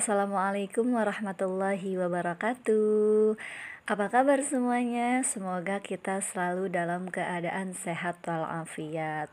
Assalamualaikum 0.00 0.96
warahmatullahi 0.96 2.00
wabarakatuh. 2.00 3.36
Apa 3.84 4.08
kabar 4.08 4.40
semuanya? 4.40 5.20
Semoga 5.20 5.76
kita 5.84 6.24
selalu 6.24 6.72
dalam 6.72 7.12
keadaan 7.12 7.76
sehat 7.76 8.16
walafiat 8.24 9.28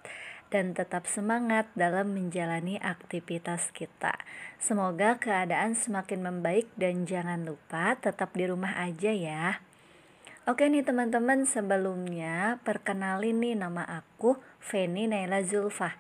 dan 0.52 0.76
tetap 0.76 1.08
semangat 1.08 1.72
dalam 1.72 2.12
menjalani 2.12 2.84
aktivitas 2.84 3.72
kita. 3.72 4.20
Semoga 4.60 5.16
keadaan 5.16 5.72
semakin 5.72 6.28
membaik 6.28 6.68
dan 6.76 7.08
jangan 7.08 7.48
lupa 7.48 7.96
tetap 7.96 8.36
di 8.36 8.44
rumah 8.52 8.76
aja 8.76 9.16
ya. 9.16 9.64
Oke 10.52 10.68
nih 10.68 10.84
teman-teman, 10.84 11.48
sebelumnya 11.48 12.60
perkenalin 12.68 13.40
nih 13.40 13.56
nama 13.56 13.88
aku 13.88 14.36
Feni 14.60 15.08
Naila 15.08 15.48
Zulfah 15.48 15.96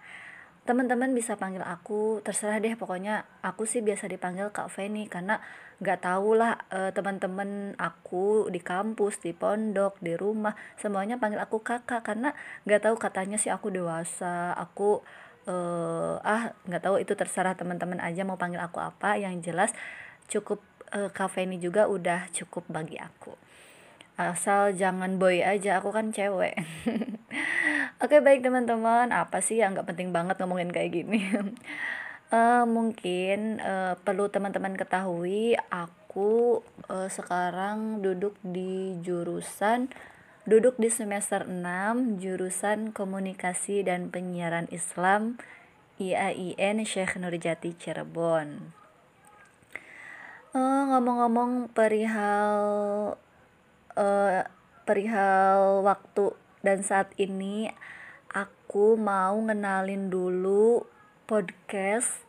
teman-teman 0.67 1.15
bisa 1.15 1.39
panggil 1.39 1.63
aku 1.63 2.19
terserah 2.19 2.59
deh 2.59 2.75
pokoknya 2.75 3.23
aku 3.39 3.63
sih 3.63 3.79
biasa 3.79 4.11
dipanggil 4.11 4.51
Kak 4.51 4.67
Feni 4.67 5.07
karena 5.07 5.39
nggak 5.79 6.03
tahu 6.03 6.35
lah 6.35 6.59
e, 6.67 6.91
teman-teman 6.91 7.71
aku 7.79 8.51
di 8.51 8.59
kampus 8.59 9.23
di 9.23 9.31
pondok 9.31 9.95
di 10.03 10.19
rumah 10.19 10.51
semuanya 10.75 11.15
panggil 11.15 11.39
aku 11.39 11.63
kakak 11.63 12.03
karena 12.03 12.35
nggak 12.67 12.83
tahu 12.83 12.95
katanya 12.99 13.39
sih 13.39 13.47
aku 13.47 13.71
dewasa 13.71 14.51
aku 14.59 14.99
e, 15.47 15.55
ah 16.19 16.51
nggak 16.67 16.83
tahu 16.83 16.99
itu 16.99 17.15
terserah 17.15 17.55
teman-teman 17.55 18.03
aja 18.03 18.27
mau 18.27 18.35
panggil 18.35 18.59
aku 18.59 18.83
apa 18.83 19.15
yang 19.15 19.39
jelas 19.39 19.71
cukup 20.27 20.59
e, 20.91 21.07
Kak 21.15 21.31
Feni 21.31 21.63
juga 21.63 21.87
udah 21.87 22.27
cukup 22.35 22.67
bagi 22.67 22.99
aku 22.99 23.46
asal 24.17 24.73
jangan 24.73 25.21
boy 25.21 25.45
aja 25.45 25.77
aku 25.77 25.93
kan 25.93 26.09
cewek. 26.09 26.57
Oke 28.03 28.17
baik 28.17 28.41
teman-teman. 28.41 29.13
Apa 29.13 29.45
sih 29.45 29.61
yang 29.61 29.77
nggak 29.77 29.93
penting 29.93 30.09
banget 30.09 30.41
ngomongin 30.41 30.73
kayak 30.73 30.89
gini? 30.97 31.21
Uh, 32.33 32.65
mungkin 32.75 33.61
uh, 33.61 33.93
perlu 34.01 34.25
teman-teman 34.33 34.73
ketahui 34.73 35.53
aku 35.69 36.65
uh, 36.89 37.09
sekarang 37.13 38.01
duduk 38.01 38.33
di 38.41 38.97
jurusan 39.05 39.93
duduk 40.47 40.79
di 40.81 40.87
semester 40.87 41.43
6 41.43 42.23
jurusan 42.23 42.95
komunikasi 42.95 43.85
dan 43.85 44.09
penyiaran 44.09 44.65
Islam 44.73 45.37
IAIN 46.01 46.81
Syekh 46.87 47.19
Nurjati 47.21 47.75
Cirebon. 47.75 48.73
Ngomong-ngomong 50.57 51.67
uh, 51.67 51.69
perihal 51.69 52.47
uh, 53.97 54.45
perihal 54.85 55.81
waktu 55.83 56.37
dan 56.61 56.85
saat 56.85 57.11
ini 57.17 57.73
aku 58.31 58.95
mau 58.95 59.35
ngenalin 59.41 60.13
dulu 60.13 60.85
podcast 61.25 62.27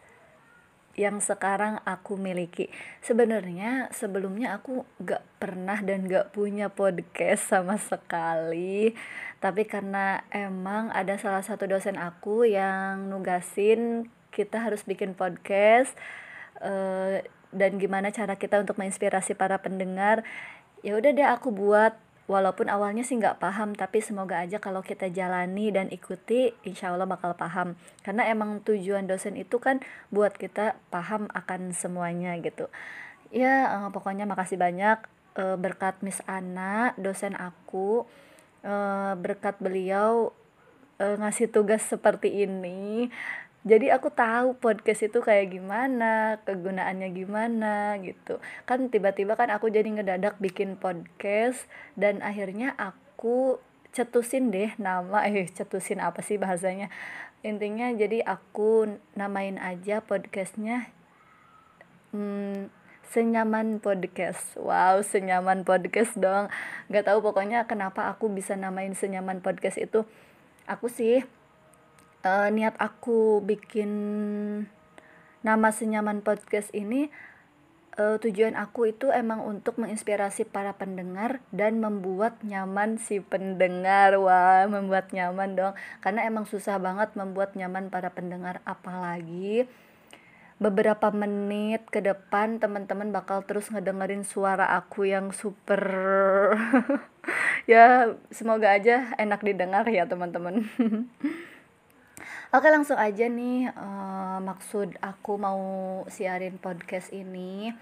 yang 0.98 1.22
sekarang 1.22 1.78
aku 1.86 2.18
miliki. 2.18 2.66
Sebenarnya 3.06 3.86
sebelumnya 3.94 4.58
aku 4.58 4.82
gak 4.98 5.22
pernah 5.38 5.78
dan 5.78 6.10
gak 6.10 6.34
punya 6.34 6.74
podcast 6.74 7.46
sama 7.46 7.78
sekali. 7.78 8.98
Tapi 9.38 9.62
karena 9.70 10.26
emang 10.34 10.90
ada 10.90 11.14
salah 11.14 11.46
satu 11.46 11.70
dosen 11.70 11.94
aku 11.94 12.42
yang 12.50 13.06
nugasin 13.06 14.10
kita 14.34 14.58
harus 14.58 14.82
bikin 14.82 15.14
podcast 15.14 15.94
uh, 16.58 17.22
dan 17.54 17.80
gimana 17.80 18.12
cara 18.12 18.36
kita 18.36 18.60
untuk 18.60 18.76
menginspirasi 18.76 19.38
para 19.38 19.62
pendengar 19.62 20.26
ya 20.82 20.98
udah 20.98 21.10
deh 21.14 21.28
aku 21.28 21.50
buat. 21.54 21.94
Walaupun 22.28 22.68
awalnya 22.68 23.08
sih 23.08 23.16
nggak 23.16 23.40
paham 23.40 23.72
tapi 23.72 24.04
semoga 24.04 24.44
aja 24.44 24.60
kalau 24.60 24.84
kita 24.84 25.08
jalani 25.08 25.72
dan 25.72 25.88
ikuti 25.88 26.52
insya 26.60 26.92
Allah 26.92 27.08
bakal 27.08 27.32
paham. 27.32 27.72
Karena 28.04 28.28
emang 28.28 28.60
tujuan 28.68 29.08
dosen 29.08 29.32
itu 29.40 29.56
kan 29.56 29.80
buat 30.12 30.36
kita 30.36 30.76
paham 30.92 31.32
akan 31.32 31.72
semuanya 31.72 32.36
gitu. 32.44 32.68
Ya 33.32 33.80
eh, 33.80 33.88
pokoknya 33.88 34.28
makasih 34.28 34.60
banyak. 34.60 35.00
Eh, 35.40 35.56
berkat 35.56 36.04
Miss 36.04 36.20
Ana 36.28 36.92
dosen 37.00 37.32
aku 37.32 38.04
eh, 38.60 39.12
berkat 39.16 39.56
beliau 39.58 40.36
ngasih 40.98 41.54
tugas 41.54 41.86
seperti 41.86 42.42
ini 42.42 43.06
jadi 43.66 43.98
aku 43.98 44.14
tahu 44.14 44.54
podcast 44.62 45.10
itu 45.10 45.18
kayak 45.18 45.50
gimana 45.50 46.38
kegunaannya 46.46 47.10
gimana 47.10 47.98
gitu. 47.98 48.38
Kan 48.70 48.86
tiba-tiba 48.86 49.34
kan 49.34 49.50
aku 49.50 49.66
jadi 49.66 49.90
ngedadak 49.90 50.38
bikin 50.38 50.78
podcast 50.78 51.66
dan 51.98 52.22
akhirnya 52.22 52.78
aku 52.78 53.58
cetusin 53.90 54.54
deh 54.54 54.70
nama 54.78 55.24
eh 55.28 55.50
cetusin 55.50 55.98
apa 55.98 56.22
sih 56.22 56.38
bahasanya. 56.38 56.86
Intinya 57.42 57.90
jadi 57.94 58.22
aku 58.22 58.98
namain 59.18 59.58
aja 59.58 60.06
podcastnya 60.06 60.86
hmm, 62.14 62.70
senyaman 63.10 63.82
podcast. 63.82 64.54
Wow 64.54 65.02
senyaman 65.02 65.66
podcast 65.66 66.14
dong. 66.14 66.46
Nggak 66.86 67.10
tahu 67.10 67.18
pokoknya 67.26 67.66
kenapa 67.66 68.06
aku 68.06 68.30
bisa 68.30 68.54
namain 68.54 68.94
senyaman 68.94 69.42
podcast 69.42 69.82
itu. 69.82 70.06
Aku 70.70 70.86
sih 70.86 71.26
uh, 72.24 72.48
niat 72.50 72.74
aku 72.80 73.42
bikin 73.44 73.90
nama 75.42 75.68
senyaman 75.70 76.22
podcast 76.24 76.70
ini 76.74 77.10
uh, 77.98 78.16
tujuan 78.22 78.54
aku 78.54 78.94
itu 78.94 79.10
emang 79.10 79.42
untuk 79.42 79.76
menginspirasi 79.76 80.46
para 80.46 80.78
pendengar 80.78 81.42
dan 81.50 81.82
membuat 81.82 82.38
nyaman 82.46 82.96
si 83.02 83.18
pendengar. 83.18 84.16
Wah 84.16 84.64
membuat 84.70 85.10
nyaman 85.10 85.58
dong. 85.58 85.74
Karena 86.00 86.24
emang 86.24 86.46
susah 86.46 86.78
banget 86.78 87.12
membuat 87.18 87.58
nyaman 87.58 87.90
para 87.90 88.14
pendengar 88.14 88.62
apalagi 88.64 89.66
beberapa 90.58 91.14
menit 91.14 91.86
ke 91.86 92.02
depan 92.02 92.58
teman-teman 92.58 93.14
bakal 93.14 93.46
terus 93.46 93.70
ngedengerin 93.70 94.26
suara 94.26 94.74
aku 94.74 95.06
yang 95.06 95.30
super 95.30 95.78
ya 97.70 98.18
semoga 98.34 98.74
aja 98.74 99.14
enak 99.22 99.38
didengar 99.46 99.86
ya 99.86 100.10
teman-teman 100.10 100.66
Oke 102.48 102.72
langsung 102.72 102.96
aja 102.96 103.28
nih 103.28 103.68
uh, 103.76 104.40
maksud 104.40 104.96
aku 105.04 105.36
mau 105.36 105.60
siarin 106.08 106.56
podcast 106.56 107.12
ini 107.12 107.76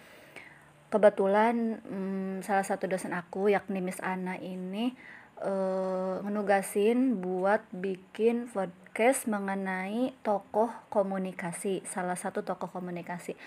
kebetulan 0.90 1.78
um, 1.86 2.42
salah 2.42 2.66
satu 2.66 2.90
dosen 2.90 3.14
aku 3.14 3.46
yakni 3.46 3.78
Miss 3.78 4.02
Ana 4.02 4.34
ini 4.34 4.90
uh, 5.38 6.18
ngenugasin 6.18 7.22
buat 7.22 7.62
bikin 7.70 8.50
podcast 8.50 9.30
mengenai 9.30 10.10
tokoh 10.26 10.74
komunikasi 10.90 11.86
salah 11.86 12.18
satu 12.18 12.42
tokoh 12.42 12.66
komunikasi 12.66 13.38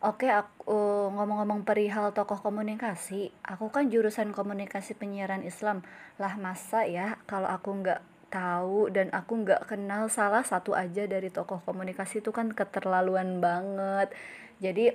Oke, 0.00 0.32
aku 0.32 1.12
ngomong-ngomong 1.12 1.68
perihal 1.68 2.16
tokoh 2.16 2.40
komunikasi, 2.40 3.36
aku 3.44 3.68
kan 3.68 3.92
jurusan 3.92 4.32
komunikasi 4.32 4.96
penyiaran 4.96 5.44
Islam. 5.44 5.84
Lah 6.16 6.40
masa 6.40 6.88
ya 6.88 7.20
kalau 7.28 7.52
aku 7.52 7.84
nggak 7.84 8.00
tahu 8.30 8.88
dan 8.94 9.10
aku 9.10 9.42
nggak 9.42 9.66
kenal 9.66 10.06
salah 10.06 10.46
satu 10.46 10.72
aja 10.72 11.04
dari 11.04 11.28
tokoh 11.28 11.58
komunikasi 11.66 12.22
itu 12.22 12.30
kan 12.30 12.54
keterlaluan 12.54 13.42
banget. 13.42 14.14
Jadi 14.62 14.94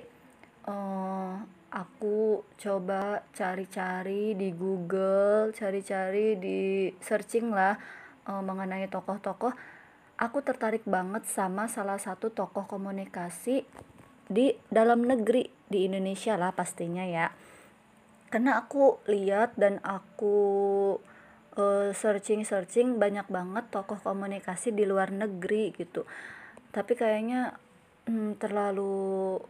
uh, 0.66 1.36
aku 1.70 2.42
coba 2.56 3.20
cari-cari 3.36 4.32
di 4.32 4.56
Google 4.56 5.52
cari-cari 5.52 6.40
di 6.40 6.88
searching 6.98 7.52
lah 7.52 7.76
uh, 8.24 8.42
mengenai 8.42 8.88
tokoh-tokoh. 8.88 9.52
Aku 10.16 10.40
tertarik 10.40 10.88
banget 10.88 11.28
sama 11.28 11.68
salah 11.68 12.00
satu 12.00 12.32
tokoh 12.32 12.64
komunikasi 12.64 13.68
di 14.26 14.56
dalam 14.72 15.04
negeri 15.04 15.52
di 15.68 15.84
Indonesia 15.84 16.40
lah 16.40 16.56
pastinya 16.56 17.04
ya. 17.04 17.36
Karena 18.32 18.58
aku 18.58 19.04
lihat 19.06 19.54
dan 19.60 19.78
aku 19.84 20.34
uh, 21.56 21.90
searching 21.92 22.44
searching 22.44 23.00
banyak 23.00 23.26
banget 23.26 23.66
tokoh 23.72 23.98
komunikasi 24.00 24.72
di 24.72 24.84
luar 24.84 25.10
negeri 25.10 25.72
gitu. 25.74 26.04
Tapi 26.70 26.92
kayaknya 26.94 27.56
hmm, 28.08 28.38
terlalu 28.38 29.40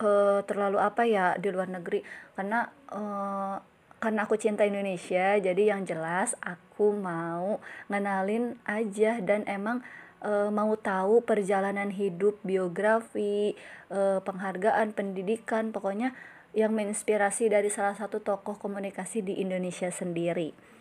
uh, 0.00 0.40
terlalu 0.44 0.78
apa 0.78 1.02
ya 1.08 1.34
di 1.40 1.48
luar 1.50 1.72
negeri. 1.72 2.04
Karena 2.36 2.68
uh, 2.92 3.56
karena 3.96 4.28
aku 4.28 4.36
cinta 4.36 4.62
Indonesia 4.68 5.40
jadi 5.40 5.72
yang 5.72 5.88
jelas 5.88 6.36
aku 6.44 6.92
mau 6.92 7.58
ngenalin 7.88 8.60
aja 8.68 9.24
dan 9.24 9.42
emang 9.48 9.80
e, 10.20 10.52
mau 10.52 10.76
tahu 10.76 11.24
perjalanan 11.24 11.88
hidup 11.88 12.36
biografi 12.44 13.56
e, 13.88 14.00
penghargaan 14.20 14.92
pendidikan 14.92 15.72
pokoknya 15.72 16.12
yang 16.52 16.76
menginspirasi 16.76 17.48
dari 17.48 17.72
salah 17.72 17.96
satu 17.96 18.20
tokoh 18.20 18.60
komunikasi 18.60 19.24
di 19.24 19.40
Indonesia 19.40 19.88
sendiri 19.88 20.75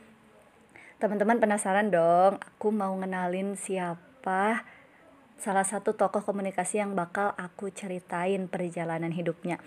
Teman-teman 0.95 1.43
penasaran 1.43 1.91
dong, 1.91 2.39
aku 2.39 2.71
mau 2.71 2.95
ngenalin 2.95 3.59
siapa 3.59 4.63
salah 5.35 5.67
satu 5.67 5.93
tokoh 5.93 6.23
komunikasi 6.23 6.79
yang 6.79 6.95
bakal 6.95 7.35
aku 7.35 7.67
ceritain 7.71 8.47
perjalanan 8.47 9.11
hidupnya. 9.11 9.59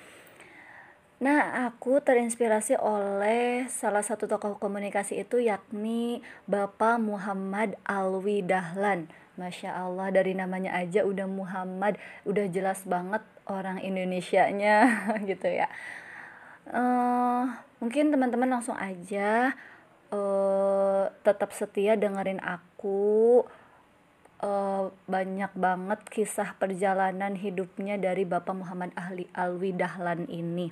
Nah, 1.19 1.67
aku 1.67 1.99
terinspirasi 2.01 2.79
oleh 2.79 3.67
salah 3.69 4.07
satu 4.07 4.31
tokoh 4.31 4.57
komunikasi 4.57 5.21
itu 5.21 5.43
yakni 5.43 6.25
Bapak 6.49 7.03
Muhammad 7.03 7.75
Alwi 7.85 8.41
Dahlan. 8.41 9.11
Masya 9.39 9.71
Allah 9.71 10.11
dari 10.11 10.35
namanya 10.35 10.75
aja 10.75 11.07
udah 11.07 11.27
Muhammad, 11.31 11.99
udah 12.27 12.47
jelas 12.51 12.83
banget 12.87 13.23
orang 13.49 13.81
Indonesianya 13.83 14.77
gitu 15.31 15.49
ya 15.49 15.67
uh, 16.73 17.45
mungkin 17.81 18.13
teman-teman 18.13 18.49
langsung 18.49 18.77
aja 18.77 19.57
uh, 20.13 21.13
tetap 21.25 21.53
setia 21.53 21.97
dengerin 21.97 22.41
aku 22.41 23.45
uh, 24.43 24.91
banyak 25.07 25.53
banget 25.55 26.01
kisah 26.09 26.55
perjalanan 26.57 27.35
hidupnya 27.35 27.99
dari 27.99 28.25
Bapak 28.25 28.55
Muhammad 28.55 28.93
Ahli 28.97 29.27
Alwi 29.35 29.75
Dahlan 29.75 30.27
ini 30.31 30.71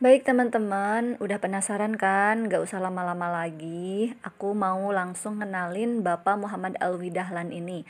Baik 0.00 0.24
teman-teman, 0.24 1.20
udah 1.20 1.36
penasaran 1.44 1.92
kan? 1.92 2.48
Gak 2.48 2.64
usah 2.64 2.80
lama-lama 2.80 3.28
lagi. 3.28 4.16
Aku 4.24 4.56
mau 4.56 4.88
langsung 4.88 5.36
kenalin 5.36 6.00
Bapak 6.00 6.40
Muhammad 6.40 6.80
Alwi 6.80 7.12
Dahlan 7.12 7.52
ini. 7.52 7.84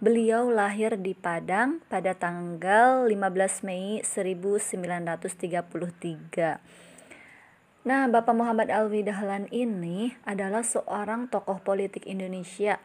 Beliau 0.00 0.48
lahir 0.48 0.96
di 0.96 1.12
Padang 1.12 1.84
pada 1.92 2.16
tanggal 2.16 3.04
15 3.04 3.68
Mei 3.68 4.00
1933. 4.00 6.89
Nah, 7.80 8.12
Bapak 8.12 8.36
Muhammad 8.36 8.68
Alwi 8.68 9.00
Dahlan 9.00 9.48
ini 9.48 10.12
adalah 10.28 10.60
seorang 10.60 11.32
tokoh 11.32 11.64
politik 11.64 12.04
Indonesia. 12.04 12.76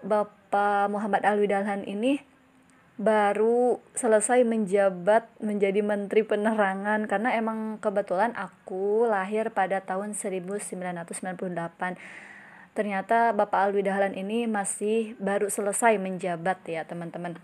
Bapak 0.00 0.88
Muhammad 0.88 1.20
Alwi 1.28 1.52
Dahlan 1.52 1.84
ini 1.84 2.37
baru 2.98 3.78
selesai 3.94 4.42
menjabat 4.42 5.30
menjadi 5.38 5.86
Menteri 5.86 6.26
Penerangan 6.26 7.06
karena 7.06 7.30
emang 7.38 7.78
kebetulan 7.78 8.34
aku 8.34 9.06
lahir 9.06 9.54
pada 9.54 9.78
tahun 9.78 10.18
1998. 10.18 11.94
Ternyata 12.74 13.30
Bapak 13.38 13.70
Alwi 13.70 13.86
Dahlan 13.86 14.18
ini 14.18 14.50
masih 14.50 15.14
baru 15.22 15.46
selesai 15.46 15.94
menjabat 16.02 16.58
ya 16.66 16.82
teman-teman. 16.82 17.38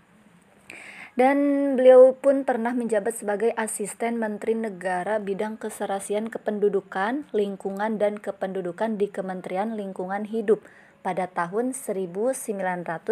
Dan 1.15 1.39
beliau 1.79 2.11
pun 2.19 2.43
pernah 2.43 2.75
menjabat 2.75 3.15
sebagai 3.15 3.55
asisten 3.55 4.19
Menteri 4.19 4.51
Negara 4.51 5.23
bidang 5.23 5.55
keserasian 5.55 6.27
kependudukan, 6.27 7.31
lingkungan 7.31 7.95
dan 7.95 8.19
kependudukan 8.19 8.99
di 8.99 9.07
Kementerian 9.07 9.79
Lingkungan 9.79 10.27
Hidup 10.27 10.59
pada 11.05 11.29
tahun 11.29 11.77
1979 11.77 13.05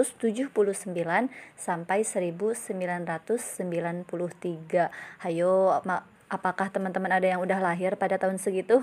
sampai 1.53 2.01
1993. 2.01 4.89
Hayo, 5.21 5.53
apakah 6.25 6.73
teman-teman 6.73 7.13
ada 7.13 7.29
yang 7.29 7.45
udah 7.45 7.61
lahir 7.61 7.93
pada 7.93 8.17
tahun 8.17 8.41
segitu? 8.41 8.81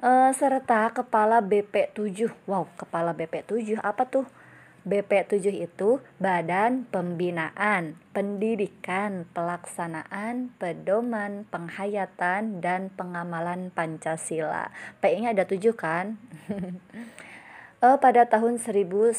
uh, 0.00 0.32
serta 0.40 0.88
kepala 0.96 1.44
BP7. 1.44 2.32
Wow, 2.48 2.72
kepala 2.80 3.12
BP7 3.12 3.76
apa 3.84 4.08
tuh? 4.08 4.24
BP7 4.82 5.62
itu 5.62 6.02
Badan 6.18 6.90
Pembinaan, 6.90 7.94
Pendidikan, 8.10 9.30
Pelaksanaan, 9.30 10.50
Pedoman, 10.58 11.46
Penghayatan, 11.46 12.58
dan 12.58 12.90
Pengamalan 12.90 13.70
Pancasila. 13.70 14.74
PI-nya 14.98 15.38
ada 15.38 15.46
tujuh 15.46 15.78
kan? 15.78 16.18
uh, 17.82 17.98
pada 17.98 18.30
tahun 18.30 18.62
1993 18.62 19.18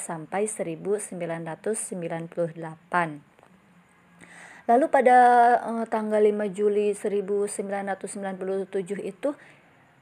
sampai 0.00 0.48
1998. 0.48 1.12
Lalu 4.66 4.86
pada 4.88 5.16
uh, 5.62 5.86
tanggal 5.86 6.24
5 6.24 6.56
Juli 6.56 6.96
1997 6.96 9.04
itu 9.04 9.36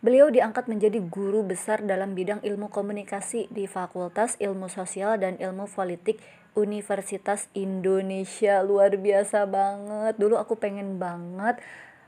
Beliau 0.00 0.32
diangkat 0.32 0.64
menjadi 0.64 0.96
guru 0.96 1.44
besar 1.44 1.84
dalam 1.84 2.16
bidang 2.16 2.40
ilmu 2.40 2.72
komunikasi 2.72 3.52
di 3.52 3.68
Fakultas 3.68 4.32
Ilmu 4.40 4.72
Sosial 4.72 5.20
dan 5.20 5.36
Ilmu 5.36 5.68
Politik 5.68 6.24
Universitas 6.56 7.52
Indonesia. 7.52 8.64
Luar 8.64 8.96
biasa 8.96 9.44
banget. 9.44 10.16
Dulu 10.16 10.40
aku 10.40 10.56
pengen 10.56 10.96
banget 10.96 11.60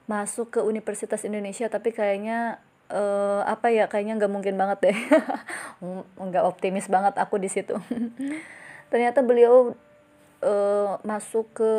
masuk 0.09 0.57
ke 0.57 0.65
Universitas 0.65 1.21
Indonesia 1.29 1.69
tapi 1.69 1.93
kayaknya 1.93 2.65
uh, 2.93 3.43
apa 3.49 3.73
ya 3.73 3.89
kayaknya 3.89 4.21
nggak 4.21 4.33
mungkin 4.33 4.55
banget 4.61 4.93
deh. 4.93 4.99
Nggak 6.29 6.45
optimis 6.45 6.87
banget 6.87 7.17
aku 7.17 7.41
di 7.41 7.49
situ. 7.49 7.75
Ternyata 8.93 9.25
beliau 9.25 9.73
uh, 10.45 11.01
masuk 11.03 11.49
ke 11.57 11.73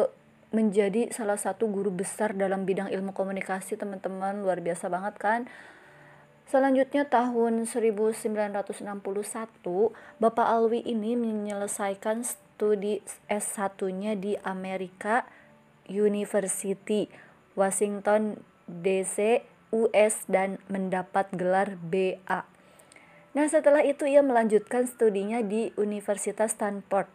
menjadi 0.54 1.10
salah 1.10 1.38
satu 1.38 1.66
guru 1.66 1.90
besar 1.90 2.38
dalam 2.38 2.66
bidang 2.66 2.90
ilmu 2.90 3.14
komunikasi 3.14 3.78
teman-teman. 3.78 4.42
Luar 4.42 4.62
biasa 4.62 4.90
banget 4.90 5.16
kan? 5.22 5.42
Selanjutnya 6.44 7.08
tahun 7.10 7.66
1961, 7.66 8.62
Bapak 10.22 10.48
Alwi 10.54 10.86
ini 10.86 11.18
menyelesaikan 11.18 12.22
studi 12.22 13.02
S1-nya 13.26 14.14
di 14.14 14.38
Amerika 14.46 15.26
University, 15.90 17.10
Washington 17.58 18.44
DC, 18.70 19.42
US 19.74 20.30
dan 20.30 20.62
mendapat 20.70 21.34
gelar 21.34 21.82
BA. 21.82 22.46
Nah, 23.34 23.50
setelah 23.50 23.82
itu 23.82 24.06
ia 24.06 24.22
melanjutkan 24.22 24.86
studinya 24.86 25.42
di 25.42 25.74
Universitas 25.74 26.54
Stanford 26.54 27.10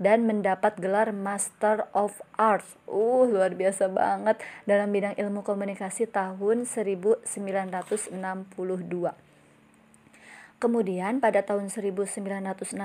dan 0.00 0.24
mendapat 0.24 0.78
gelar 0.78 1.10
Master 1.10 1.90
of 1.92 2.22
Arts. 2.38 2.78
Uh, 2.86 3.26
luar 3.26 3.52
biasa 3.58 3.90
banget 3.90 4.38
dalam 4.64 4.94
bidang 4.94 5.18
ilmu 5.18 5.42
komunikasi 5.42 6.06
tahun 6.08 6.64
1962. 6.64 8.14
Kemudian 10.60 11.20
pada 11.20 11.40
tahun 11.44 11.68
1967, 11.68 12.78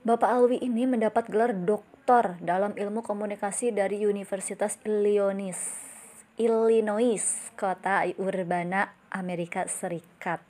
Bapak 0.00 0.30
Alwi 0.32 0.58
ini 0.62 0.86
mendapat 0.86 1.30
gelar 1.30 1.52
doktor 1.54 2.38
dalam 2.42 2.74
ilmu 2.74 3.02
komunikasi 3.06 3.70
dari 3.70 4.02
Universitas 4.02 4.78
Illinois, 4.82 5.89
Illinois, 6.40 7.20
kota 7.52 8.08
Urbana, 8.16 8.96
Amerika 9.12 9.68
Serikat. 9.68 10.40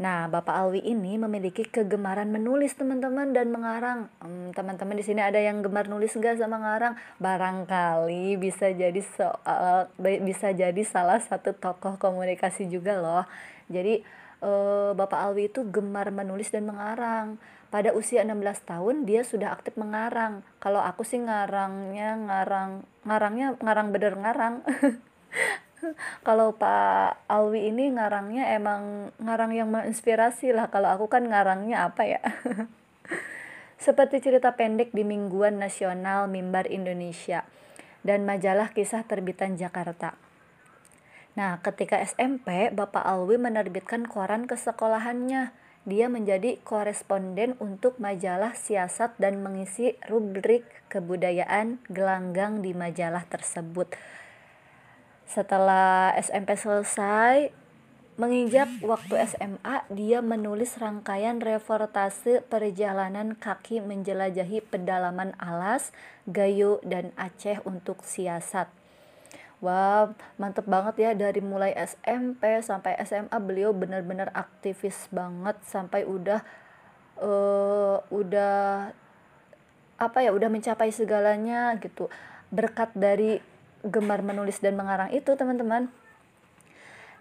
Nah, 0.00 0.32
Bapak 0.32 0.56
Alwi 0.56 0.80
ini 0.80 1.20
memiliki 1.20 1.68
kegemaran 1.68 2.32
menulis 2.32 2.72
teman-teman 2.72 3.36
dan 3.36 3.52
mengarang. 3.52 4.08
Hmm, 4.24 4.56
teman-teman 4.56 4.96
di 4.96 5.04
sini 5.04 5.20
ada 5.20 5.36
yang 5.36 5.60
gemar 5.60 5.92
nulis 5.92 6.16
enggak 6.16 6.40
sama 6.40 6.56
ngarang? 6.56 6.96
Barangkali 7.20 8.40
bisa 8.40 8.72
jadi 8.72 8.96
soal 9.04 9.92
bisa 10.00 10.56
jadi 10.56 10.82
salah 10.88 11.20
satu 11.20 11.52
tokoh 11.52 12.00
komunikasi 12.00 12.64
juga 12.72 12.96
loh. 12.96 13.28
Jadi 13.68 14.00
eh, 14.40 14.90
Bapak 14.96 15.20
Alwi 15.20 15.52
itu 15.52 15.68
gemar 15.68 16.08
menulis 16.08 16.48
dan 16.48 16.64
mengarang. 16.64 17.36
Pada 17.72 17.96
usia 17.96 18.20
16 18.20 18.68
tahun 18.68 19.08
dia 19.08 19.24
sudah 19.24 19.56
aktif 19.56 19.80
mengarang. 19.80 20.44
Kalau 20.60 20.84
aku 20.84 21.08
sih 21.08 21.16
ngarangnya 21.16 22.20
ngarang 22.20 22.84
ngarangnya 23.08 23.56
ngarang 23.64 23.88
bener 23.96 24.14
ngarang. 24.20 24.60
kalau 26.26 26.54
Pak 26.54 27.26
Alwi 27.26 27.72
ini 27.72 27.90
ngarangnya 27.90 28.54
emang 28.54 29.10
ngarang 29.18 29.56
yang 29.56 29.68
menginspirasi 29.72 30.54
lah 30.54 30.70
kalau 30.70 30.92
aku 30.92 31.10
kan 31.10 31.26
ngarangnya 31.26 31.90
apa 31.90 32.06
ya 32.06 32.22
seperti 33.82 34.22
cerita 34.22 34.54
pendek 34.54 34.94
di 34.94 35.02
Mingguan 35.02 35.58
Nasional 35.58 36.30
Mimbar 36.30 36.70
Indonesia 36.70 37.42
dan 38.06 38.22
majalah 38.22 38.70
kisah 38.70 39.06
terbitan 39.06 39.58
Jakarta. 39.58 40.14
Nah, 41.32 41.64
ketika 41.64 41.96
SMP, 42.02 42.68
Bapak 42.70 43.02
Alwi 43.02 43.40
menerbitkan 43.40 44.04
koran 44.04 44.44
ke 44.44 44.58
sekolahannya. 44.58 45.54
Dia 45.82 46.06
menjadi 46.06 46.62
koresponden 46.62 47.58
untuk 47.58 47.98
majalah 47.98 48.54
siasat 48.54 49.18
dan 49.18 49.42
mengisi 49.42 49.98
rubrik 50.06 50.62
kebudayaan 50.86 51.82
gelanggang 51.90 52.62
di 52.62 52.70
majalah 52.70 53.26
tersebut 53.26 53.90
setelah 55.32 56.12
SMP 56.20 56.60
selesai, 56.60 57.48
menginjak 58.20 58.68
waktu 58.84 59.16
SMA, 59.32 59.88
dia 59.88 60.20
menulis 60.20 60.76
rangkaian 60.76 61.40
reportase 61.40 62.44
perjalanan 62.52 63.32
kaki 63.32 63.80
menjelajahi 63.80 64.60
pedalaman 64.68 65.32
Alas, 65.40 65.88
Gayo, 66.28 66.84
dan 66.84 67.16
Aceh 67.16 67.64
untuk 67.64 68.04
siasat. 68.04 68.81
Wow, 69.62 70.18
mantep 70.42 70.66
banget 70.66 70.94
ya. 70.98 71.10
Dari 71.14 71.38
mulai 71.38 71.70
SMP 71.78 72.58
sampai 72.66 72.98
SMA 73.06 73.38
beliau 73.38 73.70
benar-benar 73.70 74.34
aktivis 74.34 75.06
banget 75.14 75.54
sampai 75.62 76.02
udah 76.02 76.42
uh, 77.22 78.02
udah 78.10 78.90
apa 80.02 80.18
ya 80.18 80.34
udah 80.34 80.50
mencapai 80.50 80.90
segalanya 80.90 81.78
gitu. 81.78 82.10
Berkat 82.50 82.90
dari 82.98 83.38
gemar 83.86 84.26
menulis 84.26 84.58
dan 84.58 84.74
mengarang 84.74 85.14
itu 85.14 85.30
teman-teman. 85.38 85.86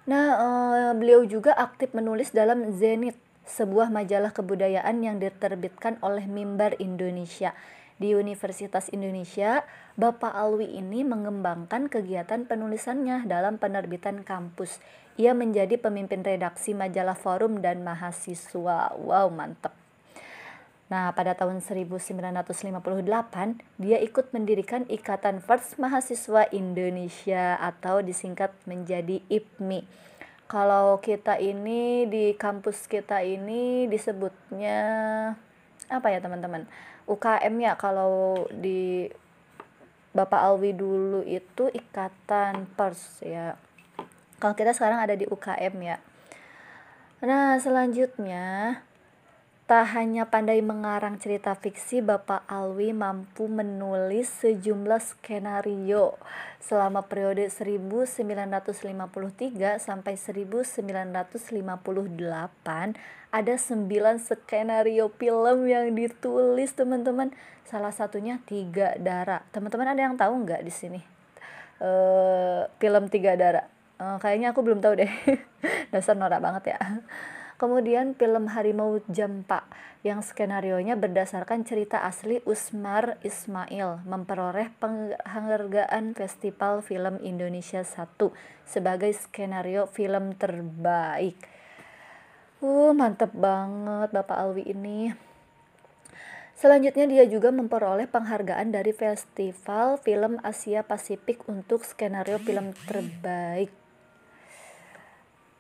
Nah, 0.10 0.26
uh, 0.42 0.92
beliau 0.98 1.22
juga 1.30 1.54
aktif 1.54 1.94
menulis 1.94 2.34
dalam 2.34 2.74
Zenit, 2.74 3.14
sebuah 3.46 3.94
majalah 3.94 4.34
kebudayaan 4.34 4.98
yang 5.06 5.22
diterbitkan 5.22 6.02
oleh 6.02 6.26
Mimbar 6.26 6.74
Indonesia. 6.82 7.54
Di 8.02 8.18
Universitas 8.18 8.90
Indonesia, 8.90 9.62
Bapak 9.94 10.34
Alwi 10.34 10.74
ini 10.74 11.06
mengembangkan 11.06 11.86
kegiatan 11.86 12.50
penulisannya 12.50 13.30
dalam 13.30 13.62
penerbitan 13.62 14.26
kampus. 14.26 14.82
Ia 15.22 15.38
menjadi 15.38 15.78
pemimpin 15.78 16.26
redaksi 16.26 16.74
majalah 16.74 17.14
Forum 17.14 17.62
dan 17.62 17.86
Mahasiswa. 17.86 18.98
Wow, 18.98 19.30
mantep. 19.30 19.70
Nah, 20.90 21.14
pada 21.14 21.38
tahun 21.38 21.62
1958, 21.62 23.62
dia 23.78 24.02
ikut 24.02 24.34
mendirikan 24.34 24.82
Ikatan 24.90 25.38
First 25.38 25.78
Mahasiswa 25.78 26.50
Indonesia 26.50 27.54
atau 27.62 28.02
disingkat 28.02 28.50
menjadi 28.66 29.22
IPMI. 29.30 29.86
Kalau 30.50 30.98
kita 31.06 31.38
ini 31.38 32.10
di 32.10 32.34
kampus 32.34 32.90
kita 32.90 33.22
ini 33.22 33.86
disebutnya 33.86 34.82
apa 35.86 36.08
ya 36.10 36.18
teman-teman? 36.18 36.66
UKM 37.12 37.56
ya 37.60 37.76
kalau 37.76 38.48
di 38.48 39.12
Bapak 40.16 40.44
Alwi 40.44 40.72
dulu 40.72 41.24
itu 41.28 41.68
Ikatan 41.72 42.68
Pers 42.76 43.24
ya. 43.24 43.60
Kalau 44.40 44.56
kita 44.56 44.72
sekarang 44.72 45.04
ada 45.04 45.16
di 45.16 45.28
UKM 45.28 45.76
ya. 45.84 46.00
Nah, 47.22 47.54
selanjutnya 47.62 48.82
Tak 49.72 49.96
hanya 49.96 50.28
pandai 50.28 50.60
mengarang 50.60 51.16
cerita 51.16 51.56
fiksi, 51.56 52.04
Bapak 52.04 52.44
Alwi 52.44 52.92
mampu 52.92 53.48
menulis 53.48 54.28
sejumlah 54.44 55.00
skenario 55.00 56.20
selama 56.60 57.08
periode 57.08 57.48
1953 57.48 59.80
sampai 59.80 60.20
1958 60.20 60.76
ada 63.32 63.56
9 63.56 63.88
skenario 64.20 65.08
film 65.16 65.68
yang 65.68 65.92
ditulis 65.96 66.76
teman-teman. 66.76 67.32
Salah 67.64 67.96
satunya 67.96 68.44
Tiga 68.44 69.00
Darah 69.00 69.48
teman-teman 69.56 69.96
ada 69.96 70.02
yang 70.04 70.20
tahu 70.20 70.44
nggak 70.44 70.62
di 70.62 70.74
sini? 70.74 71.00
Uh, 71.82 72.68
film 72.78 73.10
Tiga 73.10 73.34
Darah 73.40 73.66
uh, 74.02 74.18
kayaknya 74.18 74.52
aku 74.52 74.66
belum 74.66 74.82
tahu 74.82 75.06
deh. 75.06 75.12
Dasar 75.94 76.18
norak 76.18 76.42
banget 76.42 76.76
ya. 76.76 76.80
Kemudian 77.62 78.18
film 78.18 78.50
Harimau 78.50 78.98
Jampa 79.06 79.70
yang 80.02 80.26
skenarionya 80.26 80.98
berdasarkan 80.98 81.62
cerita 81.62 82.02
asli 82.02 82.42
Usmar 82.42 83.22
Ismail 83.22 84.02
memperoleh 84.02 84.74
penghargaan 84.82 86.18
Festival 86.18 86.82
Film 86.82 87.22
Indonesia 87.22 87.86
1 87.86 88.18
sebagai 88.66 89.14
skenario 89.14 89.86
film 89.86 90.34
terbaik. 90.34 91.38
Uh, 92.62 92.94
mantep 92.94 93.34
banget 93.34 94.14
Bapak 94.14 94.38
Alwi 94.38 94.62
ini. 94.70 95.10
Selanjutnya 96.54 97.10
dia 97.10 97.26
juga 97.26 97.50
memperoleh 97.50 98.06
penghargaan 98.06 98.70
dari 98.70 98.94
Festival 98.94 99.98
Film 99.98 100.38
Asia 100.46 100.86
Pasifik 100.86 101.42
untuk 101.50 101.82
skenario 101.82 102.38
film 102.38 102.70
terbaik. 102.86 103.74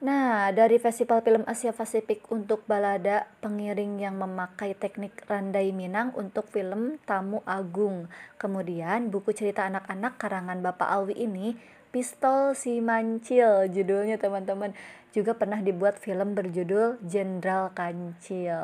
Nah, 0.05 0.53
dari 0.53 0.77
Festival 0.77 1.25
Film 1.25 1.41
Asia 1.50 1.74
Pasifik 1.74 2.29
untuk 2.29 2.70
balada 2.70 3.25
pengiring 3.41 3.98
yang 3.98 4.22
memakai 4.22 4.77
teknik 4.77 5.25
randai 5.25 5.74
Minang 5.74 6.13
untuk 6.13 6.53
film 6.53 7.01
Tamu 7.10 7.41
Agung. 7.50 8.13
Kemudian 8.38 9.10
buku 9.10 9.34
cerita 9.34 9.65
anak-anak 9.65 10.22
karangan 10.22 10.62
Bapak 10.62 10.86
Alwi 10.86 11.17
ini 11.17 11.58
Pistol 11.92 12.56
Si 12.56 12.80
Mancil 12.80 13.68
judulnya 13.68 14.16
teman-teman 14.16 14.72
juga 15.12 15.36
pernah 15.36 15.60
dibuat 15.60 16.00
film 16.00 16.32
berjudul 16.40 17.04
Jenderal 17.04 17.76
Kancil. 17.76 18.64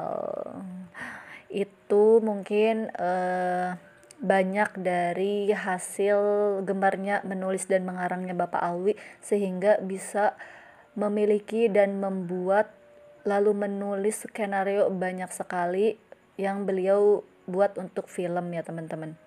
Itu 1.52 2.24
mungkin 2.24 2.88
uh, 2.96 3.76
banyak 4.24 4.80
dari 4.80 5.52
hasil 5.52 6.18
gembarnya 6.64 7.22
menulis 7.28 7.68
dan 7.68 7.84
mengarangnya 7.84 8.32
Bapak 8.34 8.64
Alwi 8.64 8.96
sehingga 9.20 9.78
bisa 9.84 10.40
memiliki 10.96 11.68
dan 11.68 12.00
membuat 12.00 12.72
lalu 13.28 13.68
menulis 13.68 14.24
skenario 14.24 14.88
banyak 14.88 15.30
sekali 15.36 16.00
yang 16.40 16.64
beliau 16.64 17.28
buat 17.44 17.76
untuk 17.76 18.08
film 18.08 18.56
ya 18.56 18.64
teman-teman. 18.64 19.20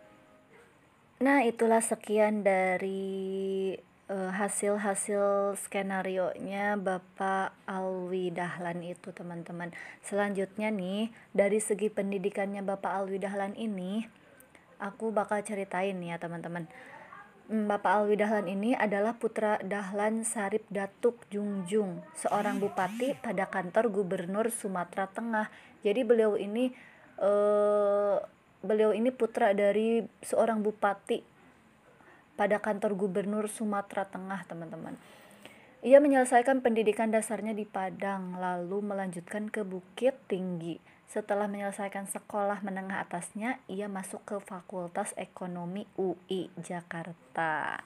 Nah 1.20 1.44
itulah 1.44 1.84
sekian 1.84 2.40
dari 2.40 3.76
hasil-hasil 4.10 5.54
skenario 5.62 6.34
nya 6.42 6.74
Bapak 6.74 7.54
Alwi 7.62 8.34
Dahlan 8.34 8.82
itu 8.82 9.14
teman-teman. 9.14 9.70
Selanjutnya 10.02 10.74
nih 10.74 11.14
dari 11.30 11.62
segi 11.62 11.86
pendidikannya 11.86 12.66
Bapak 12.66 12.90
Alwi 12.90 13.22
Dahlan 13.22 13.54
ini 13.54 14.02
aku 14.82 15.14
bakal 15.14 15.46
ceritain 15.46 15.94
ya 16.02 16.18
teman-teman. 16.18 16.66
Hmm, 17.46 17.70
Bapak 17.70 18.02
Alwi 18.02 18.18
Dahlan 18.18 18.50
ini 18.50 18.74
adalah 18.74 19.14
putra 19.14 19.62
Dahlan 19.62 20.26
Sarip 20.26 20.66
Datuk 20.70 21.22
Jungjung, 21.30 22.02
seorang 22.18 22.58
bupati 22.58 23.14
pada 23.18 23.46
kantor 23.46 23.94
Gubernur 23.94 24.50
Sumatera 24.50 25.06
Tengah. 25.06 25.50
Jadi 25.86 26.02
beliau 26.02 26.34
ini 26.34 26.74
uh, 27.22 28.18
beliau 28.60 28.90
ini 28.90 29.14
putra 29.14 29.54
dari 29.54 30.02
seorang 30.22 30.60
bupati 30.62 31.29
pada 32.40 32.64
kantor 32.64 32.96
Gubernur 32.96 33.52
Sumatera 33.52 34.08
Tengah, 34.08 34.48
teman-teman. 34.48 34.96
Ia 35.84 36.00
menyelesaikan 36.00 36.64
pendidikan 36.64 37.12
dasarnya 37.12 37.52
di 37.52 37.68
Padang, 37.68 38.40
lalu 38.40 38.80
melanjutkan 38.80 39.52
ke 39.52 39.60
Bukit 39.60 40.16
Tinggi 40.24 40.80
setelah 41.10 41.50
menyelesaikan 41.50 42.06
sekolah 42.06 42.62
menengah 42.62 43.02
atasnya, 43.02 43.58
ia 43.66 43.90
masuk 43.90 44.22
ke 44.22 44.38
Fakultas 44.38 45.10
Ekonomi 45.18 45.82
UI 45.98 46.54
Jakarta. 46.54 47.82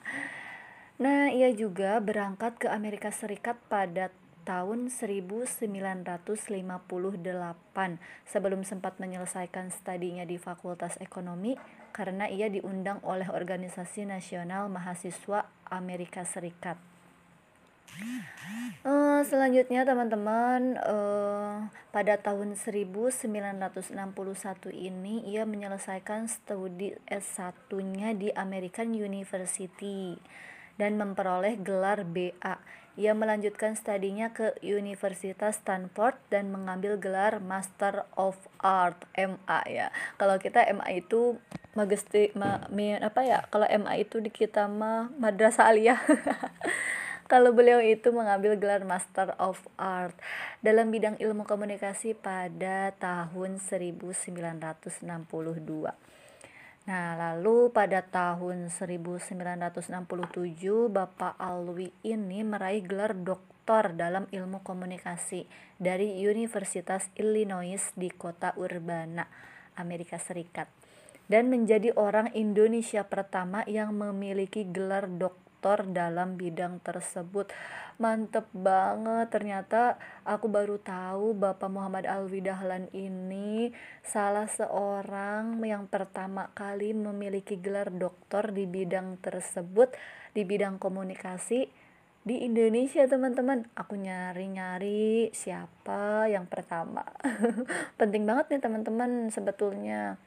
Nah, 1.01 1.33
ia 1.33 1.49
juga 1.49 1.97
berangkat 1.97 2.61
ke 2.61 2.67
Amerika 2.69 3.09
Serikat 3.09 3.57
pada 3.65 4.13
tahun 4.45 4.93
1958 4.93 6.13
sebelum 8.29 8.61
sempat 8.61 9.01
menyelesaikan 9.01 9.73
studinya 9.73 10.21
di 10.21 10.37
Fakultas 10.37 10.93
Ekonomi 11.01 11.57
karena 11.95 12.27
ia 12.27 12.51
diundang 12.51 12.99
oleh 13.07 13.31
Organisasi 13.31 14.03
Nasional 14.03 14.67
Mahasiswa 14.67 15.47
Amerika 15.71 16.27
Serikat. 16.27 16.75
Uh, 18.83 19.23
selanjutnya 19.23 19.87
teman-teman 19.87 20.75
uh, 20.83 21.71
pada 21.95 22.19
tahun 22.19 22.59
1961 22.59 23.55
ini 24.75 25.23
ia 25.23 25.47
menyelesaikan 25.47 26.27
studi 26.27 26.91
S1-nya 27.07 28.11
di 28.19 28.35
American 28.35 28.91
University 28.91 30.19
dan 30.75 30.99
memperoleh 30.99 31.55
gelar 31.63 32.03
BA. 32.03 32.59
Ia 32.95 33.11
melanjutkan 33.11 33.75
studinya 33.79 34.31
ke 34.31 34.55
Universitas 34.59 35.59
Stanford 35.63 36.19
dan 36.31 36.51
mengambil 36.51 36.99
gelar 36.99 37.39
Master 37.39 38.07
of 38.19 38.35
Art 38.59 39.07
MA 39.15 39.59
ya. 39.67 39.87
Kalau 40.19 40.35
kita 40.39 40.63
MA 40.75 40.99
itu 40.99 41.39
magesti 41.75 42.31
ma, 42.39 42.63
apa 43.03 43.21
ya? 43.27 43.43
Kalau 43.51 43.67
MA 43.67 43.99
itu 43.99 44.23
di 44.23 44.31
kita 44.31 44.71
mah 44.71 45.11
madrasah 45.19 45.67
aliyah. 45.67 45.99
kalau 47.31 47.51
beliau 47.51 47.83
itu 47.83 48.15
mengambil 48.15 48.55
gelar 48.55 48.87
Master 48.87 49.35
of 49.41 49.59
Art 49.75 50.15
dalam 50.63 50.87
bidang 50.87 51.19
ilmu 51.19 51.43
komunikasi 51.43 52.15
pada 52.15 52.95
tahun 52.95 53.59
1962. 53.59 55.03
Nah, 56.85 57.17
lalu 57.17 57.73
pada 57.73 58.05
tahun 58.05 58.69
1967 58.69 59.89
Bapak 60.93 61.33
Alwi 61.41 61.89
ini 62.05 62.45
meraih 62.45 62.85
gelar 62.85 63.17
doktor 63.17 63.97
dalam 63.97 64.29
ilmu 64.29 64.61
komunikasi 64.61 65.49
dari 65.81 66.21
Universitas 66.23 67.09
Illinois 67.17 67.81
di 67.97 68.13
kota 68.13 68.53
Urbana, 68.53 69.25
Amerika 69.81 70.21
Serikat 70.21 70.69
dan 71.25 71.49
menjadi 71.49 71.93
orang 71.97 72.29
Indonesia 72.37 73.01
pertama 73.05 73.65
yang 73.65 73.97
memiliki 73.97 74.65
gelar 74.65 75.09
doktor 75.09 75.85
dalam 75.89 76.37
bidang 76.37 76.77
tersebut. 76.85 77.49
Mantep 77.97 78.45
banget. 78.53 79.31
Ternyata 79.31 79.97
aku 80.27 80.45
baru 80.51 80.77
tahu 80.77 81.33
Bapak 81.33 81.71
Muhammad 81.71 82.05
Alwi 82.05 82.43
Dahlan 82.43 82.91
ini 82.93 83.73
salah 84.05 84.45
seorang 84.45 85.57
yang 85.65 85.89
pertama 85.89 86.51
kali 86.53 86.93
memiliki 86.93 87.57
gelar 87.57 87.89
doktor 87.89 88.53
di 88.53 88.69
bidang 88.69 89.17
tersebut 89.23 89.95
di 90.35 90.43
bidang 90.43 90.77
komunikasi 90.77 91.65
di 92.25 92.41
Indonesia 92.41 93.05
teman-teman. 93.05 93.69
Aku 93.73 93.97
nyari-nyari 93.97 95.29
siapa 95.31 96.29
yang 96.29 96.45
pertama. 96.45 97.05
Penting 98.01 98.25
banget 98.27 98.53
nih 98.53 98.61
teman-teman 98.61 99.29
sebetulnya 99.33 100.19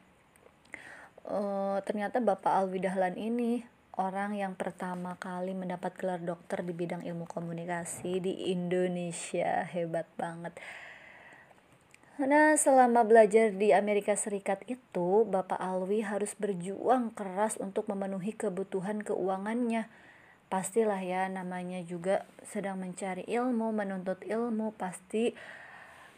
uh, 1.29 1.79
ternyata 1.85 2.19
Bapak 2.19 2.51
Alwi 2.51 2.83
Dahlan 2.83 3.15
ini 3.21 3.63
orang 4.01 4.35
yang 4.35 4.57
pertama 4.57 5.15
kali 5.21 5.53
mendapat 5.53 5.95
gelar 5.95 6.21
dokter 6.25 6.65
di 6.65 6.73
bidang 6.73 7.05
ilmu 7.05 7.29
komunikasi 7.29 8.19
di 8.19 8.51
Indonesia 8.51 9.69
hebat 9.69 10.09
banget 10.17 10.57
Nah, 12.19 12.59
selama 12.59 13.07
belajar 13.07 13.55
di 13.55 13.71
Amerika 13.71 14.19
Serikat 14.19 14.67
itu, 14.67 15.23
Bapak 15.23 15.55
Alwi 15.55 16.03
harus 16.03 16.35
berjuang 16.35 17.15
keras 17.15 17.55
untuk 17.63 17.87
memenuhi 17.87 18.35
kebutuhan 18.35 19.07
keuangannya. 19.07 19.87
Pastilah 20.51 20.99
ya, 20.99 21.31
namanya 21.31 21.79
juga 21.87 22.27
sedang 22.43 22.83
mencari 22.83 23.23
ilmu, 23.23 23.71
menuntut 23.71 24.19
ilmu, 24.27 24.75
pasti 24.75 25.39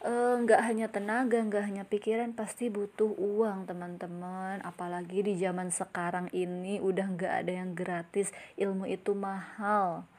nggak 0.01 0.61
uh, 0.61 0.65
hanya 0.65 0.89
tenaga, 0.89 1.37
nggak 1.45 1.61
hanya 1.61 1.83
pikiran, 1.85 2.33
pasti 2.33 2.73
butuh 2.73 3.13
uang 3.13 3.69
teman-teman. 3.69 4.57
Apalagi 4.65 5.21
di 5.21 5.37
zaman 5.37 5.69
sekarang 5.69 6.33
ini 6.33 6.81
udah 6.81 7.05
nggak 7.13 7.33
ada 7.45 7.53
yang 7.61 7.77
gratis, 7.77 8.33
ilmu 8.57 8.89
itu 8.89 9.13
mahal. 9.13 10.09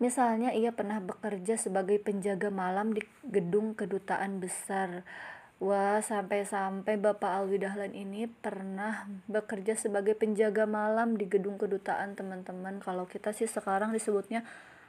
Misalnya 0.00 0.54
ia 0.56 0.72
pernah 0.72 1.02
bekerja 1.02 1.60
sebagai 1.60 2.00
penjaga 2.00 2.48
malam 2.48 2.96
di 2.96 3.04
gedung 3.28 3.76
kedutaan 3.76 4.40
besar. 4.40 5.04
Wah, 5.58 5.98
sampai-sampai 5.98 7.02
Bapak 7.02 7.34
Alwi 7.34 7.58
Dahlan 7.58 7.90
ini 7.90 8.30
pernah 8.30 9.10
bekerja 9.26 9.74
sebagai 9.74 10.14
penjaga 10.14 10.70
malam 10.70 11.18
di 11.18 11.26
gedung 11.26 11.58
kedutaan 11.58 12.14
teman-teman. 12.14 12.78
Kalau 12.78 13.10
kita 13.10 13.34
sih 13.34 13.50
sekarang 13.50 13.90
disebutnya 13.90 14.46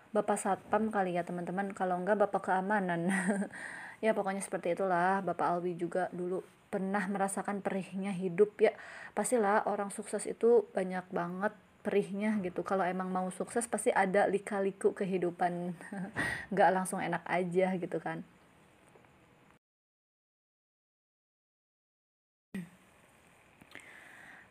Bapak 0.10 0.38
Satpam 0.42 0.89
kali 0.89 1.16
ya 1.16 1.24
teman-teman. 1.25 1.74
Kalau 1.78 2.01
enggak 2.01 2.18
Bapak 2.18 2.50
Keamanan. 2.50 3.13
ya 4.06 4.18
pokoknya 4.18 4.42
seperti 4.42 4.74
itulah. 4.74 5.22
Bapak 5.22 5.58
Alwi 5.58 5.78
juga 5.78 6.10
dulu 6.10 6.42
pernah 6.70 7.06
merasakan 7.06 7.62
perihnya 7.62 8.13
hidup 8.13 8.58
ya. 8.58 8.74
Pastilah 9.13 9.70
orang 9.70 9.94
sukses 9.94 10.25
itu 10.25 10.66
banyak 10.74 11.06
banget 11.13 11.54
perihnya 11.80 12.36
gitu 12.44 12.60
kalau 12.62 12.84
emang 12.84 13.08
mau 13.08 13.32
sukses 13.32 13.63
pasti 13.66 13.89
ada 13.89 14.28
lika-liku 14.28 14.92
kehidupan 14.92 15.72
nggak 16.51 16.70
langsung 16.75 17.00
enak 17.00 17.24
aja 17.24 17.72
gitu 17.80 18.04
kan 18.04 18.20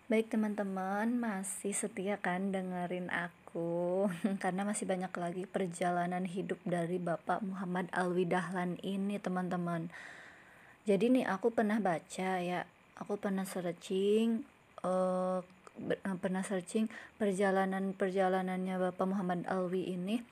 Baik 0.09 0.33
teman-teman, 0.33 1.21
masih 1.21 1.77
setia 1.77 2.17
kan 2.17 2.49
dengerin 2.49 3.13
aku? 3.13 4.09
Karena 4.43 4.65
masih 4.65 4.89
banyak 4.89 5.13
lagi 5.13 5.45
perjalanan 5.45 6.25
hidup 6.25 6.57
dari 6.65 6.97
Bapak 6.97 7.45
Muhammad 7.45 7.93
Alwi 7.93 8.25
Dahlan 8.25 8.81
ini 8.81 9.21
teman-teman. 9.21 9.93
Jadi 10.89 11.13
nih 11.13 11.29
aku 11.29 11.53
pernah 11.53 11.77
baca 11.77 12.41
ya. 12.41 12.65
Aku 12.97 13.21
pernah 13.21 13.45
searching 13.45 14.49
uh, 14.81 15.45
pernah 16.25 16.41
searching 16.41 16.89
perjalanan 17.21 17.93
perjalanannya 17.93 18.81
Bapak 18.89 19.05
Muhammad 19.05 19.45
Alwi 19.45 19.93
ini. 19.93 20.25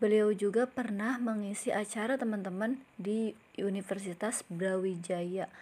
Beliau 0.00 0.32
juga 0.32 0.64
pernah 0.64 1.20
mengisi 1.20 1.68
acara 1.68 2.16
teman-teman 2.16 2.80
di 2.96 3.36
Universitas 3.60 4.40
Brawijaya 4.48 5.52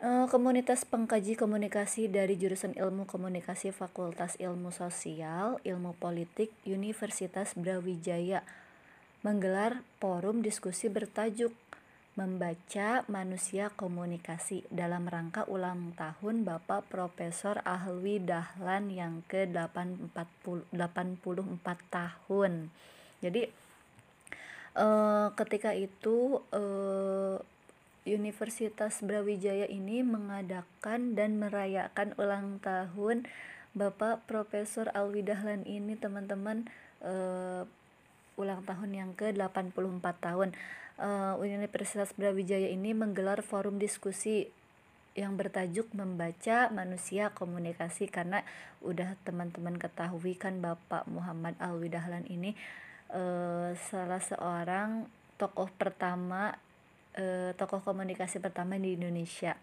komunitas 0.00 0.88
pengkaji 0.88 1.36
komunikasi 1.36 2.08
dari 2.08 2.40
jurusan 2.40 2.72
ilmu 2.72 3.04
komunikasi 3.04 3.68
Fakultas 3.68 4.32
Ilmu 4.40 4.72
Sosial 4.72 5.60
Ilmu 5.60 5.92
Politik 6.00 6.48
Universitas 6.64 7.52
Brawijaya 7.52 8.40
menggelar 9.20 9.84
forum 10.00 10.40
diskusi 10.40 10.88
bertajuk 10.88 11.52
membaca 12.16 13.04
manusia 13.12 13.68
komunikasi 13.76 14.64
dalam 14.72 15.04
rangka 15.04 15.44
ulang 15.44 15.92
tahun 15.92 16.48
Bapak 16.48 16.88
Profesor 16.88 17.60
Ahwi 17.60 18.24
Dahlan 18.24 18.88
yang 18.88 19.20
ke-84 19.28 21.76
tahun. 21.92 22.72
Jadi 23.20 23.42
eh, 24.80 25.28
ketika 25.36 25.76
itu 25.76 26.40
eh, 26.56 27.36
Universitas 28.08 29.04
Brawijaya 29.04 29.68
ini 29.68 30.00
mengadakan 30.00 31.18
dan 31.18 31.36
merayakan 31.36 32.16
ulang 32.16 32.60
tahun 32.64 33.28
Bapak 33.76 34.26
Profesor 34.26 34.88
Alwi 34.96 35.22
Dahlan 35.22 35.62
ini 35.68 35.94
teman-teman. 35.94 36.66
Eh, 37.00 37.62
ulang 38.40 38.64
tahun 38.64 38.90
yang 38.96 39.10
ke-84 39.12 40.06
tahun. 40.24 40.56
Uh, 41.00 41.36
Universitas 41.40 42.12
Brawijaya 42.12 42.68
ini 42.68 42.92
menggelar 42.92 43.40
forum 43.40 43.80
diskusi 43.80 44.52
yang 45.16 45.36
bertajuk 45.36 45.88
membaca 45.96 46.68
manusia 46.68 47.32
komunikasi 47.32 48.08
karena 48.12 48.44
udah 48.84 49.16
teman-teman 49.24 49.80
ketahui 49.80 50.36
kan 50.36 50.60
Bapak 50.60 51.08
Muhammad 51.08 51.56
Alwi 51.56 51.88
Dahlan 51.88 52.28
ini 52.28 52.52
uh, 53.16 53.72
salah 53.88 54.20
seorang 54.20 55.08
tokoh 55.40 55.72
pertama 55.72 56.52
uh, 57.18 57.50
tokoh 57.56 57.82
komunikasi 57.82 58.38
pertama 58.38 58.78
di 58.78 58.94
Indonesia 58.94 59.56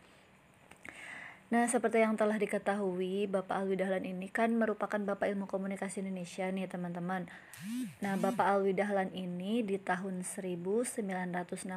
Nah, 1.47 1.63
seperti 1.63 2.03
yang 2.03 2.19
telah 2.19 2.35
diketahui, 2.35 3.23
Bapak 3.31 3.63
Alwi 3.63 3.79
Dahlan 3.79 4.03
ini 4.03 4.27
kan 4.27 4.51
merupakan 4.51 4.99
Bapak 4.99 5.31
Ilmu 5.31 5.47
Komunikasi 5.47 6.03
Indonesia 6.03 6.43
nih, 6.51 6.67
teman-teman. 6.67 7.23
Nah, 8.03 8.19
Bapak 8.19 8.51
Alwi 8.51 8.75
Dahlan 8.75 9.15
ini 9.15 9.63
di 9.63 9.79
tahun 9.79 10.27
1967 10.27 11.71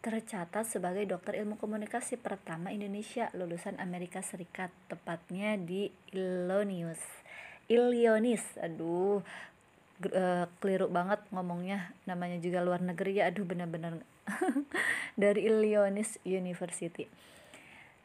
tercatat 0.00 0.64
sebagai 0.64 1.04
dokter 1.08 1.40
ilmu 1.44 1.60
komunikasi 1.60 2.16
pertama 2.20 2.72
Indonesia 2.72 3.32
lulusan 3.32 3.80
Amerika 3.80 4.20
Serikat, 4.20 4.68
tepatnya 4.92 5.56
di 5.56 5.88
Illinois. 6.12 7.00
Illinois, 7.64 8.44
aduh, 8.60 9.24
uh, 10.08 10.44
keliru 10.60 10.88
banget 10.88 11.20
ngomongnya 11.28 11.92
namanya 12.08 12.40
juga 12.40 12.64
luar 12.64 12.80
negeri 12.80 13.20
ya 13.20 13.28
aduh 13.28 13.44
benar-benar 13.44 14.00
dari 15.22 15.46
Illinois 15.46 16.18
University 16.24 17.06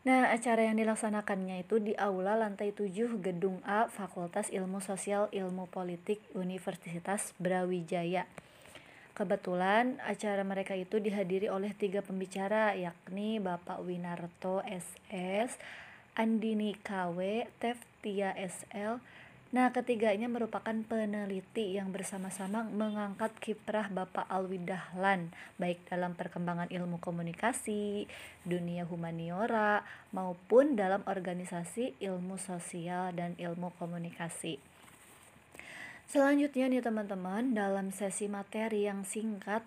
Nah, 0.05 0.29
acara 0.29 0.69
yang 0.69 0.77
dilaksanakannya 0.77 1.65
itu 1.65 1.81
di 1.81 1.97
aula 1.97 2.38
lantai 2.38 2.69
7 2.69 3.17
Gedung 3.25 3.57
A 3.65 3.89
Fakultas 3.89 4.53
Ilmu 4.53 4.77
Sosial 4.77 5.33
Ilmu 5.33 5.65
Politik 5.65 6.21
Universitas 6.38 7.33
Brawijaya. 7.41 8.29
Kebetulan 9.17 9.97
acara 10.05 10.45
mereka 10.45 10.77
itu 10.77 11.01
dihadiri 11.01 11.49
oleh 11.49 11.73
tiga 11.73 12.05
pembicara 12.05 12.77
yakni 12.77 13.41
Bapak 13.41 13.81
Winarto 13.81 14.61
SS, 14.69 15.57
Andini 16.13 16.77
KW, 16.85 17.49
Teftia 17.57 18.38
SL, 18.38 19.01
Nah, 19.55 19.71
ketiganya 19.71 20.27
merupakan 20.27 20.75
peneliti 20.83 21.79
yang 21.79 21.95
bersama-sama 21.95 22.67
mengangkat 22.67 23.31
kiprah 23.39 23.87
Bapak 23.87 24.27
Alwi 24.27 24.59
Dahlan, 24.59 25.31
baik 25.55 25.79
dalam 25.87 26.11
perkembangan 26.11 26.67
ilmu 26.67 26.99
komunikasi, 26.99 28.03
dunia 28.43 28.83
humaniora, 28.83 29.79
maupun 30.11 30.75
dalam 30.75 31.07
organisasi 31.07 31.95
ilmu 32.03 32.35
sosial 32.35 33.15
dan 33.15 33.39
ilmu 33.39 33.71
komunikasi. 33.79 34.59
Selanjutnya 36.11 36.67
nih 36.67 36.83
teman-teman, 36.83 37.55
dalam 37.55 37.95
sesi 37.95 38.27
materi 38.27 38.91
yang 38.91 39.07
singkat, 39.07 39.63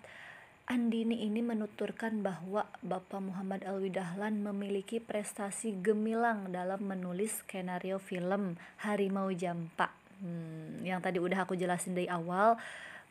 Andini 0.69 1.25
ini 1.25 1.41
menuturkan 1.41 2.21
bahwa 2.21 2.61
Bapak 2.85 3.17
Muhammad 3.25 3.65
Alwi 3.65 3.89
Dahlan 3.89 4.45
memiliki 4.45 5.01
prestasi 5.01 5.73
gemilang 5.81 6.53
dalam 6.53 6.85
menulis 6.85 7.41
skenario 7.41 7.97
film 7.97 8.53
Harimau 8.85 9.33
Jampa. 9.33 9.89
Hmm, 10.21 10.77
yang 10.85 11.01
tadi 11.01 11.17
udah 11.17 11.41
aku 11.41 11.57
jelasin 11.57 11.97
dari 11.97 12.05
awal, 12.05 12.53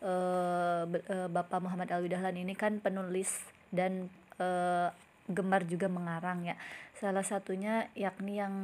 uh, 0.07 0.87
Bapak 1.27 1.59
Muhammad 1.59 1.90
Alwi 1.90 2.14
Dahlan 2.14 2.38
ini 2.38 2.55
kan 2.55 2.79
penulis 2.79 3.42
dan 3.75 4.07
uh, 4.38 4.94
gemar 5.27 5.66
juga 5.66 5.90
mengarang 5.90 6.47
ya. 6.47 6.55
Salah 6.94 7.27
satunya 7.27 7.90
yakni 7.99 8.38
yang 8.38 8.55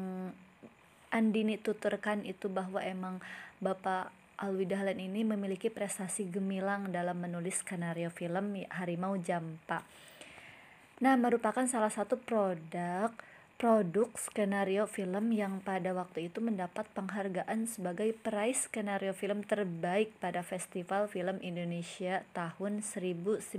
Andini 1.11 1.59
tuturkan 1.59 2.23
itu 2.23 2.47
bahwa 2.47 2.79
emang 2.79 3.19
Bapak 3.59 4.15
Alwi 4.45 4.69
Dahlan 4.69 5.01
ini 5.01 5.25
memiliki 5.25 5.73
prestasi 5.73 6.29
gemilang 6.29 6.93
dalam 6.93 7.17
menulis 7.17 7.65
skenario 7.65 8.13
film 8.13 8.61
Harimau 8.69 9.17
Jampa. 9.17 9.81
Nah, 11.01 11.17
merupakan 11.17 11.65
salah 11.65 11.89
satu 11.89 12.21
produk 12.21 13.09
produk 13.55 14.11
skenario 14.19 14.85
film 14.85 15.31
yang 15.31 15.63
pada 15.63 15.95
waktu 15.95 16.27
itu 16.27 16.43
mendapat 16.43 16.91
penghargaan 16.93 17.71
sebagai 17.71 18.11
peraih 18.13 18.53
skenario 18.53 19.15
film 19.15 19.47
terbaik 19.47 20.11
pada 20.19 20.43
Festival 20.43 21.07
Film 21.07 21.39
Indonesia 21.39 22.27
tahun 22.35 22.83
1958. 22.83 23.55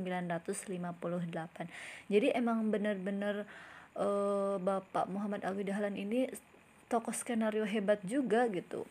Jadi 2.11 2.27
emang 2.35 2.69
benar-benar 2.69 3.47
uh, 3.95 4.59
Bapak 4.59 5.07
Muhammad 5.07 5.47
Alwi 5.47 5.63
Dahlan 5.63 5.95
ini 5.95 6.27
tokoh 6.91 7.15
skenario 7.15 7.63
hebat 7.63 8.03
juga 8.03 8.45
gitu. 8.51 8.83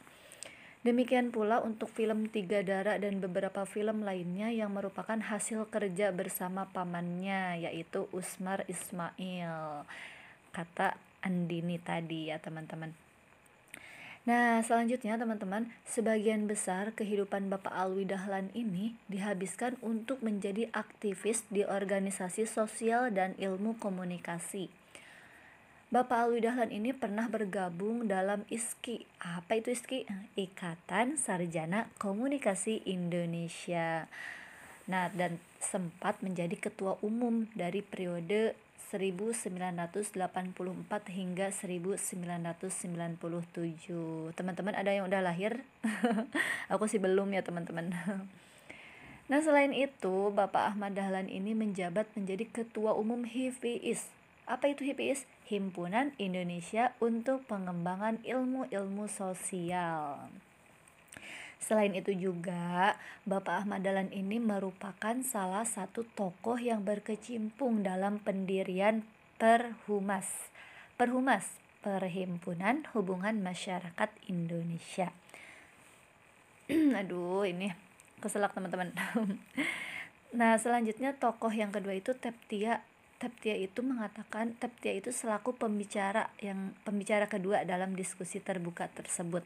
Demikian 0.85 1.33
pula 1.33 1.65
untuk 1.65 1.89
film 1.89 2.29
Tiga 2.29 2.61
Darah 2.61 3.01
dan 3.01 3.17
beberapa 3.17 3.65
film 3.65 4.05
lainnya 4.05 4.53
yang 4.53 4.77
merupakan 4.77 5.17
hasil 5.17 5.65
kerja 5.73 6.13
bersama 6.13 6.69
pamannya 6.77 7.65
yaitu 7.65 8.05
Usmar 8.13 8.69
Ismail. 8.69 9.89
Kata 10.53 10.93
Andini 11.25 11.81
tadi 11.81 12.29
ya 12.29 12.37
teman-teman. 12.37 12.93
Nah, 14.29 14.61
selanjutnya 14.61 15.17
teman-teman, 15.17 15.73
sebagian 15.89 16.45
besar 16.45 16.93
kehidupan 16.93 17.49
Bapak 17.49 17.73
Alwi 17.73 18.05
Dahlan 18.05 18.53
ini 18.53 18.93
dihabiskan 19.09 19.81
untuk 19.81 20.21
menjadi 20.21 20.69
aktivis 20.77 21.49
di 21.49 21.65
organisasi 21.65 22.45
sosial 22.45 23.09
dan 23.09 23.33
ilmu 23.41 23.81
komunikasi. 23.81 24.84
Bapak 25.95 26.27
Alwi 26.27 26.43
Dahlan 26.43 26.75
ini 26.75 26.91
pernah 26.91 27.31
bergabung 27.31 28.11
dalam 28.11 28.43
ISKI. 28.51 29.07
Apa 29.39 29.63
itu 29.63 29.71
ISKI? 29.71 30.11
Ikatan 30.35 31.15
Sarjana 31.15 31.87
Komunikasi 32.03 32.83
Indonesia. 32.83 34.11
Nah, 34.91 35.07
dan 35.15 35.39
sempat 35.63 36.19
menjadi 36.19 36.59
ketua 36.59 36.99
umum 36.99 37.47
dari 37.55 37.79
periode 37.79 38.59
1984 38.91 40.19
hingga 41.15 41.55
1997 41.55 44.35
teman-teman 44.35 44.75
ada 44.75 44.91
yang 44.91 45.07
udah 45.07 45.23
lahir 45.23 45.63
aku 46.75 46.91
sih 46.91 46.99
belum 46.99 47.31
ya 47.35 47.43
teman-teman 47.43 47.91
nah 49.31 49.39
selain 49.43 49.75
itu 49.75 50.31
Bapak 50.31 50.75
Ahmad 50.75 50.95
Dahlan 50.95 51.27
ini 51.27 51.59
menjabat 51.59 52.07
menjadi 52.15 52.47
ketua 52.51 52.95
umum 52.95 53.27
HIPIS 53.27 54.25
apa 54.45 54.69
itu 54.69 54.85
HIPIS? 54.85 55.25
Himpunan 55.45 56.17
Indonesia 56.17 56.97
untuk 57.05 57.45
Pengembangan 57.45 58.25
Ilmu-Ilmu 58.25 59.05
Sosial 59.09 60.29
Selain 61.65 61.97
itu 61.97 62.13
juga, 62.13 63.01
Bapak 63.25 63.65
Ahmad 63.65 63.81
Dahlan 63.81 64.13
ini 64.13 64.37
merupakan 64.37 65.17
salah 65.25 65.65
satu 65.65 66.05
tokoh 66.13 66.61
yang 66.61 66.85
berkecimpung 66.85 67.81
dalam 67.81 68.21
pendirian 68.21 69.01
Perhumas. 69.41 70.53
Perhumas, 71.01 71.57
Perhimpunan 71.81 72.85
Hubungan 72.93 73.41
Masyarakat 73.41 74.13
Indonesia. 74.29 75.09
Aduh, 77.01 77.49
ini 77.49 77.73
keselak 78.21 78.53
teman-teman. 78.53 78.93
nah, 80.39 80.61
selanjutnya 80.61 81.17
tokoh 81.17 81.49
yang 81.49 81.73
kedua 81.73 81.97
itu 81.97 82.13
Teptia 82.13 82.85
Teptia 83.25 83.57
itu 83.57 83.81
mengatakan 83.81 84.53
Teptia 84.61 84.93
itu 84.93 85.09
selaku 85.09 85.57
pembicara 85.57 86.29
yang 86.45 86.77
pembicara 86.85 87.25
kedua 87.25 87.65
dalam 87.65 87.97
diskusi 87.97 88.37
terbuka 88.37 88.93
tersebut 88.93 89.41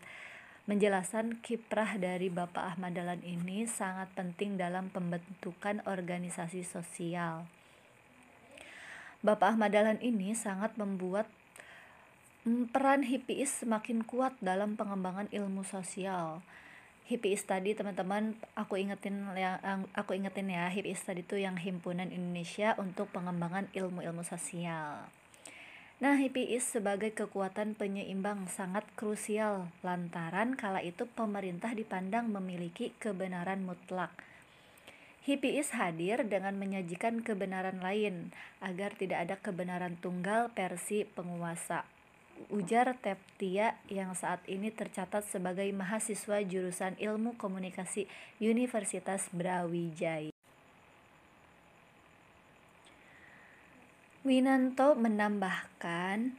menjelaskan 0.67 1.41
kiprah 1.41 1.97
dari 1.97 2.29
Bapak 2.29 2.77
Ahmad 2.77 2.93
Dahlan 2.93 3.25
ini 3.25 3.65
sangat 3.65 4.13
penting 4.13 4.61
dalam 4.61 4.93
pembentukan 4.93 5.81
organisasi 5.89 6.61
sosial. 6.61 7.49
Bapak 9.25 9.57
Ahmad 9.57 9.73
Dahlan 9.73 9.97
ini 10.05 10.37
sangat 10.37 10.77
membuat 10.77 11.25
mm, 12.45 12.69
peran 12.69 13.01
HIPIS 13.01 13.65
semakin 13.65 14.05
kuat 14.05 14.37
dalam 14.45 14.77
pengembangan 14.77 15.33
ilmu 15.33 15.65
sosial. 15.65 16.45
HIPIS 17.09 17.49
tadi 17.49 17.73
teman-teman 17.73 18.37
aku 18.53 18.77
ingetin 18.77 19.25
yang 19.33 19.89
aku 19.97 20.13
ingetin 20.13 20.53
ya 20.53 20.69
HIPIS 20.69 21.09
tadi 21.09 21.25
itu 21.25 21.41
yang 21.41 21.57
himpunan 21.57 22.13
Indonesia 22.13 22.77
untuk 22.77 23.09
pengembangan 23.17 23.65
ilmu-ilmu 23.73 24.21
sosial. 24.29 25.09
Nah, 26.05 26.15
HIPIS 26.21 26.79
sebagai 26.79 27.17
kekuatan 27.17 27.81
penyeimbang 27.81 28.47
sangat 28.53 28.85
krusial 28.93 29.73
lantaran 29.81 30.53
kala 30.53 30.85
itu 30.85 31.09
pemerintah 31.09 31.73
dipandang 31.73 32.29
memiliki 32.29 32.93
kebenaran 33.01 33.65
mutlak. 33.65 34.13
HIPIS 35.25 35.81
hadir 35.81 36.29
dengan 36.29 36.61
menyajikan 36.61 37.25
kebenaran 37.25 37.81
lain 37.81 38.37
agar 38.61 38.93
tidak 38.95 39.25
ada 39.25 39.37
kebenaran 39.41 39.97
tunggal 39.97 40.53
versi 40.53 41.09
penguasa. 41.09 41.89
Ujar 42.49 42.95
Teptia 43.03 43.75
yang 43.91 44.15
saat 44.15 44.41
ini 44.47 44.71
tercatat 44.71 45.27
sebagai 45.27 45.67
mahasiswa 45.75 46.39
jurusan 46.47 46.95
Ilmu 46.97 47.35
Komunikasi 47.35 48.07
Universitas 48.39 49.27
Brawijaya. 49.35 50.31
Winanto 54.29 54.93
menambahkan, 54.93 56.37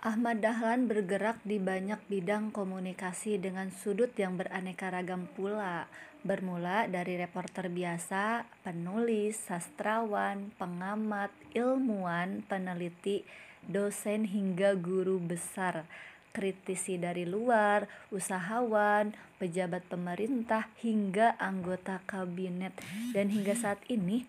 Ahmad 0.00 0.40
Dahlan 0.40 0.88
bergerak 0.88 1.40
di 1.44 1.60
banyak 1.60 2.00
bidang 2.08 2.52
komunikasi 2.52 3.36
dengan 3.36 3.68
sudut 3.68 4.12
yang 4.16 4.40
beraneka 4.40 4.88
ragam 4.88 5.28
pula, 5.32 5.88
bermula 6.24 6.88
dari 6.88 7.20
reporter 7.20 7.68
biasa, 7.68 8.48
penulis, 8.64 9.36
sastrawan, 9.36 10.52
pengamat, 10.56 11.32
ilmuwan, 11.56 12.44
peneliti, 12.48 13.24
dosen 13.66 14.28
hingga 14.28 14.78
guru 14.78 15.20
besar, 15.20 15.84
kritisi 16.30 16.96
dari 16.96 17.26
luar, 17.26 17.90
usahawan, 18.14 19.12
pejabat 19.36 19.84
pemerintah 19.88 20.70
hingga 20.80 21.34
anggota 21.40 22.00
kabinet 22.06 22.76
dan 23.16 23.32
hingga 23.32 23.56
saat 23.56 23.82
ini 23.90 24.28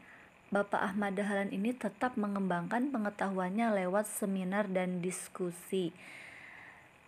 Bapak 0.51 0.83
Ahmad 0.83 1.15
Dahlan 1.15 1.47
ini 1.55 1.71
tetap 1.71 2.19
mengembangkan 2.19 2.91
pengetahuannya 2.91 3.71
lewat 3.71 4.03
seminar 4.03 4.67
dan 4.67 4.99
diskusi. 4.99 5.95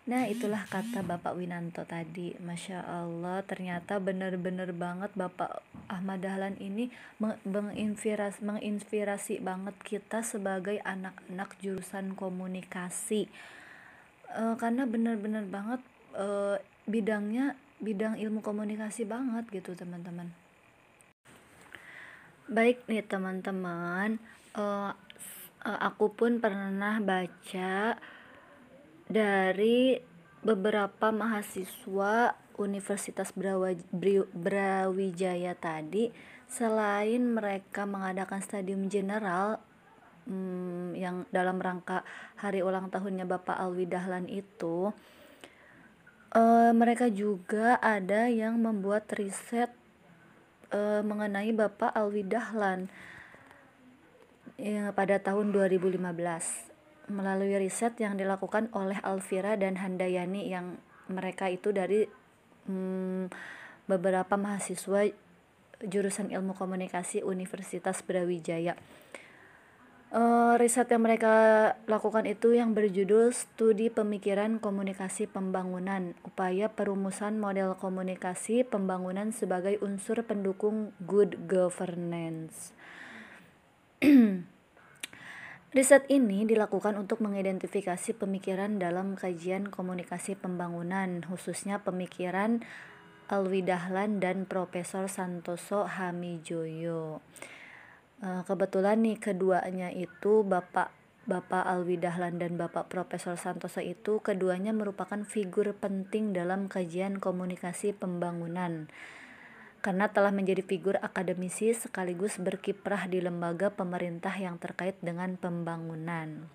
Nah 0.03 0.27
itulah 0.27 0.67
kata 0.67 0.99
Bapak 0.99 1.39
Winanto 1.39 1.87
tadi. 1.87 2.35
Masya 2.43 2.83
Allah 2.83 3.39
ternyata 3.47 4.03
benar-benar 4.03 4.75
banget 4.75 5.15
Bapak 5.15 5.63
Ahmad 5.87 6.19
Dahlan 6.19 6.59
ini 6.59 6.91
menginspirasi, 7.47 8.43
menginspirasi 8.43 9.39
banget 9.39 9.75
kita 9.79 10.19
sebagai 10.19 10.83
anak-anak 10.83 11.55
jurusan 11.63 12.19
komunikasi. 12.19 13.31
E, 14.27 14.43
Karena 14.59 14.83
benar-benar 14.83 15.47
banget 15.47 15.79
e, 16.11 16.59
bidangnya 16.83 17.55
bidang 17.79 18.19
ilmu 18.19 18.43
komunikasi 18.43 19.07
banget 19.07 19.47
gitu 19.55 19.71
teman-teman. 19.75 20.31
Baik 22.51 22.83
nih 22.91 23.03
teman-teman, 23.07 24.19
uh, 24.55 24.91
aku 25.63 26.11
pun 26.11 26.43
pernah 26.43 26.99
baca 26.99 27.99
dari 29.13 30.01
beberapa 30.41 31.13
mahasiswa 31.13 32.33
Universitas 32.57 33.29
Brawijaya 34.33 35.53
tadi, 35.57 36.09
selain 36.49 37.21
mereka 37.21 37.85
mengadakan 37.85 38.41
stadium 38.41 38.89
general 38.89 39.61
hmm, 40.25 40.97
yang 40.97 41.29
dalam 41.29 41.61
rangka 41.61 42.01
hari 42.37 42.65
ulang 42.65 42.89
tahunnya 42.89 43.29
Bapak 43.29 43.57
Alwi 43.57 43.85
Dahlan 43.85 44.25
itu, 44.29 44.93
uh, 46.33 46.71
mereka 46.73 47.09
juga 47.13 47.77
ada 47.81 48.29
yang 48.29 48.57
membuat 48.61 49.09
riset 49.13 49.69
uh, 50.73 51.01
mengenai 51.05 51.53
Bapak 51.53 51.93
Alwi 51.93 52.25
Dahlan 52.25 52.89
ya, 54.57 54.93
pada 54.93 55.17
tahun 55.21 55.53
2015 55.53 56.72
melalui 57.13 57.53
riset 57.61 57.93
yang 58.01 58.17
dilakukan 58.17 58.73
oleh 58.73 58.97
Alvira 59.05 59.53
dan 59.53 59.77
Handayani 59.77 60.49
yang 60.49 60.81
mereka 61.07 61.47
itu 61.47 61.69
dari 61.69 62.09
hmm, 62.65 63.29
beberapa 63.85 64.33
mahasiswa 64.33 65.13
jurusan 65.83 66.31
ilmu 66.31 66.57
komunikasi 66.57 67.21
Universitas 67.21 68.01
Brawijaya. 68.01 68.73
Uh, 70.13 70.53
riset 70.61 70.85
yang 70.93 71.01
mereka 71.01 71.33
lakukan 71.89 72.29
itu 72.29 72.53
yang 72.53 72.77
berjudul 72.77 73.33
Studi 73.33 73.89
Pemikiran 73.89 74.61
Komunikasi 74.61 75.25
Pembangunan, 75.25 76.13
upaya 76.21 76.69
perumusan 76.69 77.41
model 77.41 77.73
komunikasi 77.73 78.61
pembangunan 78.61 79.33
sebagai 79.33 79.81
unsur 79.81 80.21
pendukung 80.21 80.93
good 81.01 81.49
governance. 81.49 82.77
Riset 85.73 86.05
ini 86.05 86.45
dilakukan 86.45 86.93
untuk 87.01 87.25
mengidentifikasi 87.25 88.13
pemikiran 88.13 88.77
dalam 88.77 89.17
kajian 89.17 89.73
komunikasi 89.73 90.37
pembangunan, 90.37 91.25
khususnya 91.25 91.81
pemikiran 91.81 92.61
Alwi 93.25 93.65
Dahlan 93.65 94.21
dan 94.21 94.45
Profesor 94.45 95.09
Santoso 95.09 95.89
Hamijoyo. 95.89 97.25
Eh, 98.21 98.41
kebetulan 98.45 99.01
nih 99.01 99.17
keduanya 99.17 99.89
itu 99.89 100.45
Bapak 100.45 100.93
Bapak 101.25 101.65
Alwi 101.65 101.97
Dahlan 101.97 102.37
dan 102.37 102.53
Bapak 102.53 102.93
Profesor 102.93 103.33
Santoso 103.33 103.81
itu 103.81 104.21
keduanya 104.21 104.77
merupakan 104.77 105.25
figur 105.25 105.73
penting 105.73 106.37
dalam 106.37 106.69
kajian 106.69 107.17
komunikasi 107.17 107.97
pembangunan 107.97 108.93
karena 109.83 110.07
telah 110.07 110.31
menjadi 110.31 110.63
figur 110.63 110.95
akademisi 111.03 111.75
sekaligus 111.75 112.39
berkiprah 112.39 113.11
di 113.11 113.19
lembaga 113.19 113.67
pemerintah 113.67 114.31
yang 114.39 114.55
terkait 114.55 114.95
dengan 115.03 115.35
pembangunan. 115.35 116.47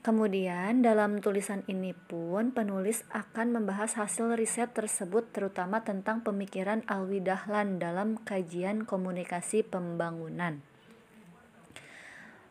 Kemudian 0.00 0.80
dalam 0.80 1.20
tulisan 1.20 1.60
ini 1.68 1.92
pun 1.92 2.56
penulis 2.56 3.04
akan 3.12 3.60
membahas 3.60 4.00
hasil 4.00 4.32
riset 4.32 4.72
tersebut 4.72 5.28
terutama 5.28 5.84
tentang 5.84 6.24
pemikiran 6.24 6.80
Alwi 6.88 7.20
Dahlan 7.20 7.76
dalam 7.76 8.16
kajian 8.16 8.88
komunikasi 8.88 9.60
pembangunan. 9.60 10.64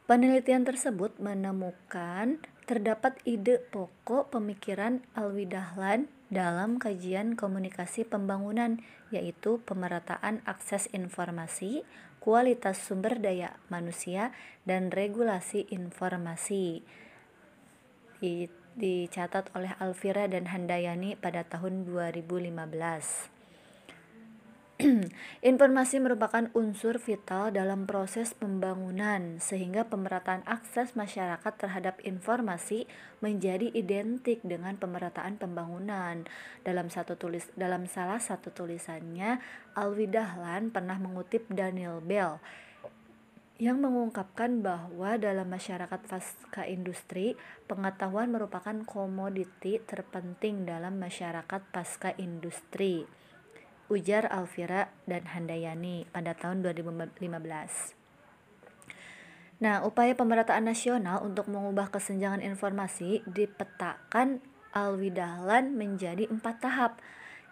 Penelitian 0.05 0.61
tersebut 0.61 1.17
menemukan 1.17 2.37
terdapat 2.69 3.17
ide 3.25 3.57
pokok 3.73 4.29
pemikiran 4.29 5.01
Alwi 5.17 5.49
Dahlan 5.49 6.05
dalam 6.29 6.77
kajian 6.77 7.33
komunikasi 7.33 8.05
pembangunan, 8.05 8.77
yaitu 9.09 9.57
pemerataan 9.65 10.45
akses 10.45 10.85
informasi, 10.93 11.81
kualitas 12.21 12.77
sumber 12.77 13.17
daya 13.17 13.57
manusia, 13.73 14.29
dan 14.69 14.93
regulasi 14.93 15.65
informasi. 15.73 16.85
Dicatat 18.77 19.49
oleh 19.57 19.73
Alvira 19.81 20.29
dan 20.29 20.53
Handayani 20.53 21.17
pada 21.17 21.41
tahun 21.41 21.89
2015. 21.89 23.38
Informasi 25.43 25.99
merupakan 25.99 26.47
unsur 26.55 27.03
vital 27.03 27.51
dalam 27.51 27.83
proses 27.83 28.31
pembangunan, 28.31 29.35
sehingga 29.43 29.83
pemerataan 29.83 30.47
akses 30.47 30.95
masyarakat 30.95 31.51
terhadap 31.59 31.99
informasi 32.07 32.87
menjadi 33.19 33.75
identik 33.75 34.39
dengan 34.39 34.79
pemerataan 34.79 35.35
pembangunan. 35.35 36.23
Dalam 36.63 36.87
satu 36.87 37.19
tulis 37.19 37.51
dalam 37.59 37.91
salah 37.91 38.23
satu 38.23 38.55
tulisannya, 38.55 39.43
Alwi 39.75 40.07
Dahlan 40.07 40.71
pernah 40.71 40.95
mengutip 40.95 41.43
Daniel 41.51 41.99
Bell 41.99 42.39
yang 43.59 43.83
mengungkapkan 43.83 44.63
bahwa 44.63 45.19
dalam 45.19 45.51
masyarakat 45.51 45.99
pasca 46.07 46.63
industri, 46.63 47.35
pengetahuan 47.67 48.31
merupakan 48.31 48.87
komoditi 48.87 49.83
terpenting 49.83 50.63
dalam 50.63 50.95
masyarakat 50.95 51.67
pasca 51.67 52.15
industri 52.15 53.18
ujar 53.89 54.29
Alvira 54.29 54.93
dan 55.09 55.25
Handayani 55.25 56.05
pada 56.13 56.37
tahun 56.37 56.61
2015. 56.61 57.97
Nah, 59.59 59.83
upaya 59.83 60.15
pemerataan 60.15 60.71
nasional 60.71 61.19
untuk 61.19 61.51
mengubah 61.51 61.91
kesenjangan 61.91 62.39
informasi 62.39 63.27
dipetakan 63.27 64.39
Alwi 64.71 65.11
Dahlan 65.11 65.75
menjadi 65.75 66.31
empat 66.31 66.63
tahap. 66.63 67.03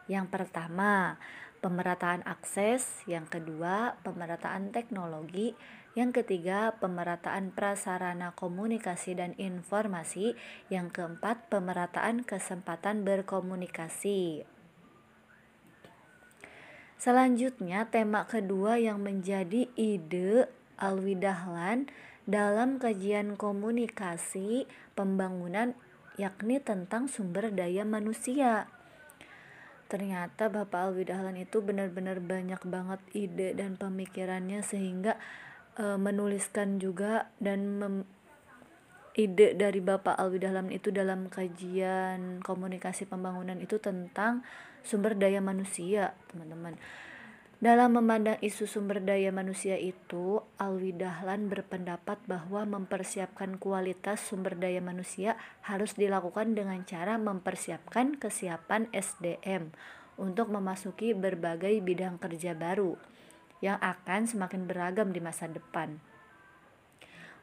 Yang 0.08 0.32
pertama, 0.32 1.20
pemerataan 1.60 2.24
akses, 2.24 3.04
yang 3.12 3.28
kedua, 3.28 4.00
pemerataan 4.08 4.72
teknologi, 4.72 5.52
yang 5.98 6.14
ketiga, 6.16 6.78
pemerataan 6.78 7.52
prasarana 7.52 8.32
komunikasi 8.38 9.18
dan 9.18 9.34
informasi, 9.36 10.38
yang 10.72 10.94
keempat, 10.94 11.50
pemerataan 11.52 12.24
kesempatan 12.24 13.04
berkomunikasi. 13.04 14.48
Selanjutnya, 16.98 17.86
tema 17.86 18.26
kedua 18.26 18.82
yang 18.82 19.06
menjadi 19.06 19.70
ide 19.78 20.50
Alwi 20.82 21.14
Dahlan 21.14 21.86
dalam 22.26 22.82
kajian 22.82 23.38
komunikasi 23.38 24.66
pembangunan 24.98 25.78
yakni 26.18 26.58
tentang 26.58 27.06
sumber 27.06 27.54
daya 27.54 27.86
manusia. 27.86 28.66
Ternyata 29.88 30.50
Bapak 30.50 30.90
Alwi 30.90 31.06
Dahlan 31.06 31.38
itu 31.38 31.62
benar-benar 31.62 32.18
banyak 32.18 32.66
banget 32.66 33.00
ide 33.14 33.54
dan 33.54 33.78
pemikirannya 33.78 34.66
sehingga 34.66 35.22
e, 35.78 36.02
menuliskan 36.02 36.82
juga 36.82 37.30
dan 37.38 37.78
mem, 37.78 37.96
ide 39.14 39.54
dari 39.54 39.80
Bapak 39.80 40.18
Alwi 40.18 40.42
Dahlan 40.42 40.74
itu 40.74 40.90
dalam 40.90 41.30
kajian 41.30 42.42
komunikasi 42.42 43.06
pembangunan 43.06 43.62
itu 43.62 43.78
tentang 43.78 44.42
sumber 44.88 45.20
daya 45.20 45.44
manusia, 45.44 46.16
teman-teman. 46.32 46.80
Dalam 47.58 47.98
memandang 48.00 48.40
isu 48.40 48.70
sumber 48.70 49.04
daya 49.04 49.34
manusia 49.36 49.76
itu, 49.76 50.40
Alwi 50.62 50.94
Dahlan 50.96 51.52
berpendapat 51.52 52.22
bahwa 52.30 52.64
mempersiapkan 52.64 53.60
kualitas 53.60 54.24
sumber 54.24 54.56
daya 54.56 54.80
manusia 54.80 55.36
harus 55.66 55.98
dilakukan 56.00 56.56
dengan 56.56 56.86
cara 56.88 57.20
mempersiapkan 57.20 58.16
kesiapan 58.16 58.88
SDM 58.96 59.76
untuk 60.16 60.48
memasuki 60.54 61.12
berbagai 61.18 61.82
bidang 61.84 62.22
kerja 62.22 62.56
baru 62.56 62.96
yang 63.60 63.82
akan 63.82 64.30
semakin 64.30 64.70
beragam 64.70 65.10
di 65.10 65.20
masa 65.20 65.50
depan. 65.50 65.98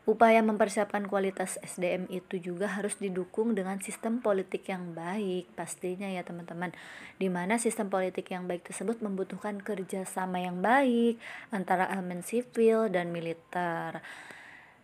Upaya 0.04 0.44
mempersiapkan 0.44 1.08
kualitas 1.08 1.56
SDM 1.64 2.04
itu 2.12 2.36
juga 2.36 2.68
harus 2.68 3.00
didukung 3.00 3.56
dengan 3.56 3.80
sistem 3.80 4.20
politik 4.20 4.68
yang 4.68 4.92
baik, 4.92 5.48
pastinya 5.56 6.04
ya 6.04 6.20
teman-teman. 6.20 6.76
Di 7.16 7.32
mana 7.32 7.56
sistem 7.56 7.88
politik 7.88 8.28
yang 8.28 8.44
baik 8.44 8.68
tersebut 8.68 9.00
membutuhkan 9.00 9.64
kerjasama 9.64 10.44
yang 10.44 10.60
baik 10.60 11.16
antara 11.48 11.88
elemen 11.88 12.20
sipil 12.20 12.92
dan 12.92 13.16
militer. 13.16 14.04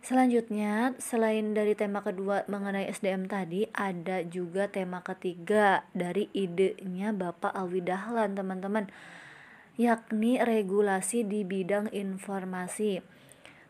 Selanjutnya, 0.01 0.97
selain 0.97 1.53
dari 1.53 1.77
tema 1.77 2.01
kedua 2.01 2.41
mengenai 2.49 2.89
SDM 2.89 3.29
tadi, 3.29 3.69
ada 3.77 4.25
juga 4.25 4.65
tema 4.73 5.05
ketiga 5.05 5.85
dari 5.93 6.33
idenya 6.33 7.13
Bapak 7.13 7.53
Alwi 7.53 7.85
Dahlan, 7.85 8.33
teman-teman, 8.33 8.89
yakni 9.77 10.41
regulasi 10.41 11.21
di 11.21 11.45
bidang 11.45 11.93
informasi. 11.93 13.20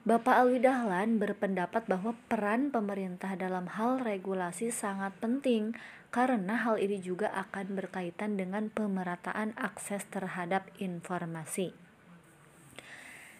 Bapak 0.01 0.33
Alwi 0.33 0.57
Dahlan 0.57 1.21
berpendapat 1.21 1.85
bahwa 1.85 2.17
peran 2.25 2.73
pemerintah 2.73 3.37
dalam 3.37 3.69
hal 3.69 4.01
regulasi 4.01 4.73
sangat 4.73 5.13
penting 5.21 5.77
karena 6.09 6.57
hal 6.57 6.81
ini 6.81 6.97
juga 6.97 7.29
akan 7.29 7.77
berkaitan 7.77 8.33
dengan 8.33 8.73
pemerataan 8.73 9.53
akses 9.61 10.09
terhadap 10.09 10.73
informasi. 10.81 11.77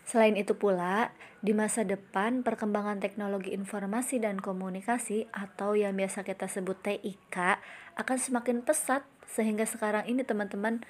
Selain 0.06 0.38
itu 0.38 0.54
pula, 0.54 1.10
di 1.41 1.58
masa 1.58 1.82
depan 1.82 2.45
perkembangan 2.45 3.02
teknologi 3.02 3.58
informasi 3.58 4.21
dan 4.21 4.38
komunikasi 4.38 5.34
atau 5.34 5.74
yang 5.74 5.97
biasa 5.97 6.21
kita 6.21 6.45
sebut 6.45 6.78
TIK 6.78 7.58
akan 7.97 8.17
semakin 8.21 8.62
pesat 8.62 9.02
sehingga 9.26 9.65
sekarang 9.65 10.06
ini 10.06 10.21
teman-teman 10.21 10.86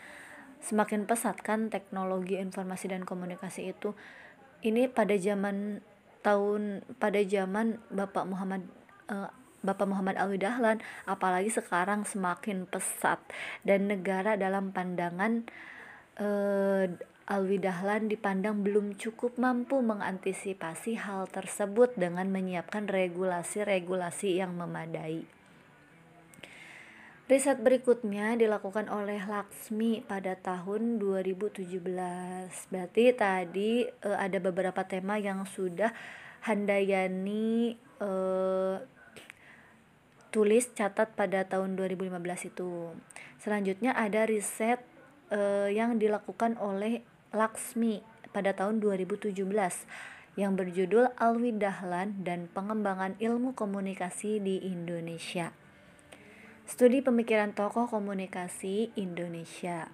semakin 0.59 1.07
pesat 1.07 1.39
kan 1.39 1.71
teknologi 1.71 2.35
informasi 2.35 2.91
dan 2.91 3.07
komunikasi 3.07 3.71
itu 3.71 3.95
ini 4.61 4.89
pada 4.89 5.17
zaman 5.17 5.81
tahun 6.21 6.85
pada 7.01 7.21
zaman 7.25 7.81
Bapak 7.89 8.29
Muhammad 8.29 8.65
uh, 9.09 9.29
Bapak 9.61 9.85
Muhammad 9.85 10.17
Alwi 10.17 10.41
Dahlan 10.41 10.81
apalagi 11.05 11.53
sekarang 11.53 12.05
semakin 12.05 12.65
pesat 12.65 13.21
dan 13.61 13.89
negara 13.89 14.33
dalam 14.37 14.73
pandangan 14.73 15.45
uh, 16.17 16.89
Alwi 17.29 17.61
Dahlan 17.61 18.09
dipandang 18.09 18.65
belum 18.65 18.97
cukup 18.97 19.37
mampu 19.37 19.79
mengantisipasi 19.79 20.99
hal 20.99 21.29
tersebut 21.29 21.93
dengan 21.95 22.27
menyiapkan 22.27 22.89
regulasi-regulasi 22.89 24.41
yang 24.41 24.57
memadai. 24.57 25.40
Riset 27.31 27.63
berikutnya 27.63 28.35
dilakukan 28.35 28.91
oleh 28.91 29.23
Laksmi 29.23 30.03
pada 30.03 30.35
tahun 30.35 30.99
2017. 30.99 31.63
Berarti 32.67 33.03
tadi 33.15 33.87
e, 33.87 34.09
ada 34.11 34.35
beberapa 34.43 34.83
tema 34.83 35.15
yang 35.15 35.47
sudah 35.47 35.95
Handayani 36.43 37.79
e, 38.03 38.11
tulis 40.27 40.75
catat 40.75 41.15
pada 41.15 41.47
tahun 41.47 41.79
2015 41.79 42.51
itu. 42.51 42.91
Selanjutnya 43.39 43.95
ada 43.95 44.27
riset 44.27 44.83
e, 45.31 45.71
yang 45.71 46.03
dilakukan 46.03 46.59
oleh 46.59 46.99
Laksmi 47.31 48.03
pada 48.35 48.51
tahun 48.51 48.83
2017 48.83 49.39
yang 50.35 50.59
berjudul 50.59 51.15
Alwi 51.15 51.55
Dahlan 51.55 52.27
dan 52.27 52.51
Pengembangan 52.51 53.15
Ilmu 53.23 53.55
Komunikasi 53.55 54.43
di 54.43 54.67
Indonesia. 54.67 55.60
Studi 56.71 57.03
Pemikiran 57.03 57.51
Tokoh 57.51 57.91
Komunikasi 57.91 58.95
Indonesia. 58.95 59.91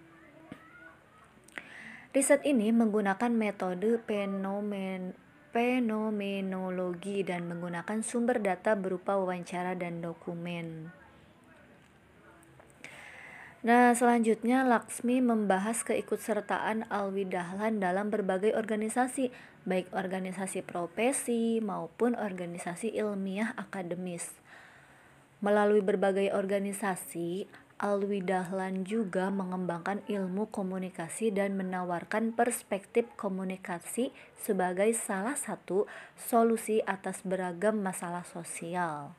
Riset 2.13 2.45
ini 2.45 2.69
menggunakan 2.69 3.33
metode 3.33 3.97
fenomen 4.05 5.17
fenomenologi 5.49 7.25
dan 7.25 7.49
menggunakan 7.49 8.05
sumber 8.05 8.37
data 8.37 8.77
berupa 8.77 9.17
wawancara 9.17 9.73
dan 9.73 10.05
dokumen. 10.05 10.93
Nah, 13.65 13.97
selanjutnya 13.97 14.61
Laksmi 14.61 15.17
membahas 15.17 15.81
keikutsertaan 15.81 16.93
Alwi 16.93 17.25
Dahlan 17.25 17.81
dalam 17.81 18.13
berbagai 18.13 18.53
organisasi, 18.53 19.33
baik 19.65 19.89
organisasi 19.97 20.61
profesi 20.61 21.57
maupun 21.57 22.13
organisasi 22.13 22.93
ilmiah 22.93 23.57
akademis. 23.57 24.29
Melalui 25.37 25.85
berbagai 25.85 26.33
organisasi, 26.33 27.45
Alwi 27.77 28.25
Dahlan 28.25 28.89
juga 28.89 29.29
mengembangkan 29.29 30.01
ilmu 30.09 30.49
komunikasi 30.49 31.29
dan 31.29 31.53
menawarkan 31.53 32.33
perspektif 32.33 33.05
komunikasi 33.13 34.09
sebagai 34.33 34.89
salah 34.97 35.37
satu 35.37 35.85
solusi 36.17 36.81
atas 36.89 37.21
beragam 37.21 37.77
masalah 37.77 38.25
sosial. 38.25 39.13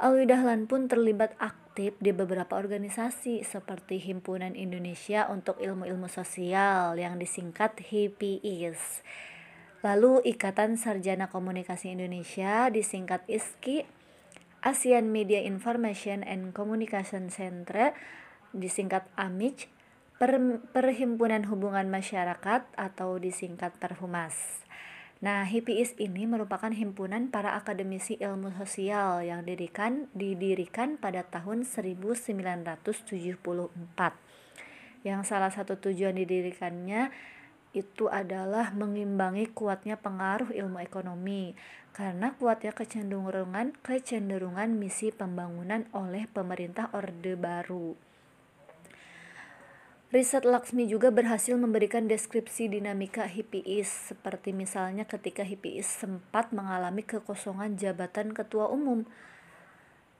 Alwi 0.00 0.24
Dahlan 0.24 0.64
pun 0.64 0.88
terlibat 0.88 1.36
aktif 1.36 1.92
di 2.00 2.16
beberapa 2.16 2.56
organisasi 2.56 3.44
seperti 3.44 4.00
Himpunan 4.00 4.56
Indonesia 4.56 5.28
untuk 5.28 5.60
Ilmu-Ilmu 5.60 6.08
Sosial 6.08 6.96
yang 6.96 7.20
disingkat 7.20 7.84
HIPIS. 7.84 9.04
Lalu 9.84 10.24
Ikatan 10.24 10.80
Sarjana 10.80 11.28
Komunikasi 11.28 11.92
Indonesia 11.92 12.72
disingkat 12.72 13.28
ISKI 13.28 13.84
ASEAN 14.64 15.12
Media 15.12 15.44
Information 15.44 16.24
and 16.24 16.56
Communication 16.56 17.28
Center 17.28 17.92
disingkat 18.56 19.04
AMIC 19.12 19.68
per, 20.16 20.40
Perhimpunan 20.72 21.44
Hubungan 21.52 21.92
Masyarakat 21.92 22.64
atau 22.72 23.20
disingkat 23.20 23.76
Perhumas. 23.76 24.64
Nah, 25.20 25.44
HIPIS 25.44 26.00
ini 26.00 26.24
merupakan 26.24 26.72
himpunan 26.72 27.28
para 27.28 27.60
akademisi 27.60 28.16
ilmu 28.16 28.56
sosial 28.56 29.20
yang 29.20 29.44
didirikan 29.44 30.08
didirikan 30.16 30.96
pada 30.96 31.28
tahun 31.28 31.68
1974. 31.68 32.88
Yang 35.04 35.20
salah 35.28 35.52
satu 35.52 35.76
tujuan 35.76 36.16
didirikannya 36.16 37.12
itu 37.74 38.06
adalah 38.06 38.70
mengimbangi 38.70 39.50
kuatnya 39.50 39.98
pengaruh 39.98 40.54
ilmu 40.54 40.78
ekonomi 40.78 41.58
karena 41.90 42.34
kuatnya 42.38 42.70
kecenderungan 42.70 43.74
kecenderungan 43.82 44.78
misi 44.78 45.10
pembangunan 45.10 45.90
oleh 45.90 46.30
pemerintah 46.30 46.90
Orde 46.94 47.34
Baru. 47.34 47.98
Riset 50.14 50.46
Laksmi 50.46 50.86
juga 50.86 51.10
berhasil 51.10 51.58
memberikan 51.58 52.06
deskripsi 52.06 52.70
dinamika 52.70 53.26
HIPIS, 53.26 54.14
seperti 54.14 54.54
misalnya 54.54 55.02
ketika 55.02 55.42
HIPIS 55.42 56.06
sempat 56.06 56.54
mengalami 56.54 57.02
kekosongan 57.02 57.74
jabatan 57.74 58.30
ketua 58.30 58.70
umum. 58.70 59.02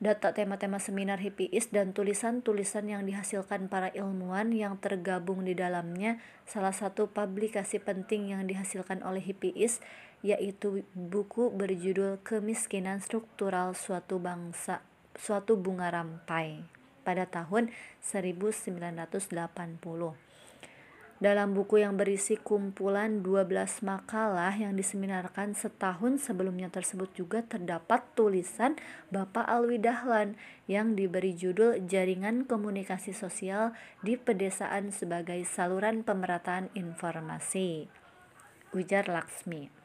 Data 0.04 0.36
tema-tema 0.36 0.76
seminar 0.76 1.16
HIPIS 1.16 1.72
dan 1.72 1.96
tulisan-tulisan 1.96 2.92
yang 2.92 3.08
dihasilkan 3.08 3.72
para 3.72 3.88
ilmuwan 3.96 4.52
yang 4.52 4.76
tergabung 4.76 5.48
di 5.48 5.56
dalamnya, 5.56 6.20
salah 6.44 6.76
satu 6.76 7.08
publikasi 7.08 7.80
penting 7.80 8.28
yang 8.28 8.44
dihasilkan 8.44 9.00
oleh 9.00 9.24
HIPIS 9.24 9.80
yaitu 10.20 10.84
buku 10.92 11.48
berjudul 11.56 12.20
Kemiskinan 12.20 13.00
Struktural 13.00 13.72
Suatu 13.72 14.20
Bangsa, 14.20 14.84
Suatu 15.16 15.56
Bunga 15.56 15.88
Rampai 15.88 16.60
pada 17.00 17.24
tahun 17.24 17.72
1980. 18.04 20.23
Dalam 21.22 21.55
buku 21.55 21.79
yang 21.79 21.94
berisi 21.94 22.35
kumpulan 22.35 23.22
12 23.22 23.87
makalah 23.87 24.50
yang 24.50 24.74
diseminarkan 24.74 25.55
setahun 25.55 26.27
sebelumnya 26.27 26.66
tersebut 26.74 27.07
juga 27.14 27.38
terdapat 27.46 28.03
tulisan 28.18 28.74
Bapak 29.14 29.46
Alwi 29.46 29.79
Dahlan 29.79 30.35
yang 30.66 30.98
diberi 30.98 31.31
judul 31.31 31.87
Jaringan 31.87 32.50
Komunikasi 32.50 33.14
Sosial 33.14 33.79
di 34.03 34.18
Pedesaan 34.18 34.90
sebagai 34.90 35.38
Saluran 35.46 36.03
Pemerataan 36.03 36.74
Informasi. 36.74 37.87
Ujar 38.74 39.07
Laksmi. 39.07 39.85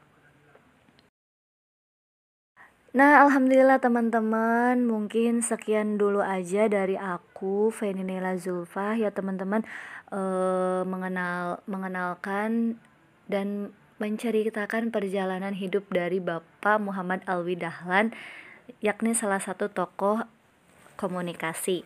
Nah, 2.90 3.22
alhamdulillah 3.22 3.78
teman-teman, 3.78 4.82
mungkin 4.82 5.46
sekian 5.46 6.02
dulu 6.02 6.26
aja 6.26 6.66
dari 6.66 6.98
aku, 6.98 7.70
Feni 7.70 8.02
Nela 8.02 8.34
Zulfa 8.34 8.98
ya 8.98 9.14
teman-teman 9.14 9.62
eh, 10.10 10.82
mengenal 10.86 11.64
mengenalkan 11.66 12.78
dan 13.30 13.74
menceritakan 14.00 14.90
perjalanan 14.90 15.52
hidup 15.52 15.86
dari 15.92 16.24
Bapak 16.24 16.80
Muhammad 16.80 17.20
Alwi 17.28 17.60
Dahlan, 17.60 18.16
yakni 18.80 19.12
salah 19.12 19.44
satu 19.44 19.68
tokoh 19.70 20.24
komunikasi. 20.96 21.84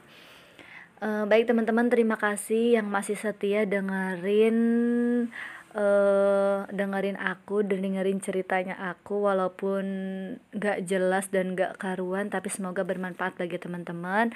Eh, 1.03 1.23
baik 1.27 1.49
teman-teman, 1.49 1.91
terima 1.91 2.15
kasih 2.15 2.79
yang 2.79 2.87
masih 2.87 3.17
setia 3.19 3.67
dengerin 3.67 4.57
uh, 5.75 6.69
dengerin 6.69 7.17
aku 7.17 7.65
dan 7.65 7.81
dengerin 7.83 8.21
ceritanya 8.21 8.77
aku 8.93 9.25
walaupun 9.25 9.85
gak 10.53 10.85
jelas 10.85 11.29
dan 11.33 11.57
gak 11.57 11.77
karuan 11.81 12.29
tapi 12.29 12.49
semoga 12.53 12.85
bermanfaat 12.85 13.37
bagi 13.37 13.57
teman-teman 13.59 14.31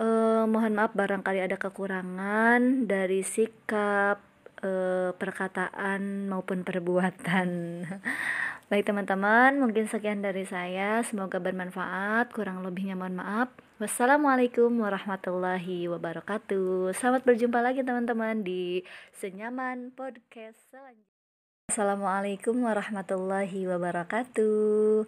uh, 0.00 0.44
mohon 0.48 0.72
maaf 0.76 0.92
barangkali 0.92 1.44
ada 1.44 1.56
kekurangan 1.60 2.88
dari 2.88 3.20
sikap 3.20 4.20
uh, 4.62 5.10
perkataan 5.16 6.28
maupun 6.30 6.62
perbuatan 6.64 7.48
Baik 8.66 8.82
teman-teman, 8.82 9.62
mungkin 9.62 9.86
sekian 9.86 10.26
dari 10.26 10.42
saya. 10.42 10.98
Semoga 11.06 11.38
bermanfaat. 11.38 12.34
Kurang 12.34 12.66
lebihnya 12.66 12.98
mohon 12.98 13.14
maaf. 13.14 13.46
Wassalamualaikum 13.78 14.82
warahmatullahi 14.82 15.86
wabarakatuh. 15.86 16.90
Selamat 16.90 17.22
berjumpa 17.22 17.62
lagi 17.62 17.86
teman-teman 17.86 18.42
di 18.42 18.82
Senyaman 19.14 19.94
Podcast 19.94 20.58
selanjutnya. 20.66 21.14
Assalamualaikum 21.70 22.58
warahmatullahi 22.58 23.70
wabarakatuh. 23.70 25.06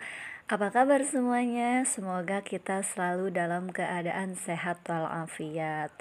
Apa 0.49 0.73
kabar 0.73 1.05
semuanya? 1.05 1.85
Semoga 1.85 2.41
kita 2.41 2.81
selalu 2.81 3.29
dalam 3.29 3.69
keadaan 3.69 4.33
sehat 4.33 4.81
walafiat 4.89 5.93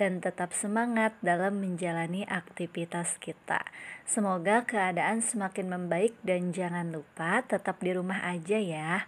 dan 0.00 0.24
tetap 0.24 0.56
semangat 0.56 1.12
dalam 1.20 1.60
menjalani 1.60 2.24
aktivitas 2.24 3.20
kita. 3.20 3.60
Semoga 4.08 4.64
keadaan 4.64 5.20
semakin 5.20 5.68
membaik 5.68 6.16
dan 6.24 6.48
jangan 6.48 6.88
lupa 6.88 7.44
tetap 7.44 7.76
di 7.84 7.92
rumah 7.92 8.24
aja 8.24 8.56
ya. 8.56 9.04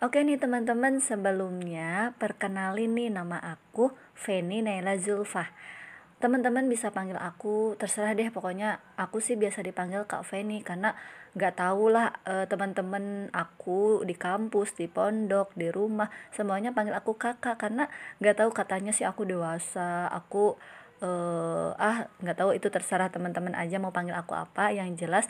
Oke 0.00 0.24
nih 0.24 0.40
teman-teman, 0.40 1.04
sebelumnya 1.04 2.16
perkenalin 2.16 2.96
nih 2.96 3.12
nama 3.12 3.36
aku 3.36 3.92
Feni 4.16 4.64
Naila 4.64 4.96
Zulfah 4.96 5.52
teman-teman 6.18 6.66
bisa 6.66 6.90
panggil 6.90 7.14
aku 7.14 7.78
terserah 7.78 8.10
deh 8.10 8.26
pokoknya 8.34 8.82
aku 8.98 9.22
sih 9.22 9.38
biasa 9.38 9.62
dipanggil 9.62 10.02
Kak 10.02 10.26
Feni 10.26 10.66
karena 10.66 10.98
nggak 11.38 11.54
tahu 11.54 11.94
lah 11.94 12.10
e, 12.26 12.50
teman-teman 12.50 13.30
aku 13.30 14.02
di 14.02 14.18
kampus 14.18 14.74
di 14.74 14.90
pondok 14.90 15.54
di 15.54 15.70
rumah 15.70 16.10
semuanya 16.34 16.74
panggil 16.74 16.98
aku 16.98 17.14
kakak 17.14 17.62
karena 17.62 17.86
nggak 18.18 18.42
tahu 18.42 18.50
katanya 18.50 18.90
sih 18.90 19.06
aku 19.06 19.22
dewasa. 19.22 20.10
Aku 20.10 20.58
e, 20.98 21.10
ah 21.78 22.10
nggak 22.18 22.36
tahu 22.42 22.50
itu 22.58 22.66
terserah 22.74 23.08
teman-teman 23.14 23.54
aja 23.54 23.78
mau 23.78 23.94
panggil 23.94 24.18
aku 24.18 24.34
apa. 24.34 24.74
Yang 24.74 25.06
jelas 25.06 25.24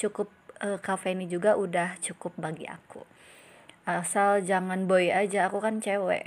cukup 0.00 0.32
e, 0.64 0.80
Kak 0.80 1.04
Feni 1.04 1.28
juga 1.28 1.60
udah 1.60 2.00
cukup 2.00 2.32
bagi 2.40 2.64
aku. 2.64 3.04
Asal 3.84 4.46
jangan 4.46 4.88
boy 4.88 5.12
aja 5.12 5.52
aku 5.52 5.60
kan 5.60 5.84
cewek. 5.84 6.24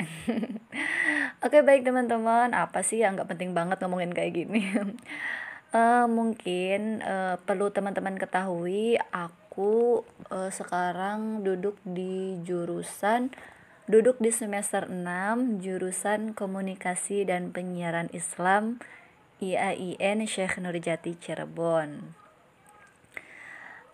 Oke 1.46 1.66
baik 1.66 1.82
teman-teman. 1.82 2.54
Apa 2.54 2.86
sih 2.86 3.02
yang 3.02 3.18
nggak 3.18 3.34
penting 3.34 3.58
banget 3.58 3.82
ngomongin 3.82 4.14
kayak 4.14 4.38
gini 4.38 4.70
uh, 5.72 6.06
mungkin 6.06 7.02
uh, 7.02 7.42
perlu 7.42 7.72
teman-teman 7.72 8.20
ketahui 8.20 9.00
aku 9.10 10.04
uh, 10.30 10.52
sekarang 10.52 11.42
duduk 11.42 11.80
di 11.88 12.38
jurusan 12.44 13.32
duduk 13.86 14.18
di 14.18 14.34
semester 14.34 14.90
6 14.90 15.62
jurusan 15.62 16.34
komunikasi 16.34 17.26
dan 17.30 17.54
penyiaran 17.54 18.10
Islam 18.12 18.82
IAIN 19.38 20.26
Syekh 20.26 20.58
Nurjati 20.58 21.14
Cirebon. 21.22 22.18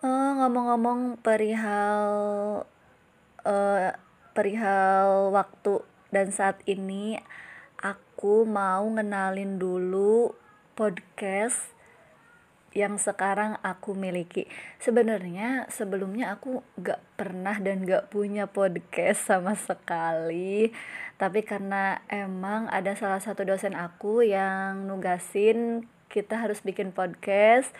Ngomong-ngomong 0.02 1.14
uh, 1.14 1.18
perihal 1.20 2.02
uh, 3.44 3.90
perihal 4.32 5.28
waktu 5.30 5.84
dan 6.08 6.32
saat 6.32 6.58
ini 6.64 7.20
aku 7.78 8.48
mau 8.48 8.86
ngenalin 8.88 9.60
dulu 9.60 10.32
podcast 10.72 11.72
yang 12.72 12.96
sekarang 12.96 13.60
aku 13.60 13.92
miliki. 13.92 14.48
Sebenarnya 14.80 15.68
sebelumnya 15.68 16.32
aku 16.36 16.64
gak 16.80 17.00
pernah 17.20 17.60
dan 17.60 17.84
gak 17.84 18.08
punya 18.08 18.48
podcast 18.48 19.28
sama 19.28 19.52
sekali. 19.52 20.72
Tapi 21.20 21.44
karena 21.44 22.00
emang 22.08 22.72
ada 22.72 22.96
salah 22.96 23.20
satu 23.20 23.44
dosen 23.44 23.76
aku 23.76 24.24
yang 24.24 24.88
nugasin 24.88 25.84
kita 26.12 26.40
harus 26.40 26.60
bikin 26.60 26.92
podcast 26.92 27.72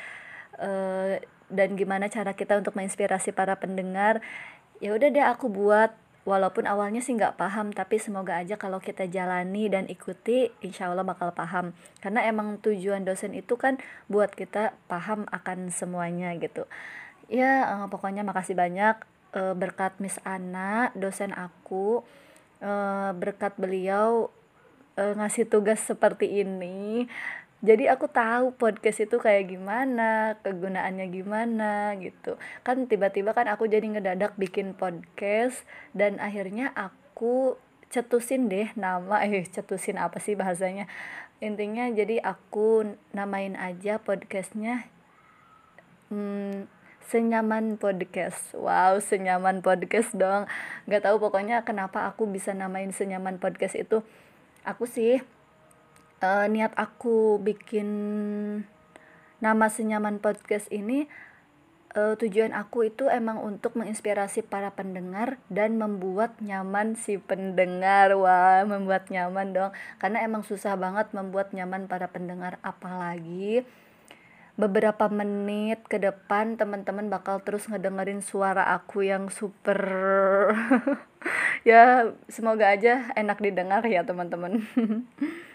uh, 0.57 1.21
dan 1.53 1.77
gimana 1.77 2.09
cara 2.09 2.33
kita 2.33 2.57
untuk 2.57 2.73
menginspirasi 2.73 3.37
para 3.37 3.61
pendengar 3.61 4.25
ya 4.81 4.97
udah 4.97 5.09
deh 5.13 5.23
aku 5.23 5.53
buat 5.53 5.93
walaupun 6.23 6.71
awalnya 6.71 7.03
sih 7.03 7.19
nggak 7.19 7.35
paham 7.35 7.75
tapi 7.75 7.99
semoga 7.99 8.39
aja 8.39 8.55
kalau 8.55 8.79
kita 8.79 9.11
jalani 9.11 9.67
dan 9.67 9.91
ikuti 9.91 10.55
insya 10.63 10.91
Allah 10.91 11.07
bakal 11.07 11.35
paham. 11.35 11.75
Karena 11.99 12.23
emang 12.27 12.63
tujuan 12.63 13.03
dosen 13.03 13.35
itu 13.35 13.59
kan 13.59 13.79
buat 14.07 14.31
kita 14.35 14.75
paham 14.87 15.27
akan 15.31 15.75
semuanya 15.75 16.35
gitu. 16.39 16.67
Ya 17.27 17.67
uh, 17.67 17.87
pokoknya 17.91 18.23
makasih 18.23 18.55
banyak. 18.55 18.99
Uh, 19.33 19.57
berkat 19.57 19.97
Miss 19.97 20.21
Ana 20.29 20.93
dosen 20.93 21.33
aku 21.33 22.05
uh, 22.61 23.11
berkat 23.17 23.57
beliau 23.57 24.29
ngasih 24.93 25.49
tugas 25.49 25.81
seperti 25.81 26.45
ini 26.45 27.09
jadi 27.63 27.95
aku 27.95 28.11
tahu 28.11 28.59
podcast 28.59 29.07
itu 29.07 29.23
kayak 29.23 29.55
gimana 29.55 30.35
kegunaannya 30.43 31.07
gimana 31.15 31.95
gitu. 32.03 32.35
Kan 32.67 32.91
tiba-tiba 32.91 33.31
kan 33.39 33.47
aku 33.47 33.71
jadi 33.71 33.87
ngedadak 33.87 34.35
bikin 34.35 34.75
podcast 34.75 35.63
dan 35.95 36.19
akhirnya 36.19 36.75
aku 36.75 37.55
cetusin 37.87 38.51
deh 38.51 38.75
nama 38.75 39.23
eh 39.31 39.47
cetusin 39.47 39.95
apa 40.03 40.19
sih 40.19 40.35
bahasanya. 40.35 40.91
Intinya 41.39 41.87
jadi 41.87 42.19
aku 42.19 42.99
namain 43.15 43.55
aja 43.55 44.03
podcastnya 44.03 44.91
hmm, 46.11 46.67
senyaman 47.07 47.79
podcast. 47.79 48.59
Wow 48.59 48.99
senyaman 48.99 49.63
podcast 49.63 50.11
dong. 50.19 50.51
Nggak 50.91 51.07
tahu 51.07 51.23
pokoknya 51.23 51.63
kenapa 51.63 52.11
aku 52.11 52.27
bisa 52.27 52.51
namain 52.59 52.91
senyaman 52.91 53.39
podcast 53.39 53.79
itu. 53.79 54.03
Aku 54.67 54.91
sih 54.91 55.23
uh, 56.23 56.47
niat 56.47 56.73
aku 56.79 57.43
bikin 57.43 57.89
nama 59.43 59.67
senyaman 59.67 60.23
podcast 60.23 60.71
ini 60.71 61.11
uh, 61.99 62.15
tujuan 62.15 62.55
aku 62.55 62.89
itu 62.89 63.11
emang 63.11 63.43
untuk 63.43 63.75
menginspirasi 63.75 64.47
para 64.47 64.73
pendengar 64.73 65.43
dan 65.51 65.77
membuat 65.77 66.39
nyaman 66.39 66.95
si 66.95 67.19
pendengar. 67.19 68.15
Wah 68.15 68.63
membuat 68.63 69.11
nyaman 69.11 69.53
dong. 69.53 69.73
Karena 69.99 70.23
emang 70.23 70.47
susah 70.47 70.79
banget 70.79 71.11
membuat 71.11 71.51
nyaman 71.51 71.91
para 71.91 72.09
pendengar 72.09 72.63
apalagi 72.63 73.67
beberapa 74.53 75.09
menit 75.09 75.81
ke 75.89 75.97
depan 75.97 76.61
teman-teman 76.61 77.09
bakal 77.09 77.41
terus 77.41 77.73
ngedengerin 77.73 78.21
suara 78.21 78.69
aku 78.77 79.01
yang 79.01 79.33
super 79.33 79.81
ya 81.69 82.13
semoga 82.29 82.69
aja 82.69 83.17
enak 83.17 83.41
didengar 83.41 83.81
ya 83.89 84.05
teman-teman 84.05 84.61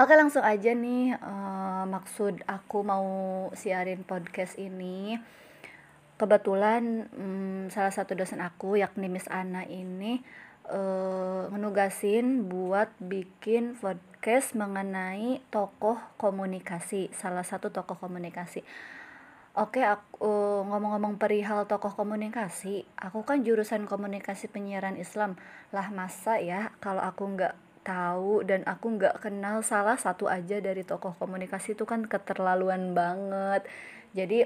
Oke 0.00 0.16
langsung 0.16 0.40
aja 0.40 0.72
nih 0.72 1.12
uh, 1.20 1.84
maksud 1.84 2.40
aku 2.48 2.80
mau 2.80 3.04
siarin 3.52 4.00
podcast 4.00 4.56
ini 4.56 5.20
kebetulan 6.16 7.04
um, 7.12 7.68
salah 7.68 7.92
satu 7.92 8.16
dosen 8.16 8.40
aku 8.40 8.80
yakni 8.80 9.12
Miss 9.12 9.28
Ana 9.28 9.60
ini 9.68 10.24
uh, 10.72 11.52
ngenugasin 11.52 12.48
buat 12.48 12.88
bikin 12.96 13.76
podcast 13.76 14.56
mengenai 14.56 15.44
tokoh 15.52 16.00
komunikasi 16.16 17.12
salah 17.12 17.44
satu 17.44 17.68
tokoh 17.68 18.00
komunikasi 18.00 18.64
Oke, 19.52 19.84
aku 19.84 20.24
uh, 20.24 20.62
ngomong-ngomong 20.64 21.18
perihal 21.18 21.66
tokoh 21.66 21.90
komunikasi, 21.92 22.86
aku 22.94 23.26
kan 23.26 23.42
jurusan 23.42 23.82
komunikasi 23.90 24.46
penyiaran 24.46 24.94
Islam. 24.94 25.34
Lah 25.74 25.90
masa 25.90 26.38
ya 26.38 26.70
kalau 26.78 27.02
aku 27.02 27.26
nggak 27.34 27.58
tahu 27.80 28.44
dan 28.44 28.60
aku 28.68 29.00
nggak 29.00 29.24
kenal 29.24 29.64
salah 29.64 29.96
satu 29.96 30.28
aja 30.28 30.60
dari 30.60 30.84
tokoh 30.84 31.16
komunikasi 31.16 31.72
itu 31.72 31.88
kan 31.88 32.04
keterlaluan 32.04 32.92
banget. 32.92 33.64
Jadi 34.12 34.44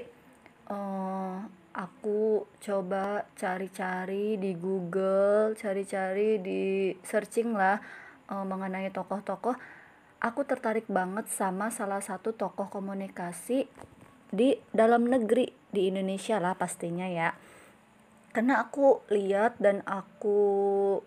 uh, 0.71 1.43
aku 1.75 2.47
coba 2.63 3.27
cari-cari 3.35 4.39
di 4.39 4.55
Google, 4.55 5.53
cari-cari 5.59 6.39
di 6.39 6.95
searching 7.03 7.51
lah 7.51 7.83
uh, 8.31 8.45
mengenai 8.47 8.87
tokoh-tokoh. 8.95 9.55
Aku 10.23 10.41
tertarik 10.47 10.87
banget 10.87 11.27
sama 11.29 11.69
salah 11.69 11.99
satu 11.99 12.33
tokoh 12.33 12.71
komunikasi 12.71 13.67
di 14.31 14.57
dalam 14.73 15.05
negeri 15.05 15.51
di 15.69 15.91
Indonesia 15.91 16.39
lah 16.39 16.55
pastinya 16.55 17.05
ya. 17.05 17.35
Karena 18.31 18.63
aku 18.63 19.05
lihat 19.11 19.59
dan 19.59 19.79
aku 19.87 20.99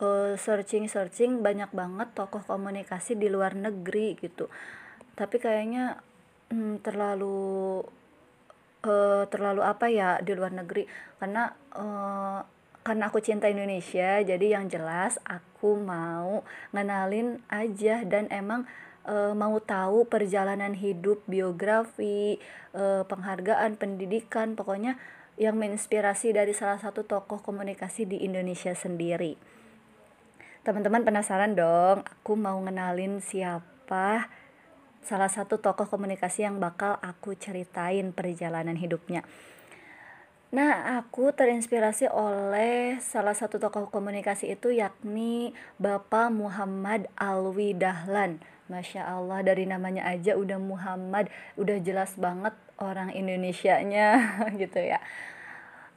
uh, 0.00 0.34
searching-searching 0.36 1.40
banyak 1.40 1.70
banget 1.72 2.08
tokoh 2.12 2.44
komunikasi 2.44 3.16
di 3.16 3.28
luar 3.32 3.56
negeri 3.56 4.16
gitu. 4.20 4.48
Tapi 5.16 5.36
kayaknya 5.40 6.00
hmm, 6.52 6.84
terlalu 6.84 7.82
uh, 8.86 9.24
terlalu 9.28 9.62
apa 9.64 9.86
ya 9.90 10.20
di 10.22 10.32
luar 10.36 10.54
negeri 10.54 10.86
karena 11.18 11.52
uh, 11.74 12.40
karena 12.86 13.10
aku 13.10 13.18
cinta 13.18 13.50
Indonesia 13.50 14.22
jadi 14.22 14.46
yang 14.58 14.70
jelas 14.70 15.18
aku 15.26 15.74
mau 15.74 16.46
ngenalin 16.70 17.42
aja 17.50 18.06
dan 18.06 18.30
emang 18.30 18.62
uh, 19.10 19.34
mau 19.34 19.58
tahu 19.58 20.06
perjalanan 20.06 20.70
hidup 20.78 21.18
biografi 21.26 22.38
uh, 22.78 23.02
penghargaan 23.02 23.74
pendidikan 23.74 24.54
pokoknya 24.54 24.94
yang 25.36 25.58
menginspirasi 25.58 26.32
dari 26.32 26.56
salah 26.56 26.80
satu 26.80 27.04
tokoh 27.04 27.42
komunikasi 27.42 28.08
di 28.08 28.22
Indonesia 28.22 28.72
sendiri 28.72 29.55
teman-teman 30.66 31.06
penasaran 31.06 31.54
dong 31.54 32.02
aku 32.02 32.34
mau 32.34 32.58
ngenalin 32.58 33.22
siapa 33.22 34.26
salah 34.98 35.30
satu 35.30 35.62
tokoh 35.62 35.86
komunikasi 35.86 36.42
yang 36.42 36.58
bakal 36.58 36.98
aku 36.98 37.38
ceritain 37.38 38.10
perjalanan 38.10 38.74
hidupnya. 38.74 39.22
Nah, 40.50 40.98
aku 40.98 41.30
terinspirasi 41.30 42.10
oleh 42.10 42.98
salah 42.98 43.38
satu 43.38 43.62
tokoh 43.62 43.94
komunikasi 43.94 44.58
itu 44.58 44.74
yakni 44.74 45.54
Bapak 45.78 46.34
Muhammad 46.34 47.06
Alwi 47.14 47.70
Dahlan. 47.78 48.42
Masya 48.66 49.06
Allah, 49.06 49.46
dari 49.46 49.70
namanya 49.70 50.02
aja 50.02 50.34
udah 50.34 50.58
Muhammad, 50.58 51.30
udah 51.54 51.78
jelas 51.78 52.18
banget 52.18 52.58
orang 52.82 53.14
Indonesia-nya 53.14 54.34
gitu 54.62 54.82
ya. 54.82 54.98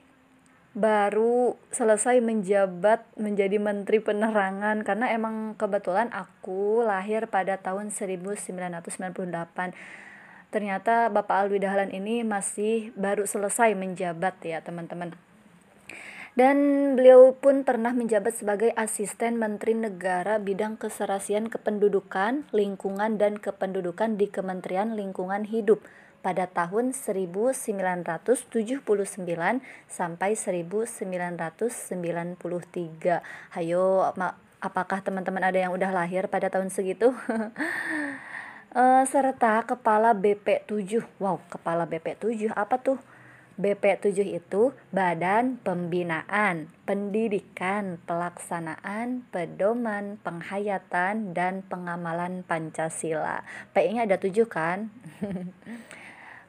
baru 0.71 1.59
selesai 1.75 2.23
menjabat 2.23 3.03
menjadi 3.19 3.59
Menteri 3.59 3.99
Penerangan 3.99 4.87
karena 4.87 5.11
emang 5.11 5.59
kebetulan 5.59 6.07
aku 6.15 6.79
lahir 6.87 7.27
pada 7.27 7.59
tahun 7.59 7.91
1998. 7.91 9.75
Ternyata 10.51 11.11
Bapak 11.11 11.47
Alwi 11.47 11.59
Dahlan 11.59 11.91
ini 11.91 12.23
masih 12.23 12.95
baru 12.95 13.27
selesai 13.27 13.75
menjabat 13.75 14.39
ya 14.43 14.63
teman-teman. 14.63 15.15
Dan 16.31 16.57
beliau 16.95 17.35
pun 17.35 17.67
pernah 17.67 17.91
menjabat 17.91 18.39
sebagai 18.39 18.71
asisten 18.79 19.35
Menteri 19.35 19.75
Negara 19.75 20.39
bidang 20.39 20.79
keserasian 20.79 21.51
kependudukan, 21.51 22.47
lingkungan 22.55 23.19
dan 23.19 23.35
kependudukan 23.35 24.15
di 24.15 24.31
Kementerian 24.31 24.95
Lingkungan 24.95 25.43
Hidup 25.43 25.83
pada 26.21 26.45
tahun 26.45 26.93
1979 26.93 28.85
sampai 29.89 30.37
1993. 30.37 32.37
Hayo, 33.57 34.13
apakah 34.61 35.01
teman-teman 35.01 35.41
ada 35.41 35.57
yang 35.57 35.73
udah 35.73 35.89
lahir 35.89 36.29
pada 36.29 36.53
tahun 36.53 36.69
segitu? 36.69 37.17
uh, 38.77 39.03
serta 39.11 39.65
kepala 39.65 40.13
BP7. 40.13 41.01
Wow, 41.17 41.41
kepala 41.49 41.89
BP7 41.89 42.53
apa 42.53 42.77
tuh? 42.77 43.01
BP7 43.61 44.41
itu 44.41 44.73
Badan 44.89 45.61
Pembinaan, 45.61 46.73
Pendidikan, 46.87 48.01
Pelaksanaan, 48.09 49.29
Pedoman, 49.29 50.17
Penghayatan, 50.25 51.37
dan 51.37 51.61
Pengamalan 51.69 52.41
Pancasila. 52.41 53.45
PI-nya 53.75 54.09
ada 54.09 54.17
tujuh 54.17 54.49
kan? 54.49 54.89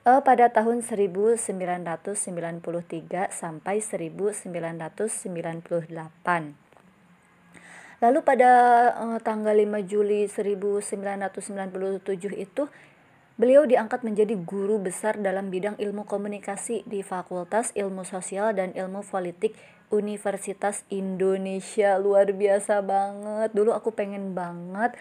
uh, 0.06 0.20
pada 0.22 0.48
tahun 0.50 0.82
1993 0.82 3.30
sampai 3.30 3.78
1998. 3.78 6.54
Lalu 8.02 8.18
pada 8.26 8.50
uh, 8.98 9.22
tanggal 9.22 9.54
5 9.54 9.78
Juli 9.86 10.26
1997 10.26 12.34
itu 12.34 12.66
beliau 13.38 13.62
diangkat 13.62 14.02
menjadi 14.02 14.34
guru 14.42 14.82
besar 14.82 15.22
dalam 15.22 15.54
bidang 15.54 15.78
ilmu 15.78 16.02
komunikasi 16.04 16.82
di 16.84 17.00
Fakultas 17.06 17.70
Ilmu 17.78 18.02
Sosial 18.02 18.58
dan 18.58 18.74
Ilmu 18.74 19.06
Politik 19.06 19.54
Universitas 19.94 20.82
Indonesia. 20.90 21.94
Luar 22.02 22.26
biasa 22.34 22.82
banget. 22.82 23.54
Dulu 23.54 23.70
aku 23.70 23.94
pengen 23.94 24.34
banget 24.34 24.98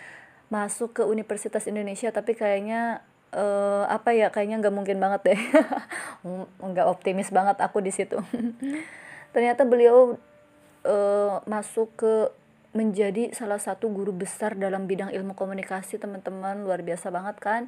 masuk 0.52 1.00
ke 1.00 1.08
Universitas 1.08 1.64
Indonesia 1.66 2.12
tapi 2.12 2.36
kayaknya 2.36 3.08
uh, 3.36 3.84
apa 3.88 4.12
ya 4.16 4.30
kayaknya 4.30 4.62
nggak 4.62 4.76
mungkin 4.76 4.98
banget 5.00 5.34
deh. 5.34 5.42
Nggak 6.72 6.88
optimis 6.88 7.32
banget 7.34 7.58
aku 7.60 7.82
di 7.82 7.92
situ. 7.92 8.20
Ternyata 9.34 9.64
beliau 9.64 10.20
uh, 10.86 11.42
masuk 11.48 11.92
ke 11.98 12.14
menjadi 12.72 13.36
salah 13.36 13.60
satu 13.60 13.92
guru 13.92 14.16
besar 14.16 14.56
dalam 14.56 14.88
bidang 14.88 15.12
ilmu 15.12 15.36
komunikasi 15.36 16.00
teman-teman. 16.00 16.64
Luar 16.64 16.84
biasa 16.84 17.12
banget 17.12 17.36
kan? 17.44 17.68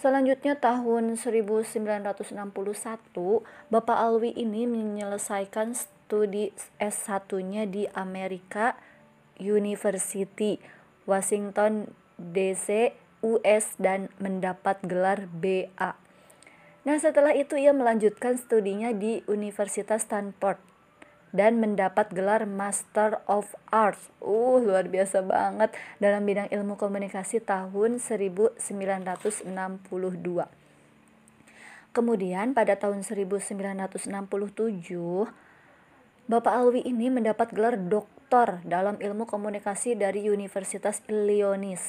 Selanjutnya 0.00 0.56
tahun 0.56 1.20
1961, 1.20 2.32
Bapak 3.68 3.98
Alwi 4.00 4.32
ini 4.32 4.64
menyelesaikan 4.64 5.76
studi 5.76 6.56
S1-nya 6.80 7.68
di 7.68 7.84
Amerika 7.92 8.80
University, 9.36 10.56
Washington 11.04 11.92
DC, 12.16 12.96
US 13.20 13.76
dan 13.76 14.08
mendapat 14.20 14.80
gelar 14.84 15.28
BA. 15.30 15.96
Nah, 16.80 16.96
setelah 16.96 17.36
itu 17.36 17.60
ia 17.60 17.76
melanjutkan 17.76 18.40
studinya 18.40 18.90
di 18.96 19.20
Universitas 19.28 20.08
Stanford 20.08 20.56
dan 21.30 21.62
mendapat 21.62 22.10
gelar 22.10 22.42
Master 22.46 23.22
of 23.30 23.54
Arts. 23.70 24.10
Uh, 24.18 24.58
luar 24.58 24.90
biasa 24.90 25.22
banget 25.22 25.70
dalam 26.02 26.26
bidang 26.26 26.50
ilmu 26.50 26.74
komunikasi 26.74 27.38
tahun 27.44 28.02
1962. 28.02 29.46
Kemudian 31.90 32.54
pada 32.54 32.78
tahun 32.78 33.02
1967, 33.02 34.06
Bapak 36.30 36.54
Alwi 36.54 36.86
ini 36.86 37.10
mendapat 37.10 37.50
gelar 37.50 37.74
doktor 37.74 38.62
dalam 38.62 38.94
ilmu 39.02 39.26
komunikasi 39.26 39.98
dari 39.98 40.22
Universitas 40.30 41.02
Illinois, 41.10 41.82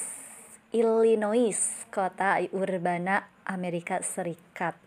Illinois, 0.71 1.59
kota 1.91 2.39
Urbana, 2.55 3.27
Amerika 3.43 3.99
Serikat. 3.99 4.79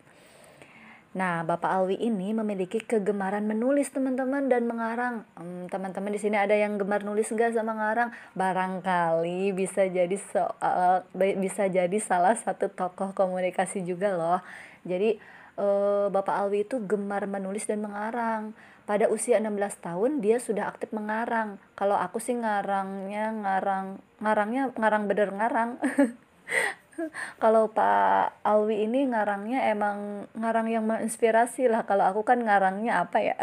Nah, 1.12 1.45
Bapak 1.45 1.68
Alwi 1.68 2.01
ini 2.01 2.32
memiliki 2.32 2.80
kegemaran 2.80 3.45
menulis 3.45 3.93
teman-teman 3.93 4.49
dan 4.49 4.64
mengarang. 4.64 5.28
Hmm, 5.37 5.68
teman-teman 5.68 6.09
di 6.09 6.18
sini 6.24 6.41
ada 6.41 6.57
yang 6.57 6.80
gemar 6.80 7.05
nulis 7.05 7.28
enggak 7.28 7.53
sama 7.53 7.76
ngarang? 7.76 8.16
Barangkali 8.32 9.53
bisa 9.53 9.85
jadi 9.85 10.16
soal 10.16 11.05
bisa 11.37 11.68
jadi 11.68 11.99
salah 12.01 12.32
satu 12.32 12.72
tokoh 12.72 13.12
komunikasi 13.12 13.85
juga 13.85 14.16
loh. 14.16 14.41
Jadi 14.89 15.20
eh, 15.61 16.07
Bapak 16.09 16.49
Alwi 16.49 16.64
itu 16.64 16.80
gemar 16.80 17.28
menulis 17.28 17.68
dan 17.68 17.85
mengarang. 17.85 18.57
Pada 18.85 19.09
usia 19.09 19.41
16 19.41 19.80
tahun 19.80 20.20
dia 20.20 20.37
sudah 20.37 20.68
aktif 20.68 20.93
mengarang. 20.93 21.57
Kalau 21.72 21.97
aku 21.97 22.20
sih 22.20 22.37
ngarangnya 22.37 23.32
ngarang 23.32 23.99
ngarangnya 24.20 24.62
ngarang 24.76 25.05
bener 25.09 25.28
ngarang. 25.32 25.70
kalau 27.43 27.72
Pak 27.72 28.45
Alwi 28.47 28.87
ini 28.87 29.09
ngarangnya 29.09 29.66
emang 29.72 30.28
ngarang 30.37 30.70
yang 30.70 30.85
menginspirasi 30.87 31.66
lah 31.66 31.82
kalau 31.82 32.07
aku 32.07 32.22
kan 32.22 32.39
ngarangnya 32.39 33.03
apa 33.03 33.18
ya 33.18 33.37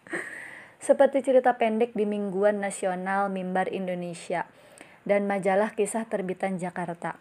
seperti 0.86 1.20
cerita 1.20 1.60
pendek 1.60 1.92
di 1.92 2.08
Mingguan 2.08 2.64
Nasional 2.64 3.28
Mimbar 3.28 3.68
Indonesia 3.68 4.48
dan 5.04 5.28
majalah 5.28 5.76
kisah 5.76 6.08
terbitan 6.08 6.56
Jakarta. 6.56 7.20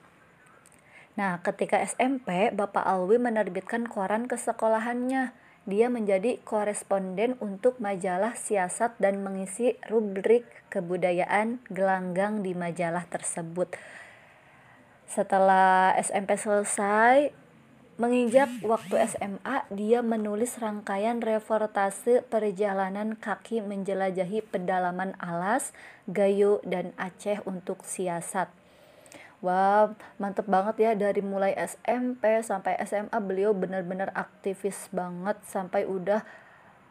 Nah, 1.19 1.43
ketika 1.43 1.83
SMP, 1.83 2.47
Bapak 2.55 2.87
Alwi 2.87 3.19
menerbitkan 3.19 3.91
koran 3.91 4.31
ke 4.31 4.39
sekolahannya. 4.39 5.35
Dia 5.69 5.85
menjadi 5.85 6.41
koresponden 6.41 7.37
untuk 7.37 7.77
majalah 7.77 8.33
siasat 8.33 8.97
dan 8.97 9.21
mengisi 9.21 9.77
rubrik 9.85 10.49
kebudayaan 10.73 11.61
gelanggang 11.69 12.41
di 12.41 12.57
majalah 12.57 13.05
tersebut 13.05 13.69
setelah 15.09 15.97
SMP 15.97 16.37
selesai, 16.37 17.33
menginjak 17.97 18.47
waktu 18.61 19.09
SMA, 19.09 19.65
dia 19.73 20.05
menulis 20.05 20.61
rangkaian 20.61 21.17
reportase 21.17 22.21
perjalanan 22.29 23.17
kaki 23.17 23.65
menjelajahi 23.65 24.45
pedalaman 24.45 25.17
Alas, 25.17 25.73
Gayo, 26.05 26.61
dan 26.61 26.93
Aceh 26.95 27.41
untuk 27.49 27.81
siasat. 27.83 28.58
Wow, 29.39 29.95
mantep 30.19 30.51
banget 30.51 30.75
ya 30.83 30.91
dari 30.99 31.23
mulai 31.23 31.55
SMP 31.55 32.43
sampai 32.43 32.75
SMA 32.83 33.15
beliau 33.23 33.55
benar-benar 33.55 34.11
aktivis 34.11 34.91
banget 34.91 35.39
sampai 35.47 35.87
udah 35.87 36.27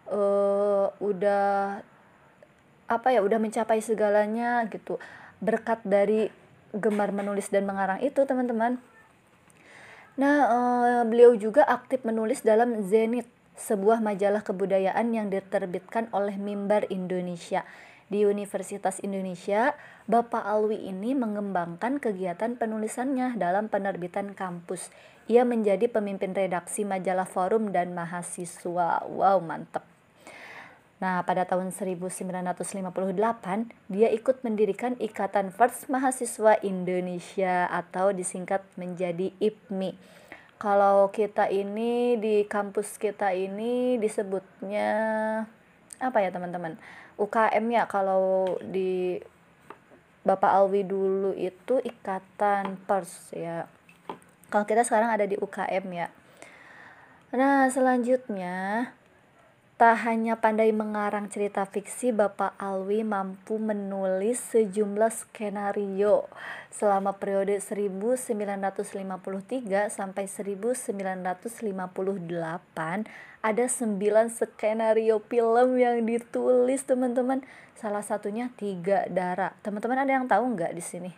uh, 0.08 0.88
udah 0.96 1.84
apa 2.88 3.08
ya 3.12 3.20
udah 3.20 3.36
mencapai 3.36 3.84
segalanya 3.84 4.64
gitu. 4.72 4.96
Berkat 5.44 5.84
dari 5.84 6.32
gemar 6.72 7.12
menulis 7.12 7.52
dan 7.52 7.68
mengarang 7.68 8.00
itu 8.00 8.24
teman-teman. 8.24 8.80
Nah 10.16 10.36
uh, 10.48 11.02
beliau 11.04 11.36
juga 11.36 11.68
aktif 11.68 12.00
menulis 12.08 12.40
dalam 12.40 12.80
Zenit 12.88 13.28
sebuah 13.60 14.00
majalah 14.00 14.40
kebudayaan 14.40 15.12
yang 15.12 15.28
diterbitkan 15.28 16.08
oleh 16.16 16.40
Mimbar 16.40 16.88
Indonesia 16.88 17.68
di 18.08 18.24
Universitas 18.24 19.00
Indonesia, 19.04 19.76
Bapak 20.08 20.44
Alwi 20.44 20.88
ini 20.88 21.12
mengembangkan 21.12 22.00
kegiatan 22.00 22.56
penulisannya 22.56 23.36
dalam 23.36 23.68
penerbitan 23.68 24.32
kampus. 24.32 24.88
Ia 25.28 25.44
menjadi 25.44 25.92
pemimpin 25.92 26.32
redaksi 26.32 26.88
majalah 26.88 27.28
Forum 27.28 27.72
dan 27.72 27.92
Mahasiswa. 27.92 29.04
Wow, 29.04 29.44
mantep. 29.44 29.84
Nah, 30.98 31.22
pada 31.22 31.46
tahun 31.46 31.70
1958, 31.70 33.70
dia 33.86 34.08
ikut 34.10 34.42
mendirikan 34.42 34.98
Ikatan 34.98 35.54
First 35.54 35.86
Mahasiswa 35.86 36.58
Indonesia 36.66 37.70
atau 37.70 38.10
disingkat 38.10 38.66
menjadi 38.74 39.30
IPMI. 39.38 39.94
Kalau 40.58 41.06
kita 41.14 41.46
ini 41.54 42.18
di 42.18 42.42
kampus 42.42 42.98
kita 42.98 43.30
ini 43.30 43.94
disebutnya 44.02 44.90
apa 46.02 46.18
ya 46.18 46.34
teman-teman? 46.34 46.74
UKM 47.18 47.64
ya 47.74 47.84
kalau 47.90 48.46
di 48.62 49.18
Bapak 50.22 50.54
Alwi 50.54 50.86
dulu 50.86 51.34
itu 51.34 51.82
Ikatan 51.82 52.78
Pers 52.86 53.34
ya. 53.34 53.66
Kalau 54.48 54.64
kita 54.64 54.86
sekarang 54.86 55.12
ada 55.12 55.28
di 55.28 55.36
UKM 55.36 55.84
ya. 55.92 56.08
Nah, 57.34 57.68
selanjutnya 57.68 58.88
Tak 59.78 60.10
hanya 60.10 60.34
pandai 60.34 60.74
mengarang 60.74 61.30
cerita 61.30 61.62
fiksi, 61.62 62.10
Bapak 62.10 62.58
Alwi 62.58 63.06
mampu 63.06 63.62
menulis 63.62 64.42
sejumlah 64.50 65.06
skenario 65.06 66.26
selama 66.74 67.14
periode 67.14 67.62
1953 67.62 68.58
sampai 69.86 70.26
1958 70.26 73.06
ada 73.44 73.66
9 73.66 73.98
skenario 74.30 75.22
film 75.26 75.78
yang 75.78 76.02
ditulis 76.02 76.82
teman-teman. 76.84 77.42
Salah 77.78 78.02
satunya 78.02 78.50
Tiga 78.58 79.06
Darah 79.06 79.54
teman-teman 79.62 80.02
ada 80.02 80.12
yang 80.18 80.26
tahu 80.26 80.58
nggak 80.58 80.74
di 80.74 80.82
sini? 80.82 81.10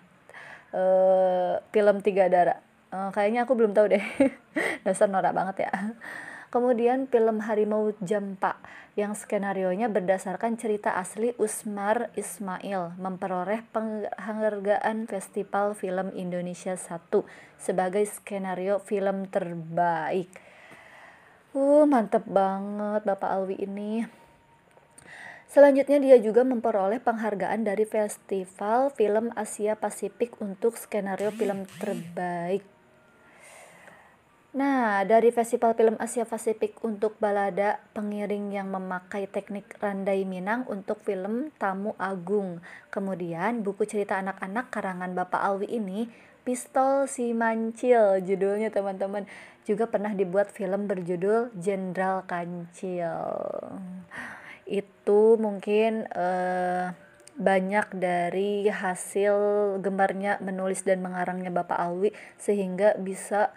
Uh, 0.70 1.58
film 1.72 2.04
Tiga 2.04 2.30
Darah 2.30 2.70
uh, 2.94 3.10
kayaknya 3.14 3.46
aku 3.46 3.56
belum 3.56 3.72
tahu 3.72 3.96
deh. 3.96 4.04
Dasar 4.86 5.08
norak 5.08 5.32
banget 5.34 5.70
ya. 5.70 5.72
Kemudian 6.50 7.06
film 7.06 7.46
Harimau 7.46 7.94
Jampa 8.02 8.58
yang 8.98 9.14
skenarionya 9.14 9.86
berdasarkan 9.86 10.58
cerita 10.58 10.98
asli 10.98 11.30
Usmar 11.38 12.10
Ismail 12.18 12.98
memperoleh 12.98 13.62
penghargaan 13.70 15.06
Festival 15.06 15.78
Film 15.78 16.10
Indonesia 16.10 16.74
1 16.74 17.06
sebagai 17.54 18.02
skenario 18.02 18.82
film 18.82 19.30
terbaik. 19.30 20.49
Uh, 21.50 21.82
mantep 21.82 22.22
banget 22.30 23.02
Bapak 23.02 23.26
Alwi 23.26 23.58
ini. 23.58 24.06
Selanjutnya 25.50 25.98
dia 25.98 26.14
juga 26.22 26.46
memperoleh 26.46 27.02
penghargaan 27.02 27.66
dari 27.66 27.82
Festival 27.82 28.94
Film 28.94 29.34
Asia 29.34 29.74
Pasifik 29.74 30.38
untuk 30.38 30.78
skenario 30.78 31.34
film 31.34 31.66
terbaik. 31.82 32.62
Nah, 34.54 35.02
dari 35.02 35.34
Festival 35.34 35.74
Film 35.74 35.98
Asia 35.98 36.22
Pasifik 36.22 36.78
untuk 36.86 37.18
balada 37.18 37.82
pengiring 37.98 38.54
yang 38.54 38.70
memakai 38.70 39.26
teknik 39.26 39.74
randai 39.82 40.22
Minang 40.22 40.70
untuk 40.70 41.02
film 41.02 41.50
Tamu 41.58 41.98
Agung. 41.98 42.62
Kemudian 42.94 43.66
buku 43.66 43.90
cerita 43.90 44.22
anak-anak 44.22 44.70
karangan 44.70 45.18
Bapak 45.18 45.42
Alwi 45.42 45.66
ini 45.66 46.29
Pistol 46.42 47.04
Si 47.06 47.36
Mancil 47.36 48.24
judulnya 48.24 48.72
teman-teman 48.72 49.28
juga 49.68 49.86
pernah 49.86 50.16
dibuat 50.16 50.50
film 50.50 50.88
berjudul 50.88 51.52
Jenderal 51.54 52.24
Kancil. 52.24 53.20
Itu 54.64 55.36
mungkin 55.36 56.08
uh, 56.10 56.90
banyak 57.40 57.96
dari 57.96 58.68
hasil 58.68 59.34
gemarnya 59.80 60.40
menulis 60.44 60.84
dan 60.84 61.00
mengarangnya 61.00 61.52
Bapak 61.52 61.78
Alwi 61.78 62.12
sehingga 62.36 62.96
bisa 63.00 63.54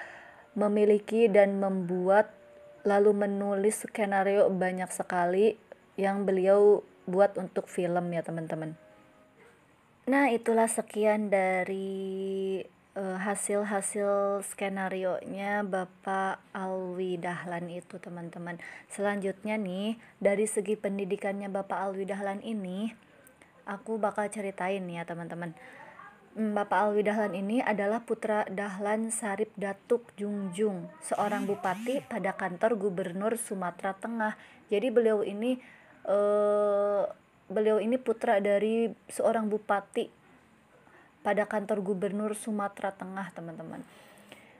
memiliki 0.54 1.28
dan 1.28 1.58
membuat 1.58 2.32
lalu 2.84 3.16
menulis 3.16 3.88
skenario 3.88 4.52
banyak 4.52 4.92
sekali 4.92 5.56
yang 5.96 6.28
beliau 6.28 6.84
buat 7.08 7.36
untuk 7.40 7.68
film 7.68 8.12
ya 8.12 8.24
teman-teman. 8.24 8.83
Nah 10.04 10.28
itulah 10.28 10.68
sekian 10.68 11.32
dari 11.32 12.60
uh, 13.00 13.18
hasil-hasil 13.24 14.44
skenario 14.52 15.16
nya 15.24 15.64
Bapak 15.64 16.44
Alwi 16.52 17.16
Dahlan 17.16 17.72
itu 17.72 17.96
teman-teman 18.04 18.60
selanjutnya 18.92 19.56
nih 19.56 19.96
dari 20.20 20.44
segi 20.44 20.76
pendidikannya 20.76 21.48
Bapak 21.48 21.80
Alwi 21.88 22.04
Dahlan 22.04 22.44
ini 22.44 22.92
aku 23.64 23.96
bakal 23.96 24.28
ceritain 24.28 24.84
ya 24.92 25.08
teman-teman 25.08 25.56
hmm, 26.36 26.52
Bapak 26.52 26.78
Alwi 26.90 27.08
Dahlan 27.08 27.34
ini 27.34 27.64
adalah 27.64 28.04
putra 28.04 28.44
Dahlan 28.52 29.08
Sarip 29.08 29.56
Datuk 29.56 30.12
Jungjung, 30.20 30.92
seorang 31.00 31.48
bupati 31.48 32.04
pada 32.04 32.36
kantor 32.36 32.76
gubernur 32.76 33.40
Sumatera 33.40 33.96
Tengah. 33.96 34.36
Jadi 34.68 34.88
beliau 34.92 35.24
ini 35.24 35.58
uh, 36.10 37.08
beliau 37.52 37.80
ini 37.80 38.00
putra 38.00 38.40
dari 38.40 38.92
seorang 39.08 39.48
bupati 39.48 40.08
pada 41.24 41.48
kantor 41.48 41.80
gubernur 41.80 42.36
Sumatera 42.36 42.92
Tengah, 42.92 43.32
teman-teman. 43.32 43.82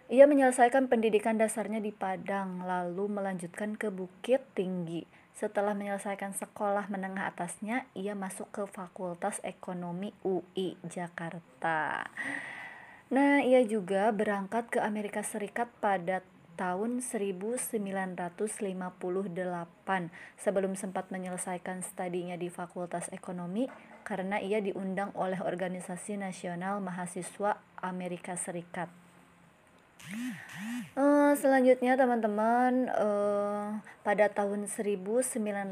Ia 0.08 0.28
menyelesaikan 0.28 0.88
pendidikan 0.88 1.36
dasarnya 1.36 1.84
di 1.84 1.92
Padang, 1.92 2.64
lalu 2.64 3.08
melanjutkan 3.12 3.76
ke 3.76 3.92
Bukit 3.92 4.44
Tinggi. 4.56 5.04
Setelah 5.34 5.74
menyelesaikan 5.74 6.38
sekolah 6.38 6.88
menengah 6.88 7.28
atasnya, 7.28 7.90
ia 7.98 8.14
masuk 8.14 8.48
ke 8.54 8.64
Fakultas 8.70 9.42
Ekonomi 9.42 10.14
UI 10.22 10.78
Jakarta. 10.86 12.08
Nah, 13.10 13.42
ia 13.42 13.66
juga 13.66 14.14
berangkat 14.14 14.74
ke 14.74 14.80
Amerika 14.82 15.26
Serikat 15.26 15.70
pada 15.82 16.22
tahun 16.54 17.02
1958 17.02 17.84
sebelum 20.38 20.74
sempat 20.78 21.10
menyelesaikan 21.10 21.82
studinya 21.82 22.38
di 22.38 22.48
Fakultas 22.54 23.10
Ekonomi 23.10 23.68
karena 24.06 24.38
ia 24.38 24.60
diundang 24.60 25.10
oleh 25.16 25.40
Organisasi 25.40 26.20
Nasional 26.20 26.84
Mahasiswa 26.84 27.58
Amerika 27.80 28.36
Serikat. 28.36 28.92
Uh, 30.94 31.32
selanjutnya 31.40 31.96
teman-teman 31.96 32.92
uh, 32.92 33.80
pada 34.04 34.28
tahun 34.28 34.68
1961 34.68 35.72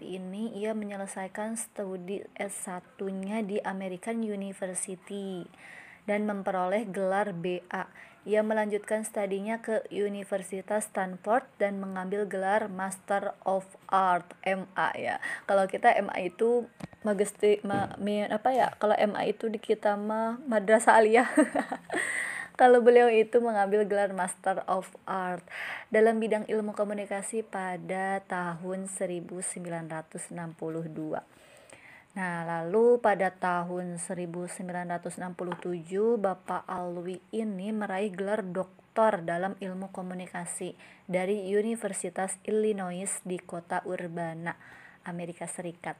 ini 0.00 0.56
ia 0.56 0.72
menyelesaikan 0.72 1.54
studi 1.54 2.24
S1-nya 2.34 3.44
di 3.44 3.60
American 3.60 4.24
University 4.24 5.44
dan 6.08 6.24
memperoleh 6.24 6.88
gelar 6.88 7.36
BA 7.36 7.84
ia 8.28 8.44
melanjutkan 8.44 9.00
studinya 9.00 9.64
ke 9.64 9.80
Universitas 9.88 10.92
Stanford 10.92 11.48
dan 11.56 11.80
mengambil 11.80 12.28
gelar 12.28 12.68
Master 12.68 13.32
of 13.48 13.64
Art 13.88 14.36
MA 14.44 14.88
ya. 15.00 15.16
Kalau 15.48 15.64
kita 15.64 15.96
MA 16.04 16.28
itu 16.28 16.68
magesti 17.00 17.64
ma, 17.64 17.96
mi, 17.96 18.20
apa 18.28 18.52
ya? 18.52 18.76
Kalau 18.76 18.92
MA 18.92 19.32
itu 19.32 19.48
di 19.48 19.56
kita 19.56 19.96
mah 19.96 20.36
madrasah 20.44 21.00
aliyah. 21.00 21.32
Kalau 22.60 22.84
beliau 22.84 23.08
itu 23.08 23.40
mengambil 23.40 23.88
gelar 23.88 24.12
Master 24.12 24.68
of 24.68 24.84
Art 25.08 25.40
dalam 25.88 26.20
bidang 26.20 26.44
ilmu 26.44 26.76
komunikasi 26.76 27.40
pada 27.40 28.20
tahun 28.28 28.84
1962. 28.84 31.39
Nah, 32.10 32.42
lalu 32.42 32.98
pada 32.98 33.30
tahun 33.30 34.02
1967 34.02 35.14
Bapak 36.18 36.66
Alwi 36.66 37.22
ini 37.30 37.70
meraih 37.70 38.10
gelar 38.10 38.42
doktor 38.42 39.22
dalam 39.22 39.54
ilmu 39.62 39.94
komunikasi 39.94 40.74
dari 41.06 41.54
Universitas 41.54 42.34
Illinois 42.42 43.06
di 43.22 43.38
kota 43.38 43.86
Urbana, 43.86 44.58
Amerika 45.06 45.46
Serikat. 45.46 45.94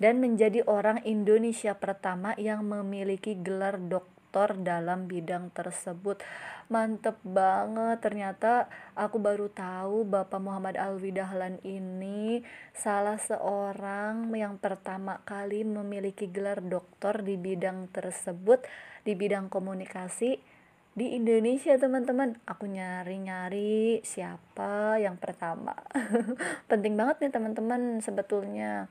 Dan 0.00 0.24
menjadi 0.24 0.64
orang 0.64 1.04
Indonesia 1.04 1.76
pertama 1.76 2.32
yang 2.40 2.64
memiliki 2.64 3.36
gelar 3.36 3.76
doktor 3.76 4.21
dalam 4.32 5.04
bidang 5.06 5.52
tersebut. 5.52 6.24
Mantep 6.72 7.20
banget. 7.20 8.00
Ternyata 8.00 8.72
aku 8.96 9.20
baru 9.20 9.52
tahu 9.52 10.08
Bapak 10.08 10.40
Muhammad 10.40 10.80
Alwi 10.80 11.12
Dahlan 11.12 11.60
ini 11.60 12.40
salah 12.72 13.20
seorang 13.20 14.32
yang 14.32 14.56
pertama 14.56 15.20
kali 15.28 15.68
memiliki 15.68 16.32
gelar 16.32 16.64
doktor 16.64 17.20
di 17.20 17.36
bidang 17.36 17.92
tersebut 17.92 18.64
di 19.04 19.12
bidang 19.12 19.52
komunikasi 19.52 20.40
di 20.92 21.16
Indonesia 21.16 21.76
teman-teman. 21.76 22.40
Aku 22.48 22.68
nyari-nyari 22.68 24.00
siapa 24.04 24.96
yang 25.00 25.20
pertama. 25.20 25.76
Penting 26.72 26.96
banget 26.96 27.20
nih 27.20 27.32
teman-teman 27.32 28.00
sebetulnya. 28.00 28.88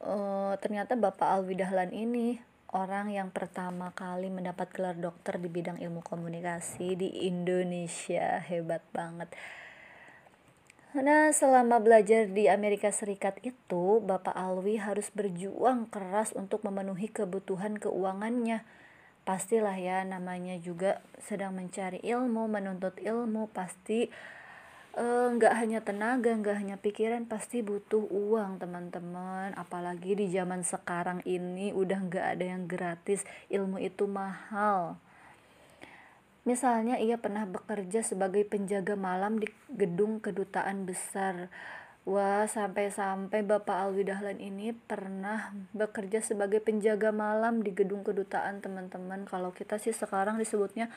Uh, 0.00 0.56
ternyata 0.64 0.96
Bapak 0.96 1.28
Alwi 1.28 1.60
Dahlan 1.60 1.92
ini 1.92 2.49
orang 2.70 3.10
yang 3.10 3.34
pertama 3.34 3.90
kali 3.90 4.30
mendapat 4.30 4.70
gelar 4.70 4.94
dokter 4.94 5.38
di 5.38 5.50
bidang 5.50 5.82
ilmu 5.82 6.02
komunikasi 6.02 6.94
di 6.94 7.26
Indonesia. 7.26 8.38
Hebat 8.46 8.82
banget. 8.94 9.34
Nah, 10.90 11.30
selama 11.30 11.78
belajar 11.78 12.26
di 12.26 12.50
Amerika 12.50 12.90
Serikat 12.90 13.38
itu, 13.46 14.02
Bapak 14.02 14.34
Alwi 14.34 14.74
harus 14.74 15.06
berjuang 15.14 15.86
keras 15.86 16.34
untuk 16.34 16.66
memenuhi 16.66 17.06
kebutuhan 17.06 17.78
keuangannya. 17.78 18.66
Pastilah 19.22 19.78
ya, 19.78 20.02
namanya 20.02 20.58
juga 20.58 20.98
sedang 21.22 21.54
mencari 21.54 22.02
ilmu, 22.02 22.50
menuntut 22.50 22.98
ilmu, 22.98 23.46
pasti 23.54 24.10
nggak 24.98 25.54
uh, 25.54 25.58
hanya 25.62 25.80
tenaga, 25.86 26.34
nggak 26.34 26.56
hanya 26.58 26.76
pikiran, 26.80 27.22
pasti 27.30 27.62
butuh 27.62 28.02
uang 28.10 28.58
teman-teman. 28.58 29.54
Apalagi 29.54 30.18
di 30.18 30.26
zaman 30.34 30.66
sekarang 30.66 31.22
ini 31.22 31.70
udah 31.70 31.98
nggak 32.10 32.26
ada 32.36 32.44
yang 32.44 32.66
gratis, 32.66 33.22
ilmu 33.46 33.78
itu 33.78 34.10
mahal. 34.10 34.98
Misalnya 36.42 36.96
ia 36.98 37.20
pernah 37.20 37.46
bekerja 37.46 38.02
sebagai 38.02 38.42
penjaga 38.48 38.96
malam 38.96 39.38
di 39.38 39.46
gedung 39.70 40.18
kedutaan 40.18 40.88
besar. 40.88 41.52
Wah, 42.08 42.48
sampai-sampai 42.48 43.44
Bapak 43.44 43.76
Alwi 43.86 44.08
Dahlan 44.08 44.40
ini 44.40 44.72
pernah 44.72 45.52
bekerja 45.76 46.24
sebagai 46.24 46.58
penjaga 46.64 47.12
malam 47.12 47.60
di 47.60 47.76
gedung 47.76 48.00
kedutaan 48.00 48.64
teman-teman. 48.64 49.28
Kalau 49.28 49.52
kita 49.52 49.76
sih 49.76 49.92
sekarang 49.92 50.40
disebutnya 50.40 50.88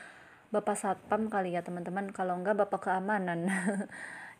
bapak 0.54 0.78
satpam 0.78 1.26
kali 1.26 1.58
ya 1.58 1.66
teman-teman. 1.66 2.14
Kalau 2.14 2.38
enggak 2.38 2.62
bapak 2.62 2.90
keamanan. 2.90 3.50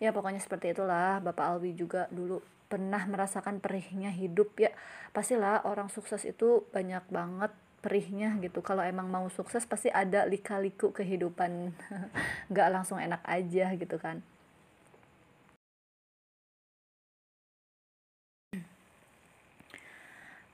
Ya 0.02 0.10
pokoknya 0.10 0.42
seperti 0.42 0.74
itulah. 0.74 1.22
Bapak 1.22 1.54
Alwi 1.54 1.70
juga 1.78 2.10
dulu 2.10 2.42
pernah 2.66 2.98
merasakan 3.06 3.62
perihnya 3.62 4.10
hidup. 4.10 4.50
Ya 4.58 4.74
pastilah 5.14 5.62
orang 5.62 5.86
sukses 5.86 6.26
itu 6.26 6.66
banyak 6.74 7.06
banget 7.14 7.54
perihnya 7.78 8.34
gitu. 8.42 8.58
Kalau 8.58 8.82
emang 8.82 9.06
mau 9.06 9.30
sukses 9.30 9.62
pasti 9.62 9.94
ada 9.94 10.26
lika-liku 10.26 10.90
kehidupan. 10.90 11.70
Nggak 12.50 12.68
langsung 12.74 12.98
enak 12.98 13.22
aja 13.22 13.70
gitu 13.78 13.96
kan 14.02 14.26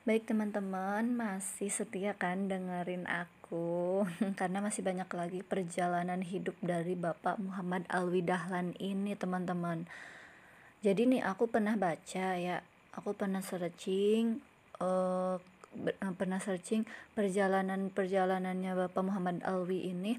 Baik 0.01 0.33
teman-teman, 0.33 1.13
masih 1.13 1.69
setia 1.69 2.17
kan 2.17 2.49
dengerin 2.49 3.05
aku? 3.05 4.01
Karena 4.39 4.57
masih 4.57 4.81
banyak 4.81 5.05
lagi 5.13 5.45
perjalanan 5.45 6.25
hidup 6.25 6.57
dari 6.57 6.97
Bapak 6.97 7.37
Muhammad 7.37 7.85
Alwi 7.85 8.25
Dahlan 8.25 8.73
ini 8.81 9.13
teman-teman. 9.13 9.85
Jadi 10.81 11.05
nih 11.05 11.21
aku 11.21 11.45
pernah 11.45 11.77
baca 11.77 12.33
ya 12.33 12.65
Aku 12.97 13.13
pernah 13.13 13.45
searching 13.45 14.41
uh, 14.81 15.37
Pernah 16.17 16.41
searching 16.41 16.89
perjalanan-perjalanannya 17.13 18.73
Bapak 18.73 19.05
Muhammad 19.05 19.45
Alwi 19.45 19.85
ini. 19.85 20.17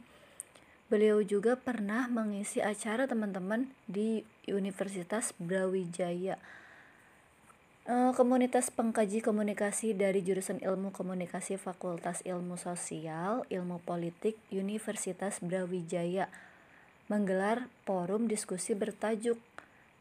Beliau 0.87 1.27
juga 1.27 1.59
pernah 1.59 2.07
mengisi 2.07 2.63
acara 2.63 3.11
teman-teman 3.11 3.75
di 3.91 4.23
Universitas 4.47 5.35
Brawijaya 5.43 6.39
komunitas 8.15 8.71
pengkaji 8.71 9.27
komunikasi 9.27 9.99
dari 9.99 10.23
jurusan 10.23 10.63
Ilmu 10.63 10.95
Komunikasi 10.95 11.59
Fakultas 11.59 12.23
Ilmu 12.23 12.55
Sosial, 12.55 13.43
Ilmu 13.51 13.83
Politik, 13.83 14.39
Universitas 14.55 15.43
Brawijaya 15.43 16.31
menggelar 17.11 17.67
forum 17.83 18.31
diskusi 18.31 18.79
bertajuk 18.79 19.35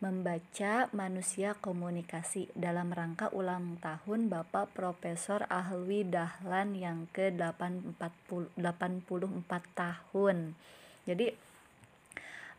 Membaca 0.01 0.89
Manusia 0.97 1.53
Komunikasi 1.57 2.49
dalam 2.57 2.89
rangka 2.89 3.29
ulang 3.33 3.77
tahun 3.81 4.33
Bapak 4.33 4.73
Profesor 4.73 5.45
Ahwi 5.45 6.05
Dahlan 6.05 6.73
yang 6.73 7.05
ke-84 7.13 9.61
tahun. 9.77 10.57
Jadi 11.05 11.27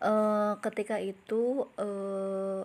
uh, 0.07 0.55
ketika 0.63 1.03
itu 1.03 1.67
uh, 1.79 2.63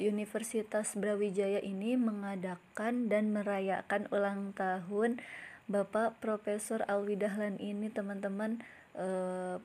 Universitas 0.00 0.96
Brawijaya 0.96 1.60
ini 1.60 2.00
mengadakan 2.00 3.12
dan 3.12 3.36
merayakan 3.36 4.08
ulang 4.08 4.56
tahun 4.56 5.20
Bapak 5.68 6.18
Profesor 6.18 6.82
Alwi 6.88 7.20
Dahlan 7.20 7.60
ini 7.60 7.92
teman-teman 7.92 8.58
uh, 8.96 9.60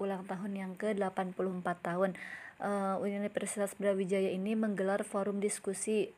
ulang 0.00 0.24
tahun 0.24 0.52
yang 0.56 0.72
ke-84 0.74 1.68
tahun. 1.84 2.16
Uh, 2.58 2.98
Universitas 3.04 3.76
Brawijaya 3.78 4.34
ini 4.34 4.58
menggelar 4.58 5.06
forum 5.06 5.38
diskusi 5.38 6.10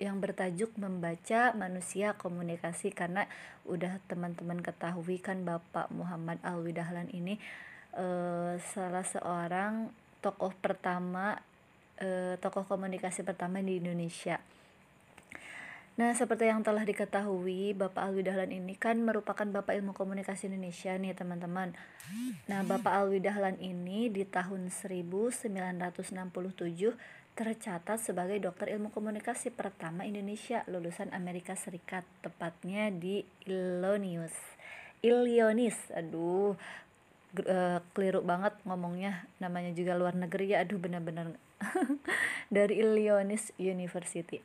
yang 0.00 0.20
bertajuk 0.20 0.72
membaca 0.80 1.52
manusia 1.52 2.16
komunikasi 2.16 2.92
karena 2.92 3.28
udah 3.68 4.00
teman-teman 4.08 4.60
ketahui 4.64 5.20
kan 5.20 5.44
Bapak 5.44 5.92
Muhammad 5.92 6.40
Alwi 6.40 6.72
Dahlan 6.72 7.08
ini 7.12 7.36
uh, 7.96 8.56
salah 8.72 9.04
seorang 9.04 9.92
tokoh 10.20 10.52
pertama 10.60 11.40
uh, 12.00 12.34
tokoh 12.40 12.64
komunikasi 12.66 13.22
pertama 13.22 13.60
di 13.62 13.78
Indonesia 13.78 14.40
Nah, 16.00 16.16
seperti 16.16 16.48
yang 16.48 16.64
telah 16.64 16.80
diketahui, 16.80 17.76
Bapak 17.76 18.08
Alwi 18.08 18.24
Dahlan 18.24 18.48
ini 18.56 18.72
kan 18.72 18.96
merupakan 19.04 19.44
Bapak 19.44 19.76
Ilmu 19.76 19.92
Komunikasi 19.92 20.48
Indonesia 20.48 20.96
nih, 20.96 21.12
teman-teman. 21.12 21.76
Nah, 22.48 22.64
Bapak 22.64 22.88
Alwi 22.88 23.20
Dahlan 23.20 23.60
ini 23.60 24.08
di 24.08 24.24
tahun 24.24 24.72
1967 24.72 26.00
tercatat 27.36 28.00
sebagai 28.00 28.40
dokter 28.40 28.72
ilmu 28.72 28.88
komunikasi 28.92 29.52
pertama 29.52 30.08
Indonesia 30.08 30.64
lulusan 30.72 31.12
Amerika 31.12 31.52
Serikat, 31.52 32.08
tepatnya 32.24 32.88
di 32.88 33.20
Illinois. 33.44 34.32
Illinois, 35.04 35.76
aduh, 35.92 36.56
uh, 37.44 37.78
keliru 37.92 38.24
banget 38.24 38.56
ngomongnya, 38.64 39.28
namanya 39.36 39.76
juga 39.76 40.00
luar 40.00 40.16
negeri 40.16 40.56
ya, 40.56 40.64
aduh 40.64 40.80
benar-benar 40.80 41.36
dari 42.56 42.80
Illinois 42.80 43.52
University. 43.60 44.40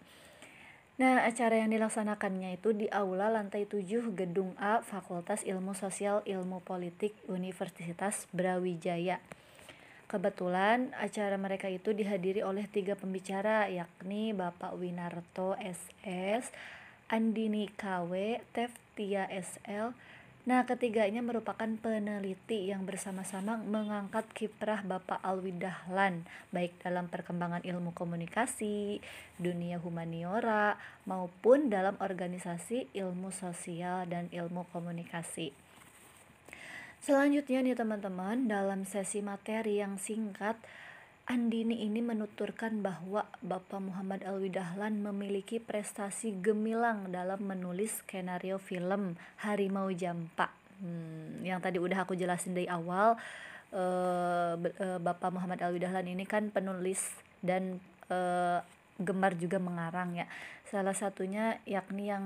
Nah, 0.95 1.27
acara 1.27 1.59
yang 1.59 1.75
dilaksanakannya 1.75 2.55
itu 2.55 2.71
di 2.71 2.87
Aula 2.87 3.27
Lantai 3.27 3.67
7 3.67 4.15
Gedung 4.15 4.55
A 4.55 4.79
Fakultas 4.79 5.43
Ilmu 5.43 5.75
Sosial 5.75 6.23
Ilmu 6.23 6.63
Politik 6.63 7.11
Universitas 7.27 8.31
Brawijaya. 8.31 9.19
Kebetulan 10.07 10.95
acara 10.95 11.35
mereka 11.35 11.67
itu 11.67 11.91
dihadiri 11.91 12.47
oleh 12.47 12.63
tiga 12.71 12.95
pembicara 12.95 13.67
yakni 13.67 14.31
Bapak 14.31 14.79
Winarto 14.79 15.59
SS, 15.59 16.55
Andini 17.11 17.67
KW, 17.75 18.39
Teftia 18.55 19.27
SL, 19.27 19.91
Nah, 20.45 20.61
ketiganya 20.61 21.25
merupakan 21.25 21.65
peneliti 21.81 22.69
yang 22.69 22.85
bersama-sama 22.85 23.57
mengangkat 23.65 24.29
kiprah 24.29 24.85
Bapak 24.85 25.17
Alwi 25.25 25.57
Dahlan, 25.57 26.21
baik 26.53 26.77
dalam 26.85 27.09
perkembangan 27.09 27.65
ilmu 27.65 27.97
komunikasi, 27.97 29.01
dunia 29.41 29.81
humaniora, 29.81 30.77
maupun 31.09 31.73
dalam 31.73 31.97
organisasi 31.97 32.93
ilmu 32.93 33.33
sosial 33.33 34.05
dan 34.05 34.29
ilmu 34.29 34.69
komunikasi. 34.69 35.49
Selanjutnya 37.01 37.65
nih 37.65 37.73
teman-teman, 37.73 38.45
dalam 38.45 38.85
sesi 38.85 39.25
materi 39.25 39.81
yang 39.81 39.97
singkat, 39.97 40.61
Andini 41.25 41.81
ini 41.81 42.05
menuturkan 42.05 42.85
bahwa 42.85 43.25
Bapak 43.41 43.81
Muhammad 43.81 44.21
Alwi 44.21 44.53
Dahlan 44.53 45.01
memiliki 45.01 45.57
prestasi 45.57 46.37
gemilang 46.37 47.09
dalam 47.09 47.41
menulis 47.41 48.05
skenario 48.05 48.61
film 48.61 49.17
Harimau 49.41 49.89
Jampa. 49.89 50.53
Hmm, 50.77 51.41
yang 51.41 51.57
tadi 51.65 51.81
udah 51.81 52.05
aku 52.05 52.13
jelasin 52.13 52.53
dari 52.53 52.69
awal, 52.69 53.17
uh, 53.73 54.53
Bapak 55.01 55.33
Muhammad 55.33 55.65
Alwi 55.65 55.81
Dahlan 55.81 56.05
ini 56.05 56.29
kan 56.29 56.53
penulis 56.53 57.01
dan 57.41 57.81
uh, 58.13 58.61
gemar 59.01 59.33
juga 59.33 59.57
mengarang 59.57 60.13
ya. 60.13 60.29
Salah 60.69 60.93
satunya 60.93 61.57
yakni 61.65 62.13
yang 62.13 62.25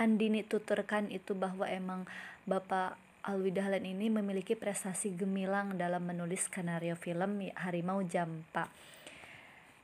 Andini 0.00 0.44
tuturkan 0.44 1.12
itu 1.12 1.36
bahwa 1.36 1.68
emang 1.68 2.08
Bapak 2.48 2.96
Alwi 3.26 3.50
Dahlan 3.50 3.82
ini 3.82 4.06
memiliki 4.06 4.54
prestasi 4.54 5.18
gemilang 5.18 5.74
dalam 5.74 6.06
menulis 6.06 6.46
skenario 6.46 6.94
film 6.94 7.42
Harimau 7.58 8.06
Jampa. 8.06 8.70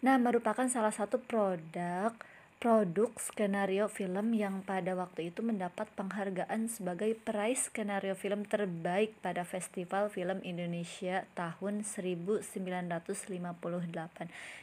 Nah, 0.03 0.15
merupakan 0.19 0.67
salah 0.71 0.95
satu 0.95 1.19
produk 1.19 2.15
produk 2.63 3.11
skenario 3.19 3.91
film 3.91 4.39
yang 4.39 4.63
pada 4.63 4.95
waktu 4.95 5.35
itu 5.35 5.43
mendapat 5.43 5.91
penghargaan 5.99 6.71
sebagai 6.71 7.11
peraih 7.19 7.59
skenario 7.59 8.15
film 8.15 8.47
terbaik 8.47 9.19
pada 9.19 9.43
Festival 9.43 10.07
Film 10.15 10.39
Indonesia 10.47 11.27
tahun 11.35 11.83
1958. 11.83 12.47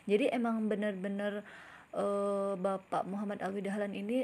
Jadi 0.08 0.26
emang 0.32 0.72
benar-benar 0.72 1.44
uh, 1.92 2.56
Bapak 2.56 3.04
Muhammad 3.04 3.44
Alwi 3.44 3.68
Dahlan 3.68 3.92
ini 3.92 4.24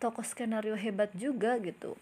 tokoh 0.00 0.24
skenario 0.24 0.72
hebat 0.72 1.12
juga 1.12 1.60
gitu. 1.60 1.92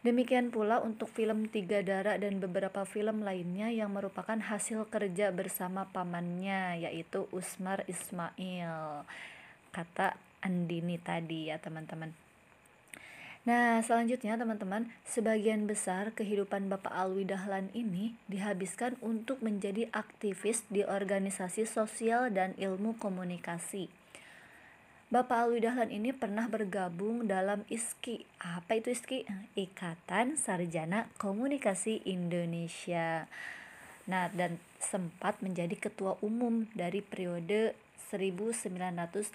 Demikian 0.00 0.48
pula 0.48 0.80
untuk 0.80 1.12
film 1.12 1.52
Tiga 1.52 1.84
Darah 1.84 2.16
dan 2.16 2.40
beberapa 2.40 2.88
film 2.88 3.20
lainnya 3.20 3.68
yang 3.68 3.92
merupakan 3.92 4.40
hasil 4.40 4.88
kerja 4.88 5.28
bersama 5.28 5.92
pamannya 5.92 6.88
yaitu 6.88 7.28
Usmar 7.36 7.84
Ismail. 7.84 9.04
Kata 9.68 10.16
Andini 10.40 10.96
tadi 10.96 11.52
ya 11.52 11.60
teman-teman. 11.60 12.16
Nah, 13.44 13.80
selanjutnya 13.84 14.40
teman-teman, 14.40 14.88
sebagian 15.04 15.68
besar 15.68 16.16
kehidupan 16.16 16.72
Bapak 16.72 16.92
Alwi 16.92 17.28
Dahlan 17.28 17.68
ini 17.76 18.16
dihabiskan 18.24 18.96
untuk 19.04 19.44
menjadi 19.44 19.88
aktivis 19.92 20.64
di 20.72 20.80
organisasi 20.80 21.68
sosial 21.68 22.32
dan 22.32 22.56
ilmu 22.56 22.96
komunikasi. 22.96 23.99
Bapak 25.10 25.50
Alwi 25.50 25.58
Dahlan 25.58 25.90
ini 25.90 26.14
pernah 26.14 26.46
bergabung 26.46 27.26
dalam 27.26 27.66
ISKI. 27.66 28.22
Apa 28.38 28.78
itu 28.78 28.94
ISKI? 28.94 29.26
Ikatan 29.58 30.38
Sarjana 30.38 31.10
Komunikasi 31.18 32.06
Indonesia. 32.06 33.26
Nah, 34.06 34.30
dan 34.30 34.62
sempat 34.78 35.42
menjadi 35.42 35.74
ketua 35.74 36.14
umum 36.22 36.70
dari 36.78 37.02
periode 37.02 37.74
1984 38.14 39.34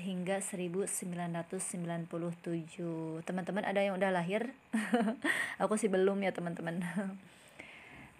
hingga 0.00 0.40
1997. 0.40 3.20
Teman-teman 3.28 3.64
ada 3.68 3.84
yang 3.84 4.00
udah 4.00 4.16
lahir? 4.16 4.56
Aku 5.60 5.76
sih 5.76 5.92
belum 5.92 6.24
ya, 6.24 6.32
teman-teman. 6.32 6.80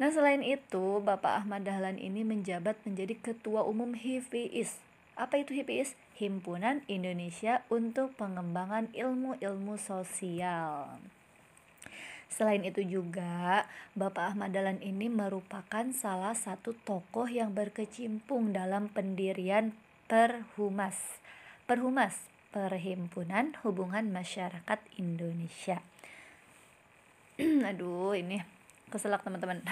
Nah, 0.01 0.09
selain 0.09 0.41
itu, 0.41 1.05
Bapak 1.05 1.45
Ahmad 1.45 1.61
Dahlan 1.61 2.01
ini 2.01 2.25
menjabat 2.25 2.81
menjadi 2.89 3.21
ketua 3.21 3.69
umum 3.69 3.93
HIVIS 3.93 4.81
apa 5.21 5.37
itu 5.37 5.53
HIPIS? 5.53 5.93
Himpunan 6.21 6.85
Indonesia 6.85 7.65
untuk 7.73 8.13
Pengembangan 8.21 8.93
Ilmu-Ilmu 8.93 9.81
Sosial. 9.81 11.01
Selain 12.29 12.61
itu 12.61 12.85
juga, 12.85 13.65
Bapak 13.97 14.37
Ahmad 14.37 14.53
Dahlan 14.53 14.85
ini 14.85 15.09
merupakan 15.09 15.89
salah 15.97 16.37
satu 16.37 16.77
tokoh 16.85 17.25
yang 17.25 17.57
berkecimpung 17.57 18.53
dalam 18.53 18.93
pendirian 18.93 19.73
Perhumas. 20.13 21.25
Perhumas, 21.65 22.29
Perhimpunan 22.53 23.57
Hubungan 23.65 24.13
Masyarakat 24.13 24.79
Indonesia. 25.01 25.81
Aduh, 27.73 28.13
ini 28.13 28.45
keselak 28.93 29.25
teman-teman. 29.25 29.65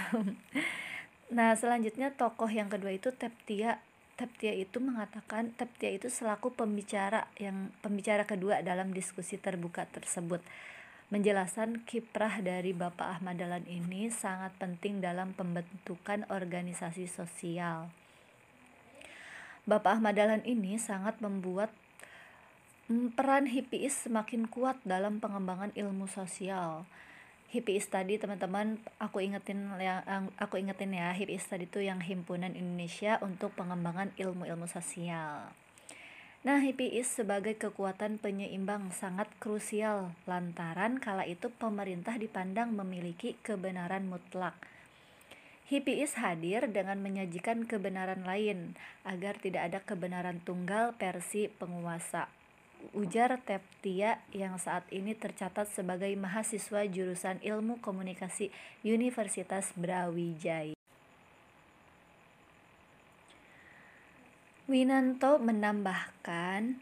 nah, 1.37 1.53
selanjutnya 1.53 2.17
tokoh 2.17 2.49
yang 2.49 2.73
kedua 2.73 2.97
itu 2.97 3.13
Teptia 3.13 3.85
Teptia 4.19 4.51
itu 4.51 4.83
mengatakan 4.83 5.55
Teptia 5.55 5.95
itu 5.95 6.11
selaku 6.11 6.51
pembicara 6.51 7.31
yang 7.39 7.71
pembicara 7.79 8.27
kedua 8.27 8.67
dalam 8.67 8.91
diskusi 8.91 9.39
terbuka 9.39 9.87
tersebut 9.87 10.43
menjelaskan 11.15 11.87
kiprah 11.89 12.43
dari 12.43 12.75
Bapak 12.75 13.23
Ahmad 13.23 13.41
Dahlan 13.41 13.65
ini 13.65 14.11
sangat 14.11 14.53
penting 14.61 15.01
dalam 15.01 15.33
pembentukan 15.33 16.29
organisasi 16.29 17.09
sosial. 17.09 17.89
Bapak 19.65 20.03
Ahmad 20.03 20.19
Dahlan 20.19 20.45
ini 20.45 20.77
sangat 20.83 21.23
membuat 21.23 21.73
mm, 22.91 23.15
peran 23.17 23.49
HIPIS 23.49 24.11
semakin 24.11 24.51
kuat 24.51 24.77
dalam 24.85 25.23
pengembangan 25.23 25.71
ilmu 25.79 26.11
sosial 26.11 26.85
HIPIS 27.49 27.89
tadi 27.89 28.21
teman-teman 28.21 28.77
aku 29.01 29.25
ingetin 29.25 29.73
yang 29.81 30.29
aku 30.37 30.61
ingetin 30.61 30.93
ya 30.93 31.17
HIPIS 31.17 31.49
tadi 31.49 31.65
itu 31.65 31.81
yang 31.81 31.97
himpunan 32.05 32.53
Indonesia 32.53 33.17
untuk 33.25 33.57
pengembangan 33.57 34.13
ilmu-ilmu 34.21 34.69
sosial. 34.69 35.49
Nah, 36.45 36.61
HIPIS 36.61 37.25
sebagai 37.25 37.57
kekuatan 37.57 38.21
penyeimbang 38.21 38.93
sangat 38.93 39.33
krusial 39.41 40.13
lantaran 40.29 41.01
kala 41.01 41.25
itu 41.25 41.49
pemerintah 41.49 42.21
dipandang 42.21 42.77
memiliki 42.77 43.41
kebenaran 43.41 44.05
mutlak. 44.13 44.53
HIPIS 45.73 46.21
hadir 46.21 46.69
dengan 46.69 47.01
menyajikan 47.01 47.65
kebenaran 47.65 48.29
lain 48.29 48.77
agar 49.09 49.41
tidak 49.41 49.73
ada 49.73 49.81
kebenaran 49.81 50.45
tunggal 50.45 50.93
versi 51.01 51.49
penguasa 51.49 52.38
ujar 52.93 53.39
Teptia 53.43 54.23
yang 54.35 54.57
saat 54.59 54.87
ini 54.91 55.15
tercatat 55.15 55.69
sebagai 55.71 56.11
mahasiswa 56.19 56.87
jurusan 56.87 57.39
Ilmu 57.43 57.79
Komunikasi 57.79 58.51
Universitas 58.83 59.71
Brawijaya. 59.77 60.79
Winanto 64.69 65.41
menambahkan, 65.41 66.77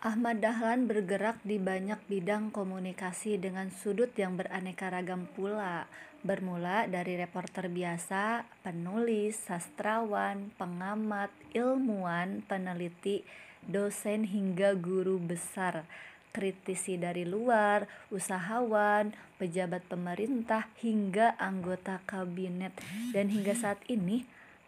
Ahmad 0.00 0.40
Dahlan 0.40 0.88
bergerak 0.88 1.44
di 1.44 1.60
banyak 1.60 2.00
bidang 2.08 2.48
komunikasi 2.48 3.36
dengan 3.36 3.68
sudut 3.68 4.12
yang 4.16 4.40
beraneka 4.40 4.88
ragam 4.88 5.28
pula, 5.36 5.88
bermula 6.24 6.88
dari 6.88 7.20
reporter 7.20 7.68
biasa, 7.68 8.48
penulis, 8.64 9.36
sastrawan, 9.36 10.52
pengamat, 10.56 11.28
ilmuwan, 11.52 12.40
peneliti, 12.48 13.28
dosen 13.66 14.26
hingga 14.26 14.74
guru 14.78 15.18
besar, 15.18 15.86
kritisi 16.30 16.96
dari 16.96 17.26
luar, 17.26 17.90
usahawan, 18.08 19.14
pejabat 19.36 19.84
pemerintah, 19.86 20.70
hingga 20.80 21.34
anggota 21.36 22.00
kabinet. 22.06 22.72
Dan 23.10 23.30
hingga 23.30 23.52
saat 23.52 23.82
ini, 23.90 24.26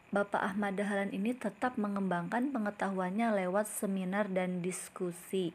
Bapak 0.08 0.40
Ahmad 0.40 0.80
Dahlan 0.80 1.12
ini 1.12 1.36
tetap 1.36 1.76
mengembangkan 1.76 2.48
pengetahuannya 2.48 3.44
lewat 3.44 3.68
seminar 3.68 4.32
dan 4.32 4.64
diskusi. 4.64 5.52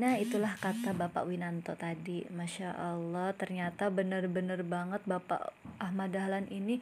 Nah 0.00 0.16
itulah 0.16 0.56
kata 0.56 0.96
Bapak 0.96 1.28
Winanto 1.28 1.76
tadi. 1.76 2.24
Masya 2.32 2.72
Allah 2.72 3.36
ternyata 3.36 3.92
benar-benar 3.92 4.64
banget 4.64 5.04
Bapak 5.04 5.52
Ahmad 5.76 6.16
Dahlan 6.16 6.48
ini 6.48 6.80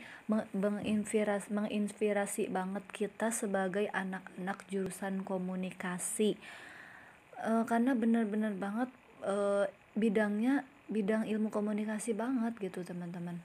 menginspirasi, 0.55 1.51
menginspirasi 1.51 2.47
banget 2.47 2.87
kita 2.95 3.35
sebagai 3.35 3.91
anak-anak 3.91 4.62
jurusan 4.71 5.27
komunikasi. 5.27 6.39
E, 7.43 7.51
Karena 7.66 7.99
benar-benar 7.99 8.55
banget 8.55 8.91
e, 9.27 9.66
bidangnya 9.99 10.62
bidang 10.87 11.27
ilmu 11.27 11.51
komunikasi 11.51 12.14
banget 12.14 12.55
gitu 12.62 12.87
teman-teman. 12.87 13.43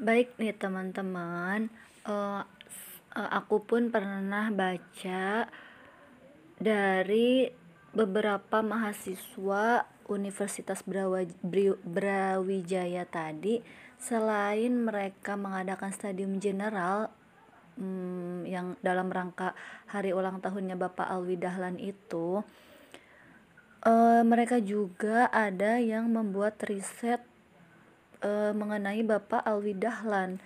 Baik 0.00 0.32
nih 0.40 0.56
teman-teman 0.56 1.68
e, 2.08 2.14
aku 3.12 3.60
pun 3.68 3.92
pernah 3.92 4.48
baca 4.48 5.44
dari 6.60 7.48
beberapa 7.96 8.60
mahasiswa 8.60 9.88
Universitas 10.06 10.84
Brawijaya 11.82 13.08
tadi 13.08 13.64
selain 13.96 14.84
mereka 14.84 15.40
mengadakan 15.40 15.90
stadium 15.90 16.36
general 16.38 17.08
hmm, 17.80 18.44
yang 18.44 18.76
dalam 18.84 19.08
rangka 19.08 19.56
hari 19.88 20.12
ulang 20.12 20.44
tahunnya 20.44 20.76
Bapak 20.76 21.08
Alwi 21.08 21.40
Dahlan 21.40 21.80
itu 21.80 22.44
uh, 23.86 24.22
mereka 24.22 24.60
juga 24.60 25.32
ada 25.32 25.80
yang 25.80 26.12
membuat 26.12 26.60
riset 26.68 27.24
uh, 28.20 28.52
mengenai 28.52 29.00
Bapak 29.00 29.40
Alwi 29.48 29.72
Dahlan 29.72 30.36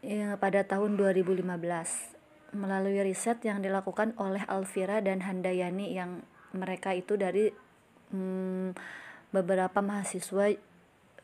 ya, 0.00 0.38
pada 0.38 0.62
tahun 0.62 0.94
2015 0.94 2.13
melalui 2.54 3.02
riset 3.02 3.42
yang 3.42 3.60
dilakukan 3.60 4.14
oleh 4.16 4.46
Alvira 4.46 5.02
dan 5.02 5.20
Handayani 5.20 5.92
yang 5.92 6.22
mereka 6.54 6.94
itu 6.94 7.18
dari 7.18 7.50
hmm, 8.14 8.72
beberapa 9.34 9.82
mahasiswa 9.82 10.54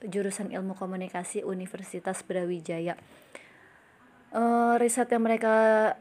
jurusan 0.03 0.51
ilmu 0.51 0.74
komunikasi 0.74 1.47
Universitas 1.47 2.26
Brawijaya. 2.26 2.99
Uh, 4.31 4.78
riset 4.78 5.11
yang 5.11 5.26
mereka 5.26 5.55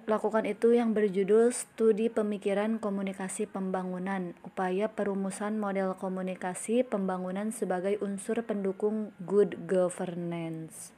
lakukan 0.06 0.46
itu 0.46 0.78
yang 0.78 0.94
berjudul 0.94 1.50
Studi 1.50 2.14
Pemikiran 2.14 2.78
Komunikasi 2.78 3.50
Pembangunan, 3.50 4.38
upaya 4.46 4.86
perumusan 4.86 5.58
model 5.58 5.98
komunikasi 5.98 6.86
pembangunan 6.86 7.50
sebagai 7.50 7.98
unsur 8.06 8.46
pendukung 8.46 9.18
good 9.26 9.66
governance. 9.66 10.94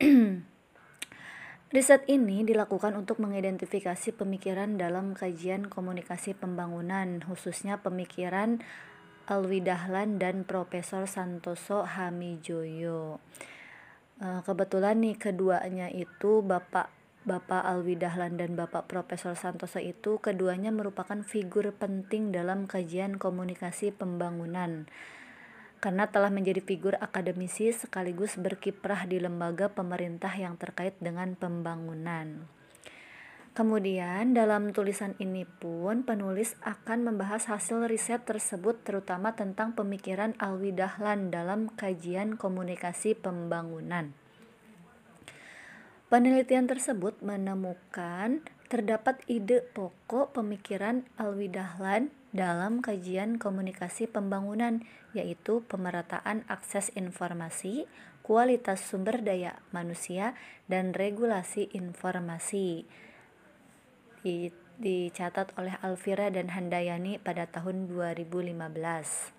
Riset 1.68 2.08
ini 2.08 2.48
dilakukan 2.48 2.96
untuk 2.96 3.20
mengidentifikasi 3.20 4.16
pemikiran 4.16 4.80
dalam 4.80 5.12
kajian 5.12 5.68
komunikasi 5.68 6.32
pembangunan, 6.32 7.20
khususnya 7.20 7.76
pemikiran 7.84 8.64
Alwi 9.28 9.60
Dahlan 9.60 10.16
dan 10.16 10.48
Profesor 10.48 11.04
Santoso 11.04 11.84
Hamijoyo. 11.84 13.20
Eh, 14.16 14.40
kebetulan 14.48 14.96
nih 15.04 15.20
keduanya 15.20 15.92
itu 15.92 16.40
Bapak 16.40 16.88
Bapak 17.28 17.60
Alwi 17.60 18.00
Dahlan 18.00 18.40
dan 18.40 18.56
Bapak 18.56 18.88
Profesor 18.88 19.36
Santoso 19.36 19.76
itu 19.76 20.16
keduanya 20.24 20.72
merupakan 20.72 21.20
figur 21.20 21.68
penting 21.76 22.32
dalam 22.32 22.64
kajian 22.64 23.20
komunikasi 23.20 23.92
pembangunan 23.92 24.88
karena 25.78 26.10
telah 26.10 26.30
menjadi 26.30 26.58
figur 26.58 26.98
akademisi 26.98 27.70
sekaligus 27.70 28.34
berkiprah 28.34 29.06
di 29.06 29.22
lembaga 29.22 29.70
pemerintah 29.70 30.34
yang 30.34 30.58
terkait 30.58 30.98
dengan 30.98 31.38
pembangunan. 31.38 32.50
Kemudian 33.58 34.38
dalam 34.38 34.70
tulisan 34.70 35.18
ini 35.18 35.42
pun 35.42 36.06
penulis 36.06 36.54
akan 36.62 37.10
membahas 37.10 37.50
hasil 37.50 37.90
riset 37.90 38.22
tersebut 38.22 38.86
terutama 38.86 39.34
tentang 39.34 39.74
pemikiran 39.74 40.38
Alwi 40.38 40.70
Dahlan 40.70 41.34
dalam 41.34 41.66
kajian 41.74 42.38
komunikasi 42.38 43.18
pembangunan. 43.18 44.14
Penelitian 46.06 46.70
tersebut 46.70 47.18
menemukan 47.18 48.46
terdapat 48.68 49.24
ide 49.24 49.64
pokok 49.72 50.36
pemikiran 50.36 51.08
Alwi 51.16 51.48
Dahlan 51.48 52.12
dalam 52.36 52.84
kajian 52.84 53.40
komunikasi 53.40 54.04
pembangunan 54.04 54.84
yaitu 55.16 55.64
pemerataan 55.64 56.44
akses 56.52 56.92
informasi, 56.92 57.88
kualitas 58.20 58.84
sumber 58.84 59.24
daya 59.24 59.56
manusia, 59.72 60.36
dan 60.68 60.92
regulasi 60.92 61.72
informasi. 61.72 62.84
dicatat 64.78 65.56
oleh 65.58 65.74
Alvira 65.82 66.30
dan 66.30 66.52
Handayani 66.54 67.18
pada 67.18 67.50
tahun 67.50 67.90
2015. 67.90 69.37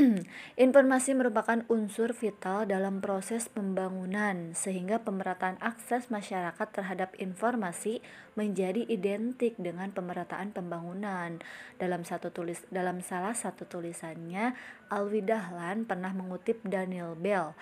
Informasi 0.64 1.12
merupakan 1.12 1.60
unsur 1.68 2.16
vital 2.16 2.64
dalam 2.64 3.04
proses 3.04 3.52
pembangunan, 3.52 4.56
sehingga 4.56 5.04
pemerataan 5.04 5.60
akses 5.60 6.08
masyarakat 6.08 6.68
terhadap 6.72 7.12
informasi 7.20 8.00
menjadi 8.32 8.86
identik 8.88 9.60
dengan 9.60 9.92
pemerataan 9.92 10.56
pembangunan. 10.56 11.44
Dalam 11.76 12.08
satu 12.08 12.32
tulis 12.32 12.64
dalam 12.72 13.04
salah 13.04 13.36
satu 13.36 13.68
tulisannya, 13.68 14.56
Alwi 14.88 15.20
Dahlan 15.20 15.84
pernah 15.84 16.16
mengutip 16.16 16.64
Daniel 16.64 17.12
Bell 17.12 17.52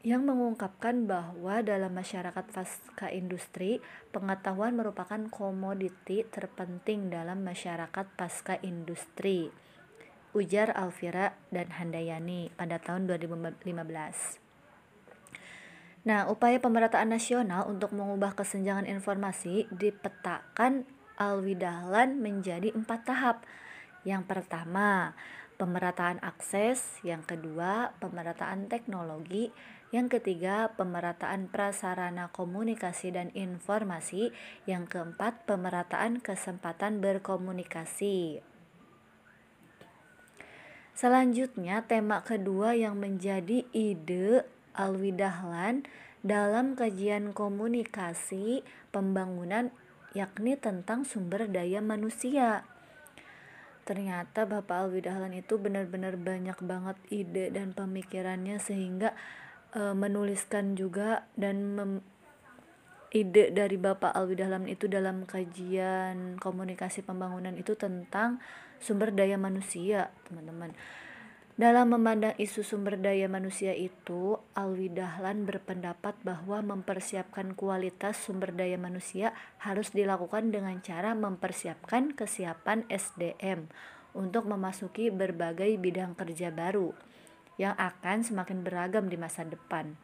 yang 0.00 0.24
mengungkapkan 0.24 1.04
bahwa 1.04 1.60
dalam 1.60 1.92
masyarakat 1.92 2.46
pasca 2.56 3.12
industri, 3.12 3.84
pengetahuan 4.16 4.72
merupakan 4.72 5.20
komoditi 5.28 6.24
terpenting 6.24 7.12
dalam 7.12 7.44
masyarakat 7.44 8.06
pasca 8.16 8.56
industri 8.64 9.52
ujar 10.32 10.70
Alvira 10.76 11.34
dan 11.50 11.74
Handayani 11.74 12.54
pada 12.54 12.78
tahun 12.78 13.10
2015. 13.10 14.50
Nah, 16.00 16.32
upaya 16.32 16.56
pemerataan 16.56 17.12
nasional 17.12 17.68
untuk 17.68 17.92
mengubah 17.92 18.32
kesenjangan 18.32 18.88
informasi 18.88 19.68
dipetakan 19.68 20.88
Alwi 21.20 21.52
Dahlan 21.60 22.24
menjadi 22.24 22.72
empat 22.72 23.04
tahap. 23.04 23.44
Yang 24.08 24.24
pertama, 24.24 25.12
pemerataan 25.60 26.16
akses, 26.24 26.96
yang 27.04 27.20
kedua, 27.20 27.92
pemerataan 28.00 28.72
teknologi, 28.72 29.52
yang 29.92 30.08
ketiga, 30.08 30.72
pemerataan 30.72 31.52
prasarana 31.52 32.32
komunikasi 32.32 33.12
dan 33.12 33.28
informasi, 33.36 34.32
yang 34.64 34.88
keempat, 34.88 35.44
pemerataan 35.44 36.24
kesempatan 36.24 37.04
berkomunikasi. 37.04 38.49
Selanjutnya, 41.00 41.80
tema 41.88 42.20
kedua 42.20 42.76
yang 42.76 43.00
menjadi 43.00 43.64
ide 43.72 44.44
Alwi 44.76 45.16
Dahlan 45.16 45.88
dalam 46.20 46.76
kajian 46.76 47.32
komunikasi 47.32 48.60
pembangunan 48.92 49.72
yakni 50.12 50.60
tentang 50.60 51.08
sumber 51.08 51.48
daya 51.48 51.80
manusia. 51.80 52.68
Ternyata 53.88 54.44
Bapak 54.44 54.76
Alwi 54.76 55.00
Dahlan 55.00 55.32
itu 55.32 55.56
benar-benar 55.56 56.20
banyak 56.20 56.60
banget 56.60 57.00
ide 57.08 57.48
dan 57.48 57.72
pemikirannya 57.72 58.60
sehingga 58.60 59.16
e, 59.72 59.96
menuliskan 59.96 60.76
juga 60.76 61.24
dan 61.32 61.80
mem, 61.80 61.92
ide 63.08 63.48
dari 63.56 63.80
Bapak 63.80 64.12
Alwi 64.12 64.36
Dahlan 64.36 64.68
itu 64.68 64.84
dalam 64.84 65.24
kajian 65.24 66.36
komunikasi 66.36 67.00
pembangunan 67.00 67.56
itu 67.56 67.72
tentang 67.72 68.36
sumber 68.80 69.12
daya 69.14 69.36
manusia, 69.36 70.10
teman-teman. 70.26 70.74
Dalam 71.60 71.92
memandang 71.92 72.32
isu 72.40 72.64
sumber 72.64 72.96
daya 72.96 73.28
manusia 73.28 73.76
itu, 73.76 74.40
Alwi 74.56 74.88
Dahlan 74.88 75.44
berpendapat 75.44 76.16
bahwa 76.24 76.64
mempersiapkan 76.64 77.52
kualitas 77.52 78.16
sumber 78.16 78.56
daya 78.56 78.80
manusia 78.80 79.36
harus 79.60 79.92
dilakukan 79.92 80.48
dengan 80.48 80.80
cara 80.80 81.12
mempersiapkan 81.12 82.16
kesiapan 82.16 82.88
SDM 82.88 83.68
untuk 84.16 84.48
memasuki 84.48 85.12
berbagai 85.12 85.76
bidang 85.76 86.16
kerja 86.16 86.48
baru 86.48 86.96
yang 87.60 87.76
akan 87.76 88.24
semakin 88.24 88.64
beragam 88.64 89.12
di 89.12 89.20
masa 89.20 89.44
depan. 89.44 90.00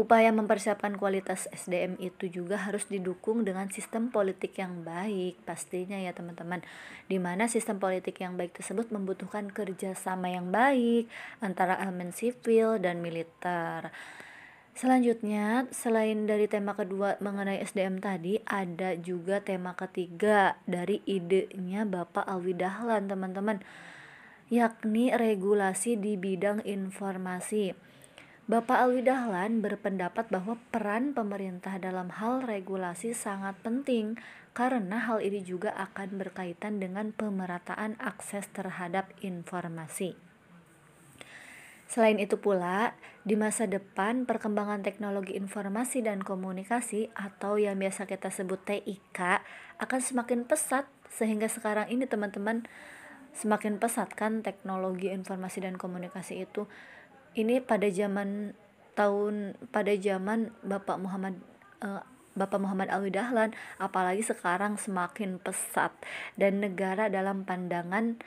Upaya 0.00 0.32
mempersiapkan 0.32 0.96
kualitas 0.96 1.44
SDM 1.52 2.00
itu 2.00 2.32
juga 2.32 2.56
harus 2.56 2.88
didukung 2.88 3.44
dengan 3.44 3.68
sistem 3.68 4.08
politik 4.08 4.56
yang 4.56 4.80
baik, 4.80 5.44
pastinya 5.44 6.00
ya 6.00 6.16
teman-teman. 6.16 6.64
Di 7.04 7.20
mana 7.20 7.52
sistem 7.52 7.76
politik 7.76 8.16
yang 8.16 8.32
baik 8.40 8.56
tersebut 8.56 8.88
membutuhkan 8.96 9.52
kerjasama 9.52 10.32
yang 10.32 10.48
baik 10.48 11.04
antara 11.44 11.76
elemen 11.84 12.16
sipil 12.16 12.80
dan 12.80 13.04
militer. 13.04 13.92
Selanjutnya, 14.72 15.68
selain 15.68 16.24
dari 16.24 16.48
tema 16.48 16.72
kedua 16.72 17.20
mengenai 17.20 17.60
SDM 17.60 18.00
tadi, 18.00 18.40
ada 18.48 18.96
juga 18.96 19.44
tema 19.44 19.76
ketiga 19.76 20.56
dari 20.64 21.04
idenya 21.04 21.84
Bapak 21.84 22.24
Alwi 22.24 22.56
Dahlan, 22.56 23.04
teman-teman, 23.04 23.60
yakni 24.48 25.12
regulasi 25.12 26.00
di 26.00 26.16
bidang 26.16 26.64
informasi. 26.64 27.89
Bapak 28.50 28.82
Alwi 28.82 29.06
Dahlan 29.06 29.62
berpendapat 29.62 30.26
bahwa 30.26 30.58
peran 30.74 31.14
pemerintah 31.14 31.78
dalam 31.78 32.10
hal 32.10 32.42
regulasi 32.42 33.14
sangat 33.14 33.54
penting 33.62 34.18
karena 34.58 35.06
hal 35.06 35.22
ini 35.22 35.38
juga 35.46 35.70
akan 35.78 36.18
berkaitan 36.18 36.82
dengan 36.82 37.14
pemerataan 37.14 37.94
akses 38.02 38.50
terhadap 38.50 39.14
informasi. 39.22 40.18
Selain 41.86 42.18
itu 42.18 42.42
pula, 42.42 42.98
di 43.22 43.38
masa 43.38 43.70
depan 43.70 44.26
perkembangan 44.26 44.82
teknologi 44.82 45.38
informasi 45.38 46.02
dan 46.02 46.26
komunikasi 46.26 47.06
atau 47.14 47.54
yang 47.54 47.78
biasa 47.78 48.10
kita 48.10 48.34
sebut 48.34 48.58
TIK 48.66 49.46
akan 49.78 50.00
semakin 50.02 50.42
pesat 50.42 50.90
sehingga 51.06 51.46
sekarang 51.46 51.86
ini 51.86 52.02
teman-teman 52.02 52.66
semakin 53.30 53.78
pesat 53.78 54.10
kan 54.18 54.42
teknologi 54.42 55.06
informasi 55.14 55.62
dan 55.62 55.78
komunikasi 55.78 56.50
itu. 56.50 56.66
Ini 57.34 57.62
pada 57.62 57.86
zaman 57.86 58.58
tahun 58.98 59.54
pada 59.70 59.94
zaman 59.94 60.50
Bapak 60.66 60.98
Muhammad 60.98 61.38
uh, 61.80 62.02
Bapak 62.34 62.58
Muhammad 62.62 62.90
Alwi 62.90 63.10
Dahlan 63.10 63.54
apalagi 63.78 64.22
sekarang 64.22 64.78
semakin 64.78 65.38
pesat 65.42 65.90
dan 66.38 66.62
negara 66.62 67.10
dalam 67.10 67.42
pandangan 67.46 68.18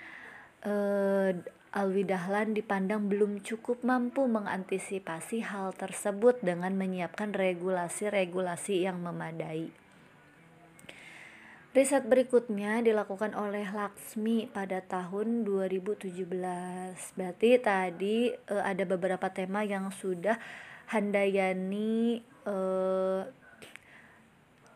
uh, 0.68 1.32
Alwi 1.74 2.06
Dahlan 2.06 2.54
dipandang 2.54 3.10
belum 3.10 3.42
cukup 3.42 3.82
mampu 3.82 4.30
mengantisipasi 4.30 5.42
hal 5.42 5.74
tersebut 5.74 6.38
dengan 6.46 6.78
menyiapkan 6.78 7.34
regulasi-regulasi 7.34 8.86
yang 8.86 9.02
memadai. 9.02 9.83
Riset 11.74 12.06
berikutnya 12.06 12.86
dilakukan 12.86 13.34
oleh 13.34 13.66
Laksmi 13.66 14.46
pada 14.46 14.78
tahun 14.86 15.42
2017. 15.42 16.14
Berarti 17.18 17.50
tadi 17.58 18.30
e, 18.30 18.56
ada 18.62 18.86
beberapa 18.86 19.26
tema 19.34 19.66
yang 19.66 19.90
sudah 19.90 20.38
Handayani 20.94 22.22
e, 22.46 22.56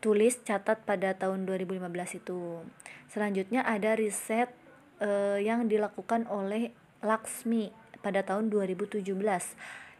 tulis 0.02 0.42
catat 0.42 0.82
pada 0.90 1.14
tahun 1.14 1.46
2015 1.46 1.86
itu. 2.18 2.66
Selanjutnya 3.14 3.62
ada 3.62 3.94
riset 3.94 4.50
e, 4.98 5.38
yang 5.46 5.70
dilakukan 5.70 6.26
oleh 6.26 6.74
Laksmi 7.06 7.70
pada 8.02 8.26
tahun 8.26 8.50
2017 8.50 9.06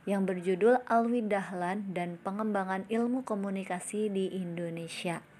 yang 0.10 0.26
berjudul 0.26 0.82
Alwi 0.90 1.22
Dahlan 1.30 1.94
dan 1.94 2.18
Pengembangan 2.26 2.90
Ilmu 2.90 3.22
Komunikasi 3.22 4.10
di 4.10 4.34
Indonesia. 4.34 5.37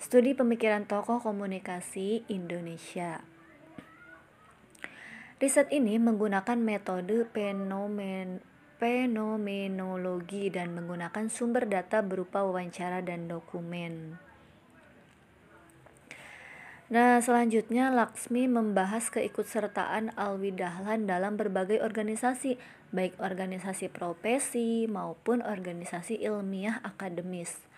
Studi 0.00 0.32
Pemikiran 0.32 0.88
Tokoh 0.88 1.20
Komunikasi 1.20 2.24
Indonesia. 2.32 3.20
Riset 5.36 5.68
ini 5.76 6.00
menggunakan 6.00 6.56
metode 6.56 7.28
fenomen 7.28 8.40
fenomenologi 8.80 10.48
dan 10.48 10.72
menggunakan 10.72 11.28
sumber 11.28 11.68
data 11.68 12.00
berupa 12.00 12.40
wawancara 12.40 13.04
dan 13.04 13.28
dokumen. 13.28 14.16
Nah, 16.88 17.20
selanjutnya 17.20 17.92
Laksmi 17.92 18.48
membahas 18.48 19.12
keikutsertaan 19.12 20.16
Alwi 20.16 20.56
Dahlan 20.56 21.04
dalam 21.04 21.36
berbagai 21.36 21.84
organisasi, 21.84 22.56
baik 22.88 23.20
organisasi 23.20 23.92
profesi 23.92 24.88
maupun 24.88 25.44
organisasi 25.44 26.24
ilmiah 26.24 26.80
akademis. 26.80 27.69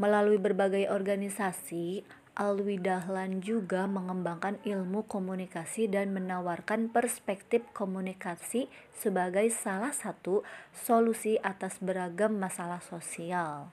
Melalui 0.00 0.40
berbagai 0.40 0.88
organisasi, 0.88 2.00
Alwi 2.32 2.80
Dahlan 2.80 3.44
juga 3.44 3.84
mengembangkan 3.84 4.56
ilmu 4.64 5.04
komunikasi 5.04 5.92
dan 5.92 6.16
menawarkan 6.16 6.88
perspektif 6.88 7.60
komunikasi 7.76 8.72
sebagai 8.96 9.52
salah 9.52 9.92
satu 9.92 10.40
solusi 10.72 11.36
atas 11.44 11.76
beragam 11.84 12.40
masalah 12.40 12.80
sosial. 12.80 13.68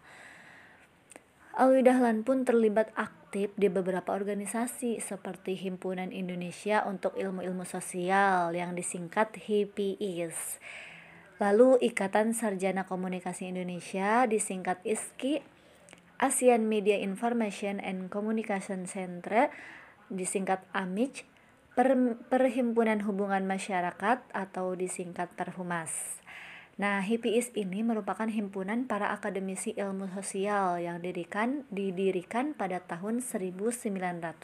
Alwi 1.56 1.88
Dahlan 1.88 2.28
pun 2.28 2.44
terlibat 2.44 2.92
aktif 3.00 3.56
di 3.56 3.72
beberapa 3.72 4.12
organisasi 4.12 5.00
seperti 5.00 5.56
Himpunan 5.56 6.12
Indonesia 6.12 6.84
untuk 6.84 7.16
Ilmu-Ilmu 7.16 7.64
Sosial 7.64 8.52
yang 8.52 8.76
disingkat 8.76 9.48
HIPIS. 9.48 10.60
Lalu 11.40 11.80
Ikatan 11.88 12.36
Sarjana 12.36 12.84
Komunikasi 12.84 13.48
Indonesia 13.48 14.28
disingkat 14.28 14.84
ISKI, 14.84 15.57
ASEAN 16.18 16.66
Media 16.66 16.98
Information 16.98 17.78
and 17.78 18.10
Communication 18.10 18.90
Center 18.90 19.54
disingkat 20.10 20.66
AMIC, 20.74 21.30
per 21.78 21.94
Perhimpunan 22.26 23.06
Hubungan 23.06 23.46
Masyarakat 23.46 24.26
atau 24.34 24.74
disingkat 24.74 25.30
Perhumas. 25.38 26.18
Nah, 26.78 27.02
HIPIS 27.02 27.54
ini 27.58 27.82
merupakan 27.82 28.26
himpunan 28.26 28.86
para 28.86 29.10
akademisi 29.14 29.74
ilmu 29.78 30.10
sosial 30.14 30.78
yang 30.82 31.02
didirikan 31.02 31.66
didirikan 31.74 32.54
pada 32.54 32.82
tahun 32.82 33.22
1974. 33.22 34.42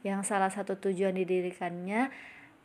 Yang 0.00 0.20
salah 0.24 0.52
satu 0.52 0.76
tujuan 0.80 1.16
didirikannya 1.16 2.08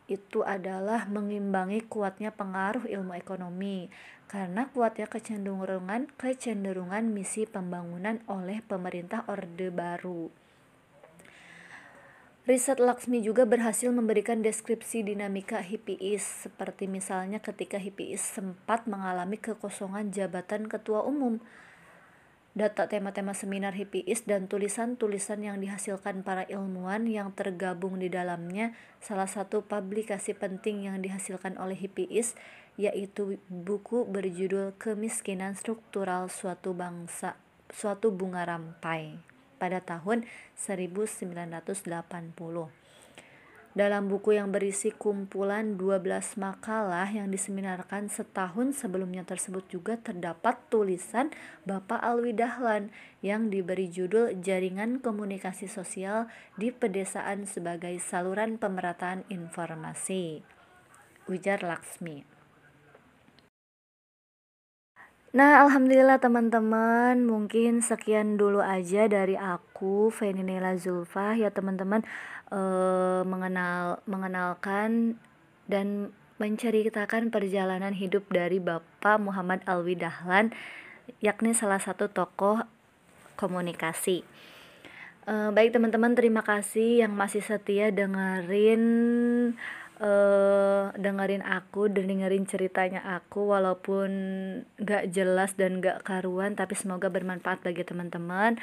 itu 0.05 0.45
adalah 0.45 1.09
mengimbangi 1.09 1.81
kuatnya 1.89 2.29
pengaruh 2.29 2.85
ilmu 2.85 3.17
ekonomi 3.17 3.89
karena 4.29 4.69
kuatnya 4.69 5.09
kecenderungan 5.09 6.09
kecenderungan 6.17 7.09
misi 7.09 7.49
pembangunan 7.49 8.21
oleh 8.29 8.61
pemerintah 8.65 9.25
Orde 9.25 9.69
Baru. 9.73 10.29
Riset 12.45 12.77
Laksmi 12.77 13.25
juga 13.25 13.41
berhasil 13.49 13.89
memberikan 13.89 14.45
deskripsi 14.45 15.01
dinamika 15.01 15.65
HIPIS, 15.65 16.45
seperti 16.45 16.85
misalnya 16.85 17.41
ketika 17.41 17.81
HIPIS 17.81 18.37
sempat 18.37 18.85
mengalami 18.85 19.41
kekosongan 19.41 20.13
jabatan 20.13 20.69
ketua 20.69 21.01
umum. 21.01 21.41
Data 22.55 22.87
tema-tema 22.87 23.35
seminar 23.35 23.75
HIPIS 23.75 24.23
dan 24.23 24.47
tulisan-tulisan 24.47 25.43
yang 25.43 25.59
dihasilkan 25.59 26.23
para 26.23 26.47
ilmuwan 26.47 27.03
yang 27.03 27.35
tergabung 27.35 27.99
di 27.99 28.07
dalamnya, 28.07 28.71
salah 29.03 29.27
satu 29.27 29.67
publikasi 29.67 30.31
penting 30.31 30.87
yang 30.87 31.03
dihasilkan 31.03 31.59
oleh 31.59 31.75
HIPIS 31.75 32.39
yaitu 32.79 33.43
buku 33.51 34.07
berjudul 34.07 34.71
Kemiskinan 34.79 35.59
Struktural 35.59 36.31
Suatu 36.31 36.71
Bangsa, 36.71 37.35
Suatu 37.67 38.15
Bunga 38.15 38.47
Rampai 38.47 39.19
pada 39.59 39.83
tahun 39.83 40.23
1980. 40.55 41.75
Dalam 43.75 44.07
buku 44.07 44.39
yang 44.39 44.55
berisi 44.55 44.95
kumpulan 44.95 45.75
12 45.75 46.39
makalah 46.39 47.11
yang 47.11 47.27
diseminarkan 47.27 48.07
setahun 48.07 48.79
sebelumnya 48.79 49.27
tersebut 49.27 49.67
juga 49.67 49.99
terdapat 49.99 50.55
tulisan 50.71 51.27
Bapak 51.67 51.99
Alwi 51.99 52.31
Dahlan 52.31 52.87
yang 53.19 53.51
diberi 53.51 53.91
judul 53.91 54.39
Jaringan 54.39 55.03
Komunikasi 55.03 55.67
Sosial 55.67 56.31
di 56.55 56.71
Pedesaan 56.71 57.43
sebagai 57.43 57.99
Saluran 57.99 58.55
Pemerataan 58.55 59.27
Informasi. 59.27 60.39
Ujar 61.27 61.59
Laksmi. 61.59 62.34
Nah, 65.35 65.67
alhamdulillah 65.67 66.23
teman-teman, 66.23 67.27
mungkin 67.27 67.83
sekian 67.83 68.39
dulu 68.39 68.63
aja 68.63 69.03
dari 69.11 69.35
aku, 69.35 70.07
Feninela 70.07 70.79
Zulfa 70.79 71.35
ya 71.35 71.51
teman-teman 71.51 72.07
eh, 72.55 73.21
mengenal 73.27 73.99
mengenalkan 74.07 75.19
dan 75.67 76.15
menceritakan 76.39 77.35
perjalanan 77.35 77.91
hidup 77.91 78.31
dari 78.31 78.63
Bapak 78.63 79.19
Muhammad 79.19 79.59
Alwi 79.67 79.99
Dahlan, 79.99 80.55
yakni 81.19 81.51
salah 81.51 81.83
satu 81.83 82.07
tokoh 82.07 82.63
komunikasi. 83.35 84.23
Eh, 85.27 85.49
baik 85.51 85.75
teman-teman, 85.75 86.15
terima 86.15 86.47
kasih 86.47 87.03
yang 87.03 87.11
masih 87.11 87.43
setia 87.43 87.91
dengerin 87.91 88.79
uh, 89.99 90.91
dengerin 90.95 91.43
aku 91.45 91.91
dan 91.91 92.07
dengerin 92.09 92.47
ceritanya 92.47 93.03
aku 93.03 93.51
walaupun 93.51 94.09
gak 94.81 95.11
jelas 95.11 95.53
dan 95.55 95.79
gak 95.83 96.03
karuan 96.03 96.55
tapi 96.57 96.73
semoga 96.73 97.11
bermanfaat 97.11 97.61
bagi 97.61 97.83
teman-teman 97.83 98.57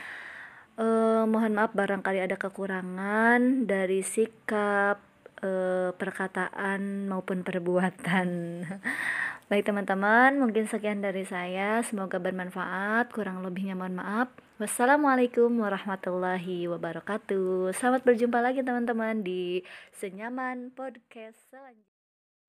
uh, 0.80 1.24
mohon 1.28 1.52
maaf 1.56 1.72
barangkali 1.76 2.20
ada 2.20 2.36
kekurangan 2.40 3.68
dari 3.68 4.00
sikap 4.04 5.00
uh, 5.44 5.90
perkataan 5.96 7.08
maupun 7.08 7.44
perbuatan 7.44 8.28
Baik 9.52 9.68
teman-teman, 9.68 10.40
mungkin 10.40 10.64
sekian 10.64 11.04
dari 11.04 11.28
saya. 11.28 11.84
Semoga 11.84 12.16
bermanfaat. 12.16 13.12
Kurang 13.12 13.44
lebihnya 13.44 13.76
mohon 13.76 14.00
maaf. 14.00 14.32
Wassalamualaikum 14.60 15.64
warahmatullahi 15.64 16.68
wabarakatuh. 16.68 17.72
Selamat 17.72 18.04
berjumpa 18.04 18.36
lagi 18.36 18.60
teman-teman 18.60 19.24
di 19.24 19.64
Senyaman 19.96 20.68
Podcast 20.76 21.40
selanjutnya. 21.48 21.88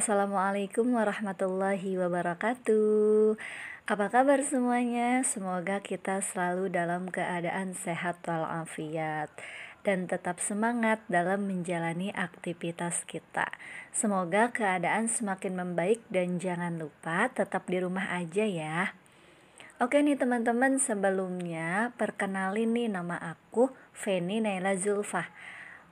Assalamualaikum 0.04 1.00
warahmatullahi 1.00 1.96
wabarakatuh 1.96 3.40
Apa 3.88 4.12
kabar 4.12 4.44
semuanya? 4.44 5.24
Semoga 5.24 5.80
kita 5.80 6.20
selalu 6.20 6.68
dalam 6.68 7.08
keadaan 7.08 7.72
sehat 7.72 8.20
walafiat 8.28 9.32
Dan 9.86 10.12
tetap 10.12 10.44
semangat 10.44 11.00
dalam 11.08 11.48
menjalani 11.48 12.12
aktivitas 12.12 13.08
kita 13.08 13.48
Semoga 13.96 14.52
keadaan 14.52 15.08
semakin 15.08 15.56
membaik 15.56 16.04
dan 16.12 16.36
jangan 16.36 16.76
lupa 16.76 17.32
tetap 17.32 17.64
di 17.72 17.80
rumah 17.80 18.12
aja 18.12 18.44
ya 18.44 18.92
Oke 19.84 20.00
nih 20.00 20.16
teman-teman 20.16 20.80
sebelumnya 20.80 21.92
perkenalin 22.00 22.72
nih 22.72 22.88
nama 22.88 23.20
aku 23.20 23.68
Feni 23.92 24.40
Naila 24.40 24.80
Zulfah. 24.80 25.28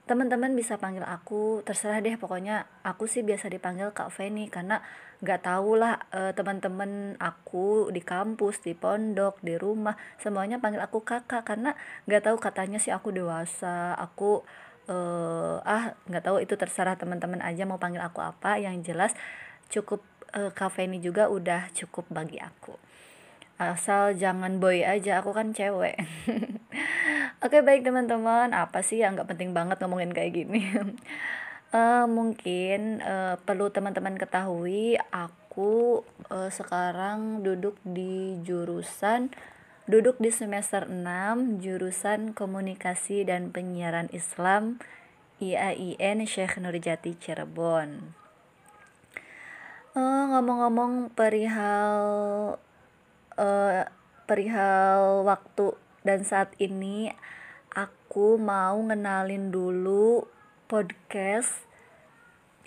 Teman-teman 0.08 0.56
bisa 0.56 0.80
panggil 0.80 1.04
aku 1.04 1.60
terserah 1.68 2.00
deh 2.00 2.16
pokoknya 2.16 2.72
aku 2.88 3.04
sih 3.12 3.20
biasa 3.20 3.52
dipanggil 3.52 3.92
Kak 3.92 4.08
Feni 4.16 4.48
karena 4.48 4.80
nggak 5.20 5.44
tahu 5.44 5.76
lah 5.76 6.08
e, 6.08 6.32
teman-teman 6.32 7.20
aku 7.20 7.92
di 7.92 8.00
kampus 8.00 8.64
di 8.64 8.80
pondok 8.80 9.44
di 9.44 9.60
rumah 9.60 10.00
semuanya 10.24 10.64
panggil 10.64 10.80
aku 10.80 11.04
kakak 11.04 11.44
karena 11.44 11.76
nggak 12.08 12.32
tahu 12.32 12.40
katanya 12.40 12.80
sih 12.80 12.96
aku 12.96 13.12
dewasa 13.12 13.92
aku 14.00 14.48
e, 14.88 14.96
ah 15.68 16.00
nggak 16.08 16.24
tahu 16.32 16.40
itu 16.40 16.56
terserah 16.56 16.96
teman-teman 16.96 17.44
aja 17.44 17.68
mau 17.68 17.76
panggil 17.76 18.00
aku 18.00 18.24
apa. 18.24 18.56
Yang 18.56 18.96
jelas 18.96 19.12
cukup 19.68 20.00
e, 20.32 20.48
Kak 20.56 20.80
Feni 20.80 21.04
juga 21.04 21.28
udah 21.28 21.68
cukup 21.76 22.08
bagi 22.08 22.40
aku 22.40 22.91
asal 23.62 24.18
jangan 24.18 24.58
boy 24.58 24.82
aja 24.82 25.22
aku 25.22 25.38
kan 25.38 25.54
cewek. 25.54 26.02
Oke 27.46 27.62
baik 27.62 27.86
teman-teman. 27.86 28.54
Apa 28.54 28.82
sih 28.82 29.02
yang 29.02 29.14
nggak 29.14 29.30
penting 29.34 29.54
banget 29.54 29.78
ngomongin 29.82 30.14
kayak 30.14 30.34
gini? 30.34 30.66
Uh, 31.74 32.06
mungkin 32.18 33.02
uh, 33.06 33.38
perlu 33.42 33.70
teman-teman 33.70 34.18
ketahui 34.18 34.98
aku 35.14 36.02
uh, 36.34 36.50
sekarang 36.50 37.46
duduk 37.46 37.78
di 37.86 38.42
jurusan 38.42 39.34
duduk 39.90 40.22
di 40.22 40.30
semester 40.30 40.88
6 40.88 41.60
jurusan 41.60 42.38
komunikasi 42.38 43.26
dan 43.26 43.50
penyiaran 43.50 44.08
Islam 44.14 44.78
IAIN 45.42 46.22
Syekh 46.30 46.62
Nurjati 46.62 47.18
Cirebon. 47.18 48.14
Ngomong-ngomong 49.98 51.10
uh, 51.10 51.12
perihal 51.12 51.92
uh, 53.38 53.88
perihal 54.26 55.28
waktu 55.28 55.76
dan 56.02 56.24
saat 56.26 56.56
ini 56.58 57.12
aku 57.72 58.36
mau 58.42 58.76
ngenalin 58.82 59.54
dulu 59.54 60.28
podcast 60.68 61.72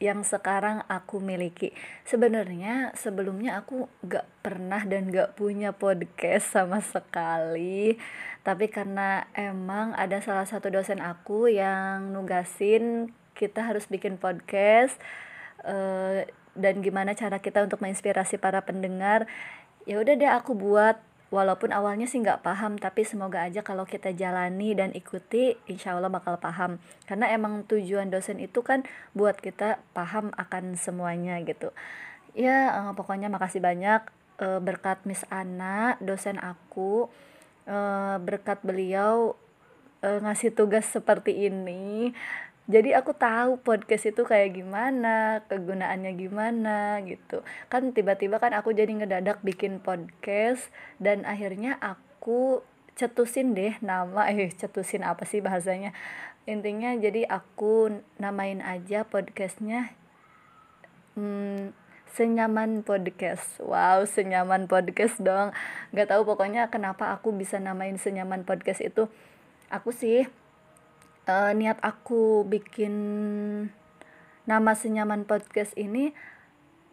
yang 0.02 0.26
sekarang 0.26 0.82
aku 0.90 1.22
miliki. 1.22 1.70
Sebenarnya 2.02 2.92
sebelumnya 2.98 3.62
aku 3.62 3.86
gak 4.04 4.26
pernah 4.42 4.82
dan 4.82 5.08
gak 5.08 5.38
punya 5.38 5.70
podcast 5.70 6.50
sama 6.50 6.82
sekali. 6.82 7.96
Tapi 8.42 8.66
karena 8.68 9.24
emang 9.32 9.94
ada 9.94 10.18
salah 10.20 10.44
satu 10.44 10.68
dosen 10.68 11.00
aku 11.00 11.48
yang 11.48 12.10
nugasin 12.12 13.14
kita 13.34 13.66
harus 13.66 13.90
bikin 13.90 14.20
podcast 14.20 14.94
uh, 15.66 16.22
dan 16.54 16.74
gimana 16.84 17.18
cara 17.18 17.42
kita 17.42 17.66
untuk 17.66 17.82
menginspirasi 17.82 18.38
para 18.38 18.62
pendengar 18.62 19.26
ya 19.84 20.00
udah 20.00 20.14
deh 20.16 20.30
aku 20.30 20.52
buat. 20.56 21.00
Walaupun 21.34 21.74
awalnya 21.74 22.06
sih 22.06 22.22
nggak 22.22 22.46
paham 22.46 22.78
tapi 22.78 23.02
semoga 23.02 23.42
aja 23.42 23.66
kalau 23.66 23.82
kita 23.82 24.14
jalani 24.14 24.70
dan 24.70 24.94
ikuti 24.94 25.58
insya 25.66 25.98
Allah 25.98 26.06
bakal 26.06 26.38
paham. 26.38 26.78
Karena 27.10 27.26
emang 27.34 27.66
tujuan 27.66 28.06
dosen 28.06 28.38
itu 28.38 28.62
kan 28.62 28.86
buat 29.18 29.42
kita 29.42 29.82
paham 29.98 30.30
akan 30.38 30.78
semuanya 30.78 31.42
gitu. 31.42 31.74
Ya 32.38 32.70
uh, 32.70 32.92
pokoknya 32.94 33.26
makasih 33.32 33.58
banyak. 33.58 34.06
Uh, 34.34 34.58
berkat 34.58 34.98
Miss 35.06 35.22
Ana 35.30 35.94
dosen 36.02 36.42
aku 36.42 37.06
uh, 37.66 38.16
berkat 38.18 38.62
beliau 38.62 39.38
uh, 40.02 40.18
ngasih 40.22 40.54
tugas 40.54 40.86
seperti 40.86 41.50
ini 41.50 42.14
jadi 42.64 42.96
aku 42.96 43.12
tahu 43.12 43.60
podcast 43.60 44.08
itu 44.08 44.24
kayak 44.24 44.56
gimana 44.56 45.44
kegunaannya 45.52 46.16
gimana 46.16 46.96
gitu. 47.04 47.44
Kan 47.68 47.92
tiba-tiba 47.92 48.40
kan 48.40 48.56
aku 48.56 48.72
jadi 48.72 48.88
ngedadak 48.88 49.44
bikin 49.44 49.84
podcast 49.84 50.72
dan 50.96 51.28
akhirnya 51.28 51.76
aku 51.84 52.64
cetusin 52.96 53.52
deh 53.52 53.76
nama 53.84 54.28
eh 54.32 54.48
cetusin 54.48 55.04
apa 55.04 55.28
sih 55.28 55.44
bahasanya. 55.44 55.92
Intinya 56.48 56.96
jadi 56.96 57.28
aku 57.28 58.00
namain 58.16 58.64
aja 58.64 59.04
podcastnya 59.04 59.92
hmm, 61.20 61.76
senyaman 62.16 62.80
podcast. 62.80 63.60
Wow 63.60 64.08
senyaman 64.08 64.72
podcast 64.72 65.20
dong 65.20 65.52
nggak 65.92 66.16
tahu 66.16 66.24
pokoknya 66.24 66.72
kenapa 66.72 67.12
aku 67.12 67.28
bisa 67.36 67.60
namain 67.60 68.00
senyaman 68.00 68.48
podcast 68.48 68.80
itu. 68.80 69.12
Aku 69.68 69.92
sih 69.92 70.24
uh, 71.28 71.52
niat 71.56 71.80
aku 71.80 72.44
bikin 72.48 72.94
nama 74.44 74.72
senyaman 74.76 75.24
podcast 75.24 75.72
ini 75.76 76.12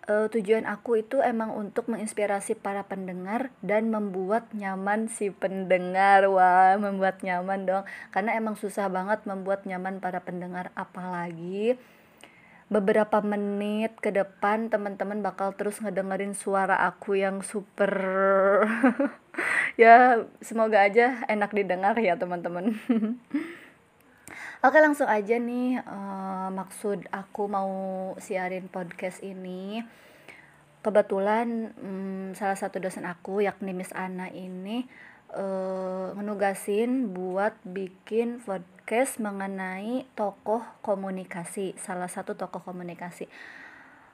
uh, 0.07 0.27
tujuan 0.31 0.63
aku 0.67 1.03
itu 1.03 1.19
emang 1.19 1.51
untuk 1.53 1.91
menginspirasi 1.91 2.55
para 2.57 2.87
pendengar 2.87 3.51
dan 3.59 3.91
membuat 3.91 4.49
nyaman 4.55 5.11
si 5.11 5.29
pendengar. 5.29 6.25
Wah 6.31 6.79
membuat 6.79 7.21
nyaman 7.21 7.67
dong. 7.67 7.83
Karena 8.15 8.35
emang 8.39 8.55
susah 8.55 8.87
banget 8.87 9.23
membuat 9.27 9.67
nyaman 9.67 9.99
para 9.99 10.23
pendengar 10.23 10.71
apalagi 10.73 11.75
beberapa 12.71 13.19
menit 13.19 13.99
ke 13.99 14.15
depan 14.15 14.71
teman-teman 14.71 15.19
bakal 15.19 15.51
terus 15.51 15.83
ngedengerin 15.83 16.31
suara 16.31 16.87
aku 16.87 17.19
yang 17.19 17.43
super 17.43 17.91
ya 19.81 20.23
semoga 20.39 20.79
aja 20.79 21.19
enak 21.27 21.51
didengar 21.51 21.99
ya 21.99 22.15
teman-teman 22.15 22.79
Oke 24.61 24.77
langsung 24.77 25.09
aja 25.09 25.41
nih 25.41 25.81
uh, 25.81 26.53
maksud 26.53 27.09
aku 27.09 27.49
mau 27.49 27.73
siarin 28.21 28.69
podcast 28.69 29.25
ini 29.25 29.81
kebetulan 30.85 31.73
um, 31.81 32.37
salah 32.37 32.53
satu 32.53 32.77
dosen 32.77 33.09
aku 33.09 33.41
yakni 33.41 33.73
Miss 33.73 33.89
Ana 33.97 34.29
ini 34.29 34.85
uh, 35.33 36.13
ngenugasin 36.13 37.09
buat 37.09 37.57
bikin 37.65 38.37
podcast 38.45 39.17
mengenai 39.17 40.05
tokoh 40.13 40.61
komunikasi 40.85 41.73
salah 41.81 42.05
satu 42.05 42.37
tokoh 42.37 42.61
komunikasi 42.61 43.25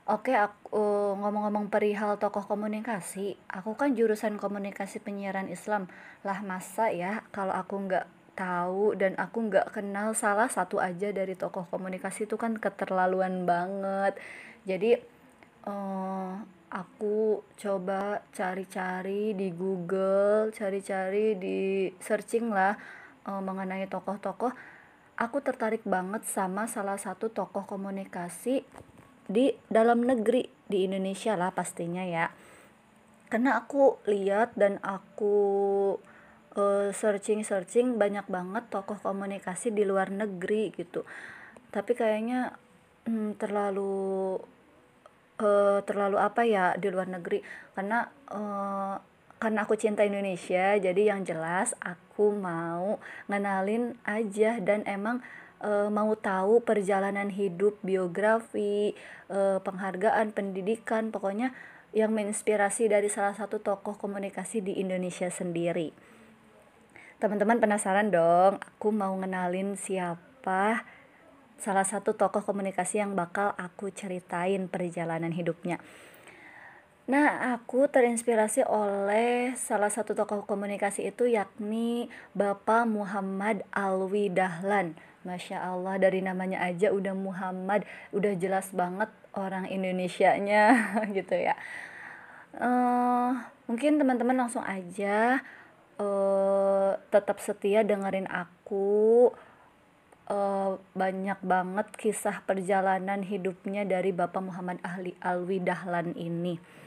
Oke, 0.08 0.32
aku 0.32 1.12
ngomong-ngomong 1.20 1.68
perihal 1.68 2.16
tokoh 2.16 2.48
komunikasi, 2.48 3.36
aku 3.44 3.76
kan 3.76 3.92
jurusan 3.92 4.40
komunikasi 4.40 5.04
penyiaran 5.04 5.52
Islam. 5.52 5.84
Lah 6.24 6.40
masa 6.40 6.88
ya 6.88 7.28
kalau 7.28 7.52
aku 7.52 7.76
nggak 7.76 8.08
tahu 8.38 8.94
dan 8.94 9.18
aku 9.18 9.50
nggak 9.50 9.74
kenal 9.74 10.14
salah 10.14 10.46
satu 10.46 10.78
aja 10.78 11.10
dari 11.10 11.34
tokoh 11.34 11.66
komunikasi 11.66 12.30
itu 12.30 12.38
kan 12.38 12.54
keterlaluan 12.54 13.42
banget. 13.42 14.14
Jadi 14.62 14.94
uh, 15.66 16.38
aku 16.70 17.42
coba 17.58 18.22
cari-cari 18.30 19.34
di 19.34 19.50
Google 19.50 20.54
cari-cari 20.54 21.34
di 21.34 21.90
searching 21.98 22.54
lah 22.54 22.78
uh, 23.26 23.42
mengenai 23.42 23.90
tokoh-tokoh. 23.90 24.54
Aku 25.18 25.42
tertarik 25.42 25.82
banget 25.82 26.22
sama 26.30 26.70
salah 26.70 26.94
satu 26.94 27.34
tokoh 27.34 27.66
komunikasi 27.66 28.62
di 29.26 29.50
dalam 29.66 30.06
negeri 30.06 30.46
di 30.70 30.86
Indonesia 30.86 31.34
lah 31.34 31.50
pastinya 31.50 32.06
ya. 32.06 32.30
Karena 33.28 33.60
aku 33.60 33.98
lihat 34.06 34.54
dan 34.54 34.78
aku 34.80 35.36
uh, 36.58 36.90
searching 36.90 37.46
searching 37.46 37.96
banyak 37.96 38.26
banget 38.26 38.66
tokoh 38.68 38.98
komunikasi 38.98 39.70
di 39.70 39.86
luar 39.86 40.10
negeri 40.10 40.74
gitu. 40.74 41.06
Tapi 41.70 41.94
kayaknya 41.94 42.58
hmm, 43.06 43.38
terlalu 43.38 44.36
uh, 45.38 45.80
terlalu 45.86 46.18
apa 46.18 46.42
ya 46.42 46.74
di 46.74 46.90
luar 46.90 47.06
negeri. 47.06 47.40
Karena 47.72 48.10
uh, 48.34 48.98
karena 49.38 49.62
aku 49.62 49.78
cinta 49.78 50.02
Indonesia 50.02 50.74
jadi 50.74 51.14
yang 51.14 51.22
jelas 51.22 51.78
aku 51.78 52.34
mau 52.34 52.98
ngenalin 53.30 53.94
aja 54.02 54.58
dan 54.58 54.82
emang 54.82 55.22
e, 55.62 55.86
mau 55.94 56.10
tahu 56.18 56.58
perjalanan 56.66 57.30
hidup 57.30 57.78
biografi 57.86 58.98
e, 59.30 59.38
penghargaan 59.62 60.34
pendidikan 60.34 61.14
pokoknya 61.14 61.54
yang 61.94 62.10
menginspirasi 62.12 62.90
dari 62.90 63.06
salah 63.06 63.38
satu 63.38 63.62
tokoh 63.62 63.94
komunikasi 63.94 64.58
di 64.60 64.82
Indonesia 64.82 65.30
sendiri 65.30 66.17
Teman-teman 67.18 67.58
penasaran 67.58 68.14
dong, 68.14 68.62
aku 68.62 68.94
mau 68.94 69.10
ngenalin 69.18 69.74
siapa 69.74 70.86
salah 71.58 71.82
satu 71.82 72.14
tokoh 72.14 72.46
komunikasi 72.46 73.02
yang 73.02 73.18
bakal 73.18 73.58
aku 73.58 73.90
ceritain 73.90 74.70
perjalanan 74.70 75.34
hidupnya. 75.34 75.82
Nah, 77.10 77.58
aku 77.58 77.90
terinspirasi 77.90 78.62
oleh 78.68 79.56
salah 79.58 79.90
satu 79.90 80.14
tokoh 80.14 80.46
komunikasi 80.46 81.10
itu 81.10 81.26
yakni 81.26 82.06
Bapak 82.38 82.86
Muhammad 82.86 83.66
Alwi 83.74 84.30
Dahlan. 84.30 84.94
Masya 85.26 85.74
Allah 85.74 85.98
dari 85.98 86.22
namanya 86.22 86.62
aja 86.62 86.94
udah 86.94 87.18
Muhammad, 87.18 87.82
udah 88.14 88.38
jelas 88.38 88.70
banget 88.70 89.10
orang 89.34 89.66
Indonesianya 89.66 90.78
gitu 91.16 91.34
ya 91.34 91.58
uh, 92.56 93.30
mungkin 93.70 94.00
teman-teman 94.00 94.36
langsung 94.36 94.64
aja 94.64 95.42
uh, 95.98 96.96
tetap 97.10 97.42
setia 97.42 97.84
dengerin 97.84 98.30
aku 98.30 99.28
uh, 100.30 100.78
banyak 100.94 101.36
banget 101.42 101.90
kisah 101.98 102.40
perjalanan 102.46 103.26
hidupnya 103.26 103.84
dari 103.84 104.14
Bapak 104.14 104.40
Muhammad 104.40 104.78
Ahli 104.86 105.12
Alwi 105.20 105.58
Dahlan 105.60 106.14
ini 106.14 106.78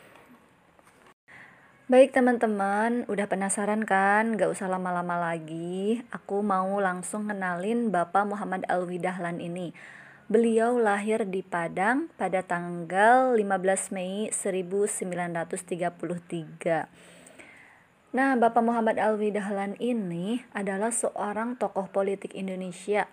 Baik 1.92 2.16
teman-teman, 2.16 3.04
udah 3.12 3.28
penasaran 3.28 3.84
kan? 3.84 4.40
Gak 4.40 4.48
usah 4.48 4.72
lama-lama 4.72 5.20
lagi. 5.20 6.00
Aku 6.08 6.40
mau 6.40 6.80
langsung 6.80 7.28
kenalin 7.28 7.92
Bapak 7.92 8.32
Muhammad 8.32 8.64
Alwi 8.72 8.96
Dahlan 8.96 9.44
ini. 9.44 9.76
Beliau 10.32 10.80
lahir 10.80 11.28
di 11.28 11.44
Padang 11.44 12.08
pada 12.16 12.48
tanggal 12.48 13.36
15 13.36 13.92
Mei 13.92 14.32
1933. 14.32 17.11
Nah, 18.12 18.36
Bapak 18.36 18.60
Muhammad 18.60 19.00
Alwi 19.00 19.32
Dahlan 19.32 19.80
ini 19.80 20.44
adalah 20.52 20.92
seorang 20.92 21.56
tokoh 21.56 21.88
politik 21.88 22.36
Indonesia. 22.36 23.08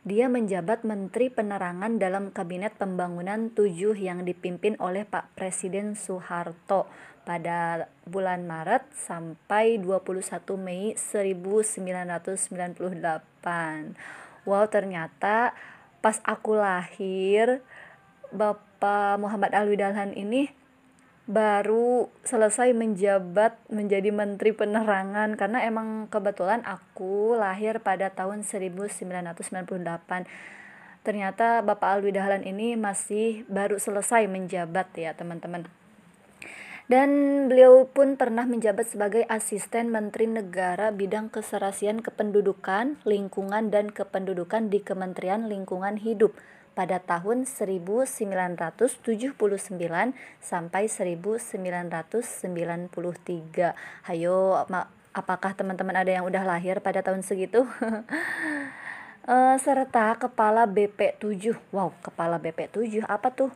Dia 0.00 0.32
menjabat 0.32 0.80
Menteri 0.80 1.28
Penerangan 1.28 2.00
dalam 2.00 2.32
Kabinet 2.32 2.72
Pembangunan 2.80 3.52
7 3.52 3.92
yang 4.00 4.24
dipimpin 4.24 4.80
oleh 4.80 5.04
Pak 5.04 5.36
Presiden 5.36 5.92
Soeharto 5.92 6.88
pada 7.28 7.92
bulan 8.08 8.48
Maret 8.48 8.88
sampai 8.96 9.76
21 9.76 10.24
Mei 10.56 10.96
1998. 10.96 12.40
Wow, 14.48 14.64
ternyata 14.72 15.52
pas 16.00 16.16
aku 16.24 16.56
lahir 16.56 17.60
Bapak 18.32 19.20
Muhammad 19.20 19.52
Alwi 19.52 19.76
Dalhan 19.76 20.16
ini 20.16 20.59
baru 21.30 22.10
selesai 22.26 22.74
menjabat 22.74 23.54
menjadi 23.70 24.10
Menteri 24.10 24.50
Penerangan 24.50 25.38
karena 25.38 25.62
emang 25.62 26.10
kebetulan 26.10 26.66
aku 26.66 27.38
lahir 27.38 27.78
pada 27.78 28.10
tahun 28.10 28.42
1998. 28.42 30.26
Ternyata 31.06 31.62
Bapak 31.62 32.02
Alwi 32.02 32.10
Dahlan 32.10 32.42
ini 32.42 32.74
masih 32.74 33.46
baru 33.46 33.78
selesai 33.78 34.26
menjabat 34.26 34.90
ya 34.98 35.14
teman-teman. 35.14 35.70
Dan 36.90 37.46
beliau 37.46 37.86
pun 37.86 38.18
pernah 38.18 38.42
menjabat 38.50 38.90
sebagai 38.90 39.22
asisten 39.30 39.94
Menteri 39.94 40.26
Negara 40.26 40.90
bidang 40.90 41.30
keserasian 41.30 42.02
kependudukan, 42.02 42.98
lingkungan 43.06 43.70
dan 43.70 43.94
kependudukan 43.94 44.74
di 44.74 44.82
Kementerian 44.82 45.46
Lingkungan 45.46 46.02
Hidup 46.02 46.34
pada 46.80 46.96
tahun 46.96 47.44
1979 47.44 49.36
sampai 50.40 50.88
1993. 50.88 53.76
Hayo, 54.08 54.64
apakah 55.12 55.52
teman-teman 55.52 55.92
ada 55.92 56.08
yang 56.08 56.24
udah 56.24 56.40
lahir 56.40 56.80
pada 56.80 57.04
tahun 57.04 57.20
segitu? 57.20 57.68
uh, 59.28 59.56
serta 59.64 60.16
kepala 60.16 60.64
BP7. 60.64 61.52
Wow, 61.68 61.92
kepala 62.00 62.40
BP7 62.40 63.04
apa 63.04 63.28
tuh? 63.28 63.52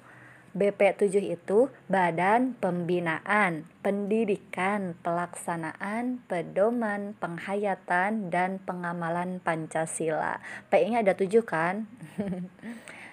BP7 0.55 1.35
itu 1.35 1.67
Badan 1.91 2.55
Pembinaan, 2.61 3.67
Pendidikan, 3.83 4.95
Pelaksanaan, 5.03 6.23
Pedoman, 6.31 7.19
Penghayatan, 7.19 8.31
dan 8.31 8.63
Pengamalan 8.63 9.43
Pancasila. 9.43 10.39
P-nya 10.71 11.03
ada 11.03 11.19
tujuh 11.19 11.43
kan? 11.43 11.91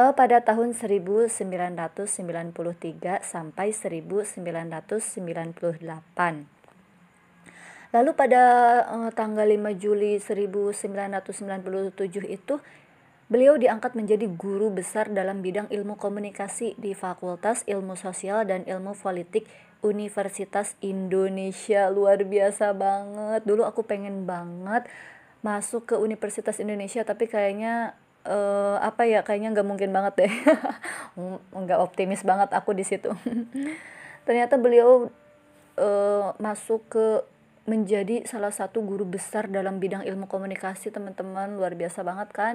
uh, 0.00 0.16
pada 0.16 0.40
tahun 0.40 0.72
1993 0.72 1.28
sampai 3.20 3.76
1998. 3.76 4.40
Lalu 7.90 8.10
pada 8.16 8.42
uh, 8.88 9.10
tanggal 9.12 9.44
5 9.44 9.76
Juli 9.76 10.16
1997 10.16 12.24
itu 12.24 12.56
Beliau 13.30 13.54
diangkat 13.54 13.94
menjadi 13.94 14.26
guru 14.26 14.74
besar 14.74 15.06
dalam 15.06 15.38
bidang 15.38 15.70
ilmu 15.70 15.94
komunikasi 16.02 16.74
di 16.74 16.98
Fakultas 16.98 17.62
Ilmu 17.62 17.94
Sosial 17.94 18.42
dan 18.42 18.66
Ilmu 18.66 18.98
Politik 18.98 19.46
Universitas 19.86 20.74
Indonesia. 20.82 21.86
Luar 21.94 22.26
biasa 22.26 22.74
banget. 22.74 23.46
Dulu 23.46 23.62
aku 23.62 23.86
pengen 23.86 24.26
banget 24.26 24.90
masuk 25.46 25.86
ke 25.86 25.94
Universitas 25.94 26.58
Indonesia 26.58 27.06
tapi 27.06 27.30
kayaknya 27.30 27.94
uh, 28.26 28.76
apa 28.80 29.06
ya 29.08 29.24
kayaknya 29.24 29.54
nggak 29.54 29.68
mungkin 29.68 29.90
banget 29.94 30.26
deh. 30.26 30.34
Nggak 31.64 31.80
optimis 31.80 32.24
banget 32.24 32.50
aku 32.52 32.72
di 32.76 32.84
situ. 32.84 33.12
Ternyata 34.26 34.60
beliau 34.60 35.08
uh, 35.80 36.32
masuk 36.36 36.84
ke 36.90 37.06
menjadi 37.68 38.26
salah 38.26 38.50
satu 38.50 38.82
guru 38.82 39.06
besar 39.06 39.46
dalam 39.46 39.78
bidang 39.78 40.02
ilmu 40.02 40.26
komunikasi 40.26 40.90
teman-teman. 40.90 41.54
Luar 41.54 41.76
biasa 41.76 42.02
banget 42.02 42.28
kan? 42.34 42.54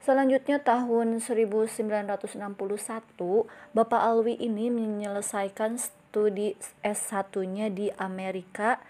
Selanjutnya 0.00 0.56
tahun 0.64 1.20
1961, 1.20 2.16
Bapak 3.76 4.00
Alwi 4.00 4.32
ini 4.40 4.72
menyelesaikan 4.72 5.76
studi 5.76 6.56
S1-nya 6.80 7.68
di 7.68 7.92
Amerika 8.00 8.80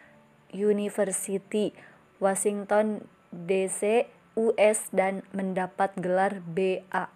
University, 0.55 1.75
Washington 2.23 3.03
DC, 3.35 4.07
US 4.41 4.89
dan 4.89 5.21
mendapat 5.37 5.93
gelar 6.01 6.41
BA. 6.41 7.13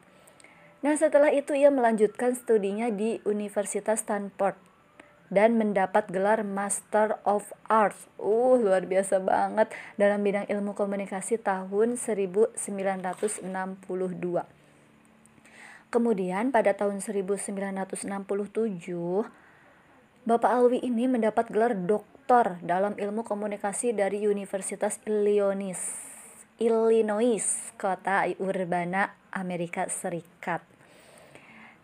Nah, 0.85 0.95
setelah 1.01 1.33
itu 1.33 1.57
ia 1.57 1.73
melanjutkan 1.73 2.37
studinya 2.37 2.93
di 2.93 3.25
Universitas 3.25 4.05
Stanford 4.05 4.61
dan 5.33 5.57
mendapat 5.57 6.13
gelar 6.13 6.45
Master 6.45 7.17
of 7.25 7.49
Arts. 7.73 8.05
Uh, 8.21 8.61
luar 8.61 8.85
biasa 8.85 9.25
banget 9.25 9.73
dalam 9.97 10.21
bidang 10.21 10.45
ilmu 10.45 10.77
komunikasi 10.77 11.41
tahun 11.41 11.97
1962. 11.97 13.49
Kemudian 15.89 16.51
pada 16.51 16.75
tahun 16.75 17.01
1967, 17.01 18.05
Bapak 20.25 20.51
Alwi 20.51 20.81
ini 20.83 21.05
mendapat 21.07 21.53
gelar 21.53 21.77
doktor 21.77 22.59
dalam 22.65 22.99
ilmu 22.99 23.23
komunikasi 23.23 23.93
dari 23.95 24.25
Universitas 24.27 24.99
Illinois, 25.07 25.79
Illinois, 26.63 27.43
kota 27.75 28.31
Urbana, 28.39 29.11
Amerika 29.35 29.91
Serikat. 29.91 30.63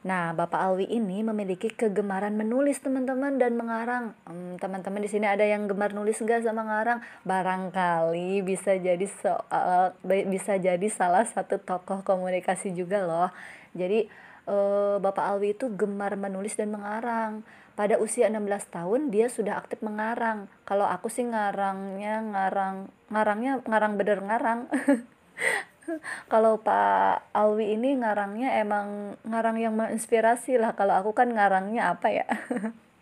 Nah, 0.01 0.33
Bapak 0.33 0.63
Alwi 0.63 0.89
ini 0.89 1.21
memiliki 1.21 1.69
kegemaran 1.69 2.33
menulis 2.33 2.81
teman-teman 2.81 3.37
dan 3.37 3.59
mengarang. 3.59 4.17
Hmm, 4.25 4.57
teman-teman 4.57 5.03
di 5.03 5.11
sini 5.11 5.27
ada 5.29 5.43
yang 5.45 5.67
gemar 5.67 5.93
nulis 5.93 6.23
enggak 6.23 6.47
sama 6.47 6.65
ngarang? 6.65 7.05
Barangkali 7.27 8.41
bisa 8.47 8.79
jadi 8.79 9.05
soal 9.21 9.93
bisa 10.07 10.57
jadi 10.57 10.89
salah 10.89 11.27
satu 11.27 11.61
tokoh 11.61 12.07
komunikasi 12.07 12.73
juga 12.73 13.03
loh. 13.05 13.29
Jadi 13.75 14.09
eh, 14.49 14.97
Bapak 15.01 15.25
Alwi 15.37 15.53
itu 15.57 15.69
gemar 15.75 16.15
menulis 16.15 16.57
dan 16.57 16.73
mengarang. 16.73 17.43
Pada 17.75 17.97
usia 17.97 18.29
16 18.29 18.45
tahun 18.69 19.01
dia 19.09 19.33
sudah 19.33 19.57
aktif 19.57 19.81
mengarang. 19.81 20.53
Kalau 20.69 20.85
aku 20.85 21.09
sih 21.09 21.25
ngarangnya 21.25 22.21
ngarang 22.29 22.93
ngarangnya 23.09 23.53
ngarang 23.65 23.93
bener 23.97 24.19
ngarang. 24.21 24.61
kalau 26.33 26.61
Pak 26.61 27.33
Alwi 27.35 27.75
ini 27.75 27.99
ngarangnya 27.99 28.61
emang 28.63 29.19
ngarang 29.27 29.57
yang 29.59 29.75
menginspirasi 29.75 30.61
lah 30.61 30.77
kalau 30.79 30.95
aku 30.95 31.11
kan 31.17 31.33
ngarangnya 31.33 31.91
apa 31.91 32.09
ya 32.15 32.27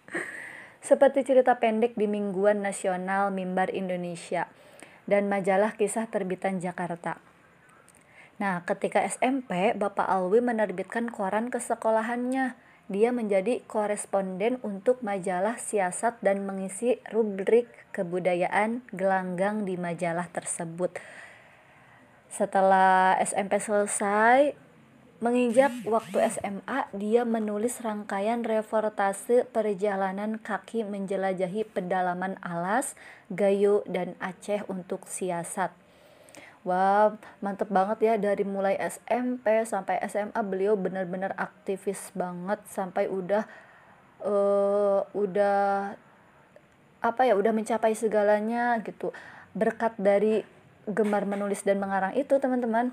seperti 0.89 1.27
cerita 1.27 1.60
pendek 1.60 1.98
di 1.98 2.09
Mingguan 2.09 2.65
Nasional 2.65 3.28
Mimbar 3.28 3.69
Indonesia 3.74 4.48
dan 5.09 5.28
majalah 5.28 5.73
kisah 5.77 6.09
terbitan 6.12 6.60
Jakarta. 6.60 7.27
Nah, 8.39 8.62
ketika 8.62 9.02
SMP, 9.02 9.74
Bapak 9.74 10.06
Alwi 10.06 10.39
menerbitkan 10.39 11.10
koran 11.10 11.51
ke 11.51 11.59
sekolahannya. 11.59 12.55
Dia 12.89 13.12
menjadi 13.12 13.60
koresponden 13.69 14.65
untuk 14.65 15.05
majalah 15.05 15.60
siasat 15.60 16.24
dan 16.24 16.48
mengisi 16.48 16.97
rubrik 17.12 17.69
kebudayaan 17.93 18.81
gelanggang 18.97 19.69
di 19.69 19.77
majalah 19.77 20.24
tersebut. 20.32 20.97
Setelah 22.32 23.20
SMP 23.20 23.60
selesai, 23.60 24.56
menginjak 25.20 25.74
waktu 25.85 26.32
SMA, 26.32 26.89
dia 26.97 27.28
menulis 27.28 27.85
rangkaian 27.85 28.40
reportase 28.40 29.44
perjalanan 29.44 30.40
kaki 30.40 30.86
menjelajahi 30.86 31.69
pedalaman 31.69 32.40
alas, 32.40 32.97
Gayo, 33.28 33.85
dan 33.85 34.16
Aceh 34.16 34.65
untuk 34.65 35.05
siasat. 35.05 35.88
Wah, 36.66 37.14
wow, 37.14 37.18
mantep 37.39 37.70
banget 37.70 37.98
ya 38.02 38.14
dari 38.18 38.43
mulai 38.43 38.74
SMP 38.82 39.62
sampai 39.62 40.02
SMA 40.10 40.40
beliau 40.43 40.74
benar-benar 40.74 41.32
aktivis 41.39 42.10
banget 42.12 42.59
sampai 42.66 43.06
udah 43.06 43.47
uh, 44.26 45.06
udah 45.14 45.94
apa 46.98 47.22
ya 47.22 47.39
udah 47.39 47.55
mencapai 47.55 47.94
segalanya 47.94 48.74
gitu 48.82 49.14
berkat 49.55 49.94
dari 49.97 50.43
gemar 50.90 51.30
menulis 51.30 51.62
dan 51.62 51.78
mengarang 51.78 52.18
itu 52.18 52.35
teman-teman 52.43 52.90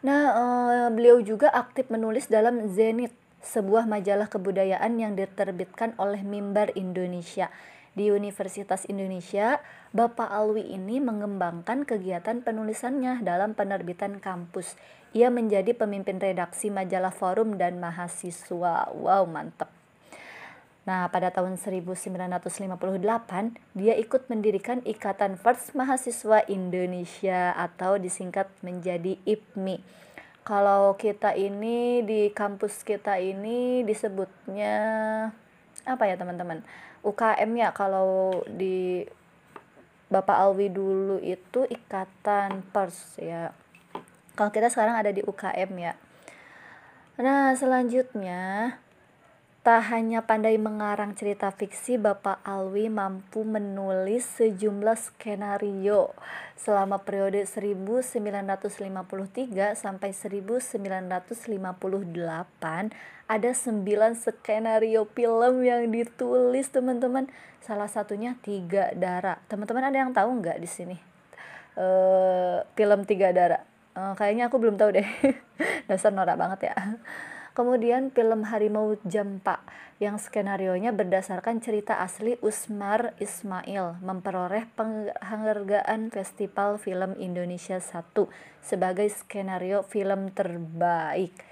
Nah, 0.00 0.22
uh, 0.32 0.88
beliau 0.88 1.20
juga 1.20 1.52
aktif 1.52 1.92
menulis 1.92 2.24
dalam 2.24 2.72
Zenit, 2.72 3.12
sebuah 3.44 3.84
majalah 3.84 4.32
kebudayaan 4.32 4.96
yang 4.96 5.12
diterbitkan 5.12 5.92
oleh 6.00 6.24
Mimbar 6.24 6.72
Indonesia. 6.72 7.52
Di 7.90 8.14
Universitas 8.14 8.86
Indonesia, 8.86 9.58
Bapak 9.90 10.30
Alwi 10.30 10.62
ini 10.62 11.02
mengembangkan 11.02 11.82
kegiatan 11.82 12.38
penulisannya 12.38 13.18
dalam 13.26 13.58
penerbitan 13.58 14.22
kampus. 14.22 14.78
Ia 15.10 15.26
menjadi 15.26 15.74
pemimpin 15.74 16.22
redaksi 16.22 16.70
majalah 16.70 17.10
Forum 17.10 17.58
dan 17.58 17.82
Mahasiswa. 17.82 18.94
Wow, 18.94 19.26
mantep. 19.26 19.66
Nah, 20.86 21.10
pada 21.10 21.34
tahun 21.34 21.58
1958, 21.58 23.58
dia 23.74 23.94
ikut 23.98 24.22
mendirikan 24.30 24.86
Ikatan 24.86 25.34
First 25.34 25.74
Mahasiswa 25.74 26.46
Indonesia 26.46 27.50
atau 27.58 27.98
disingkat 27.98 28.46
menjadi 28.62 29.18
IPMI. 29.26 29.82
Kalau 30.40 30.96
kita 30.96 31.36
ini 31.36 32.00
di 32.06 32.32
kampus 32.32 32.80
kita 32.80 33.20
ini 33.20 33.84
disebutnya 33.84 34.76
apa 35.84 36.04
ya 36.08 36.16
teman-teman? 36.16 36.64
UKM 37.00 37.50
ya 37.56 37.72
kalau 37.72 38.44
di 38.44 39.08
Bapak 40.10 40.42
Alwi 40.42 40.68
dulu 40.68 41.22
itu 41.22 41.64
Ikatan 41.70 42.66
Pers 42.74 43.16
ya. 43.22 43.54
Kalau 44.34 44.50
kita 44.50 44.66
sekarang 44.66 44.98
ada 44.98 45.14
di 45.14 45.22
UKM 45.22 45.70
ya. 45.78 45.94
Nah, 47.20 47.54
selanjutnya 47.54 48.74
Tak 49.60 49.92
hanya 49.92 50.24
pandai 50.24 50.56
mengarang 50.56 51.12
cerita 51.12 51.52
fiksi, 51.52 52.00
Bapak 52.00 52.40
Alwi 52.48 52.88
mampu 52.88 53.44
menulis 53.44 54.24
sejumlah 54.40 54.96
skenario 54.96 56.16
selama 56.56 57.04
periode 57.04 57.44
1953 57.44 59.76
sampai 59.76 60.16
1958 60.16 60.80
ada 63.30 63.54
9 63.54 63.86
skenario 64.18 65.06
film 65.14 65.62
yang 65.62 65.86
ditulis 65.86 66.66
teman-teman. 66.74 67.30
Salah 67.62 67.86
satunya 67.86 68.34
Tiga 68.42 68.90
Darah 68.98 69.38
teman-teman 69.46 69.86
ada 69.86 70.02
yang 70.02 70.10
tahu 70.10 70.42
nggak 70.42 70.58
di 70.58 70.66
sini? 70.66 70.96
Uh, 71.78 72.66
film 72.74 73.06
Tiga 73.06 73.30
Darah 73.30 73.62
uh, 73.94 74.14
kayaknya 74.18 74.50
aku 74.50 74.58
belum 74.58 74.74
tahu 74.74 74.98
deh. 74.98 75.08
Dasar 75.88 76.10
norak 76.10 76.34
banget 76.34 76.74
ya. 76.74 76.74
Kemudian 77.50 78.14
film 78.14 78.46
Harimau 78.46 78.94
Jampa 79.02 79.60
yang 79.98 80.16
skenarionya 80.16 80.96
berdasarkan 80.96 81.60
cerita 81.60 82.00
asli 82.00 82.38
Usmar 82.40 83.12
Ismail 83.20 84.00
memperoleh 84.00 84.70
penghargaan 84.78 86.08
Festival 86.08 86.80
Film 86.80 87.18
Indonesia 87.20 87.76
1 87.76 88.16
sebagai 88.64 89.06
skenario 89.12 89.84
film 89.84 90.32
terbaik. 90.32 91.49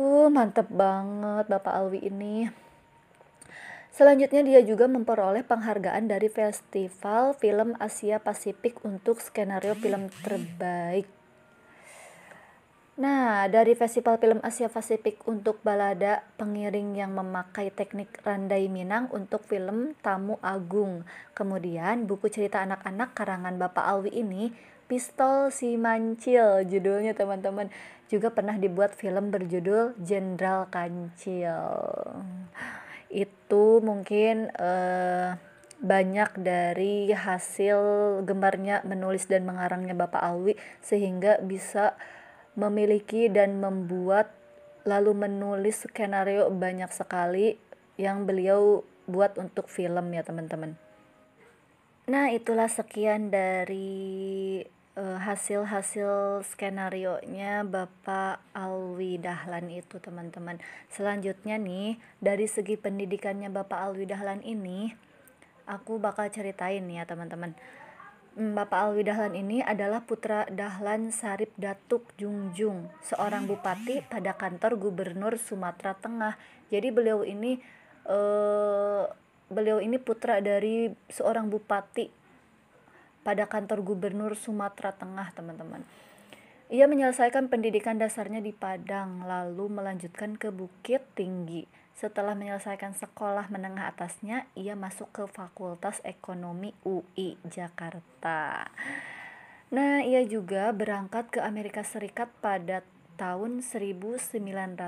Uh, 0.00 0.32
mantep 0.32 0.64
banget 0.72 1.44
Bapak 1.44 1.76
Alwi 1.76 2.00
ini. 2.00 2.48
Selanjutnya 3.92 4.40
dia 4.40 4.64
juga 4.64 4.88
memperoleh 4.88 5.44
penghargaan 5.44 6.08
dari 6.08 6.32
Festival 6.32 7.36
Film 7.36 7.76
Asia 7.76 8.16
Pasifik 8.16 8.80
untuk 8.80 9.20
skenario 9.20 9.76
film 9.76 10.08
terbaik. 10.24 11.04
Nah, 12.96 13.44
dari 13.52 13.76
Festival 13.76 14.16
Film 14.16 14.40
Asia 14.40 14.72
Pasifik 14.72 15.20
untuk 15.28 15.60
balada 15.60 16.24
pengiring 16.40 16.96
yang 16.96 17.12
memakai 17.12 17.68
teknik 17.68 18.24
randai 18.24 18.72
Minang 18.72 19.12
untuk 19.12 19.44
film 19.44 19.92
Tamu 20.00 20.40
Agung. 20.40 21.04
Kemudian 21.36 22.08
buku 22.08 22.32
cerita 22.32 22.64
anak-anak 22.64 23.12
karangan 23.12 23.60
Bapak 23.60 23.84
Alwi 23.84 24.16
ini 24.16 24.48
Pistol 24.90 25.54
Si 25.54 25.78
Mancil 25.78 26.66
judulnya 26.66 27.14
teman-teman 27.14 27.70
juga 28.10 28.34
pernah 28.34 28.58
dibuat 28.58 28.98
film 28.98 29.30
berjudul 29.30 29.94
Jenderal 30.02 30.66
Kancil. 30.66 31.62
Itu 33.06 33.78
mungkin 33.86 34.50
uh, 34.58 35.38
banyak 35.78 36.42
dari 36.42 37.14
hasil 37.14 37.78
gemarnya 38.26 38.82
menulis 38.82 39.30
dan 39.30 39.46
mengarangnya 39.46 39.94
Bapak 39.94 40.26
Alwi 40.26 40.58
sehingga 40.82 41.38
bisa 41.38 41.94
memiliki 42.58 43.30
dan 43.30 43.62
membuat 43.62 44.34
lalu 44.82 45.14
menulis 45.14 45.86
skenario 45.86 46.50
banyak 46.50 46.90
sekali 46.90 47.62
yang 47.94 48.26
beliau 48.26 48.82
buat 49.06 49.38
untuk 49.38 49.70
film 49.70 50.10
ya 50.10 50.26
teman-teman. 50.26 50.74
Nah 52.10 52.26
itulah 52.34 52.66
sekian 52.66 53.30
dari 53.30 54.66
hasil-hasil 55.00 56.44
skenario 56.44 57.16
nya 57.24 57.64
Bapak 57.64 58.44
Alwi 58.52 59.16
Dahlan 59.16 59.72
itu 59.72 59.96
teman-teman. 59.96 60.60
Selanjutnya 60.92 61.56
nih 61.56 61.96
dari 62.20 62.44
segi 62.44 62.76
pendidikannya 62.76 63.48
Bapak 63.48 63.80
Alwi 63.80 64.04
Dahlan 64.04 64.44
ini 64.44 64.92
aku 65.64 65.96
bakal 65.96 66.28
ceritain 66.28 66.84
ya 66.90 67.08
teman-teman. 67.08 67.56
Hmm, 68.36 68.54
Bapak 68.54 68.92
Alwi 68.92 69.02
Dahlan 69.08 69.34
ini 69.34 69.64
adalah 69.64 70.04
putra 70.04 70.46
Dahlan 70.46 71.10
Sarip 71.10 71.50
Datuk 71.58 72.14
Jungjung, 72.14 72.92
seorang 73.02 73.48
bupati 73.48 74.06
pada 74.06 74.38
kantor 74.38 74.78
Gubernur 74.78 75.34
Sumatera 75.40 75.98
Tengah. 75.98 76.38
Jadi 76.70 76.94
beliau 76.94 77.26
ini 77.26 77.58
eh, 78.06 79.04
beliau 79.50 79.82
ini 79.82 79.98
putra 79.98 80.38
dari 80.38 80.94
seorang 81.10 81.50
bupati 81.50 82.19
pada 83.30 83.46
kantor 83.46 83.86
Gubernur 83.86 84.34
Sumatera 84.34 84.90
Tengah, 84.90 85.30
teman-teman. 85.30 85.86
Ia 86.66 86.90
menyelesaikan 86.90 87.46
pendidikan 87.46 87.94
dasarnya 87.94 88.42
di 88.42 88.50
Padang, 88.50 89.22
lalu 89.22 89.70
melanjutkan 89.70 90.34
ke 90.34 90.50
Bukit 90.50 91.06
Tinggi 91.14 91.62
setelah 91.94 92.34
menyelesaikan 92.34 92.98
sekolah 92.98 93.46
menengah 93.54 93.86
atasnya, 93.86 94.50
ia 94.58 94.74
masuk 94.74 95.14
ke 95.14 95.24
Fakultas 95.30 96.02
Ekonomi 96.02 96.74
UI 96.82 97.38
Jakarta. 97.46 98.66
Nah, 99.70 100.02
ia 100.02 100.26
juga 100.26 100.74
berangkat 100.74 101.28
ke 101.28 101.38
Amerika 101.38 101.86
Serikat 101.86 102.34
pada 102.42 102.82
tahun 103.20 103.60
1958 103.60 104.80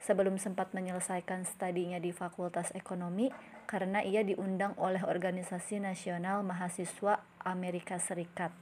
sebelum 0.00 0.34
sempat 0.38 0.70
menyelesaikan 0.70 1.44
studinya 1.44 1.98
di 1.98 2.14
Fakultas 2.14 2.70
Ekonomi 2.72 3.34
karena 3.66 4.02
ia 4.02 4.22
diundang 4.26 4.76
oleh 4.78 5.02
Organisasi 5.02 5.82
Nasional 5.82 6.42
Mahasiswa 6.46 7.22
Amerika 7.42 7.96
Serikat. 7.98 8.52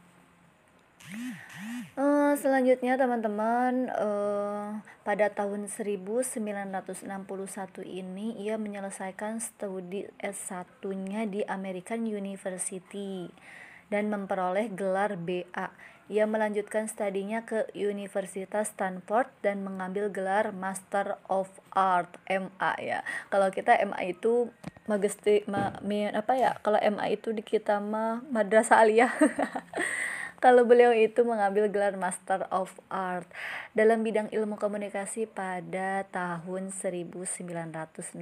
Uh, 1.98 2.39
selanjutnya 2.39 2.94
teman-teman 2.94 3.90
uh, 3.98 4.78
pada 5.02 5.27
tahun 5.32 5.66
1961 5.66 6.70
ini 7.82 8.39
ia 8.39 8.55
menyelesaikan 8.55 9.43
studi 9.43 10.06
S1-nya 10.22 11.27
di 11.27 11.43
American 11.51 12.06
University 12.06 13.27
dan 13.90 14.06
memperoleh 14.06 14.70
gelar 14.70 15.18
BA. 15.18 15.74
Ia 16.11 16.27
melanjutkan 16.27 16.91
studinya 16.91 17.47
ke 17.47 17.70
Universitas 17.70 18.74
Stanford 18.74 19.31
dan 19.47 19.62
mengambil 19.62 20.11
gelar 20.11 20.51
Master 20.51 21.23
of 21.31 21.47
Art 21.70 22.19
MA 22.27 22.73
ya. 22.82 23.07
Kalau 23.31 23.47
kita 23.55 23.78
MA 23.87 24.11
itu 24.11 24.51
magesti 24.91 25.47
ma, 25.47 25.78
mi, 25.87 26.11
apa 26.11 26.35
ya? 26.35 26.59
Kalau 26.66 26.82
MA 26.82 27.15
itu 27.15 27.31
di 27.31 27.47
kita 27.47 27.78
mah 27.78 28.27
madrasah 28.27 28.82
aliyah. 28.82 29.15
kalau 30.43 30.66
beliau 30.66 30.91
itu 30.91 31.23
mengambil 31.23 31.70
gelar 31.70 31.95
Master 31.95 32.43
of 32.51 32.74
Art 32.91 33.31
dalam 33.78 34.03
bidang 34.03 34.35
ilmu 34.35 34.59
komunikasi 34.59 35.31
pada 35.31 36.03
tahun 36.11 36.74
1962. 36.74 38.19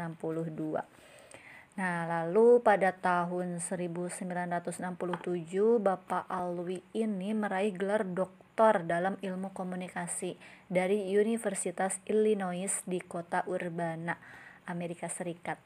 Nah, 1.78 2.10
lalu 2.10 2.58
pada 2.58 2.90
tahun 2.90 3.62
1967 3.62 4.82
Bapak 5.78 6.26
Alwi 6.26 6.82
ini 6.90 7.30
meraih 7.30 7.70
gelar 7.70 8.02
doktor 8.02 8.82
dalam 8.82 9.14
ilmu 9.22 9.54
komunikasi 9.54 10.34
dari 10.66 11.06
Universitas 11.14 12.02
Illinois 12.10 12.82
di 12.82 12.98
kota 12.98 13.46
Urbana, 13.46 14.18
Amerika 14.66 15.06
Serikat. 15.06 15.62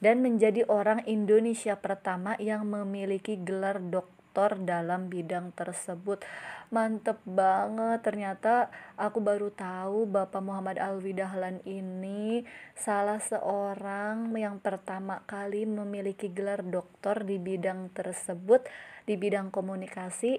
Dan 0.00 0.24
menjadi 0.24 0.64
orang 0.64 1.04
Indonesia 1.04 1.76
pertama 1.76 2.40
yang 2.40 2.64
memiliki 2.64 3.36
gelar 3.36 3.84
doktor 3.84 4.19
doktor 4.30 4.62
dalam 4.62 5.10
bidang 5.10 5.50
tersebut. 5.58 6.22
Mantep 6.70 7.18
banget 7.26 7.98
ternyata 8.06 8.70
aku 8.94 9.18
baru 9.18 9.50
tahu 9.50 10.06
Bapak 10.06 10.38
Muhammad 10.38 10.78
Alwi 10.78 11.18
Dahlan 11.18 11.58
ini 11.66 12.46
salah 12.78 13.18
seorang 13.18 14.30
yang 14.38 14.62
pertama 14.62 15.26
kali 15.26 15.66
memiliki 15.66 16.30
gelar 16.30 16.62
doktor 16.62 17.26
di 17.26 17.42
bidang 17.42 17.90
tersebut 17.90 18.70
di 19.02 19.18
bidang 19.18 19.50
komunikasi 19.50 20.38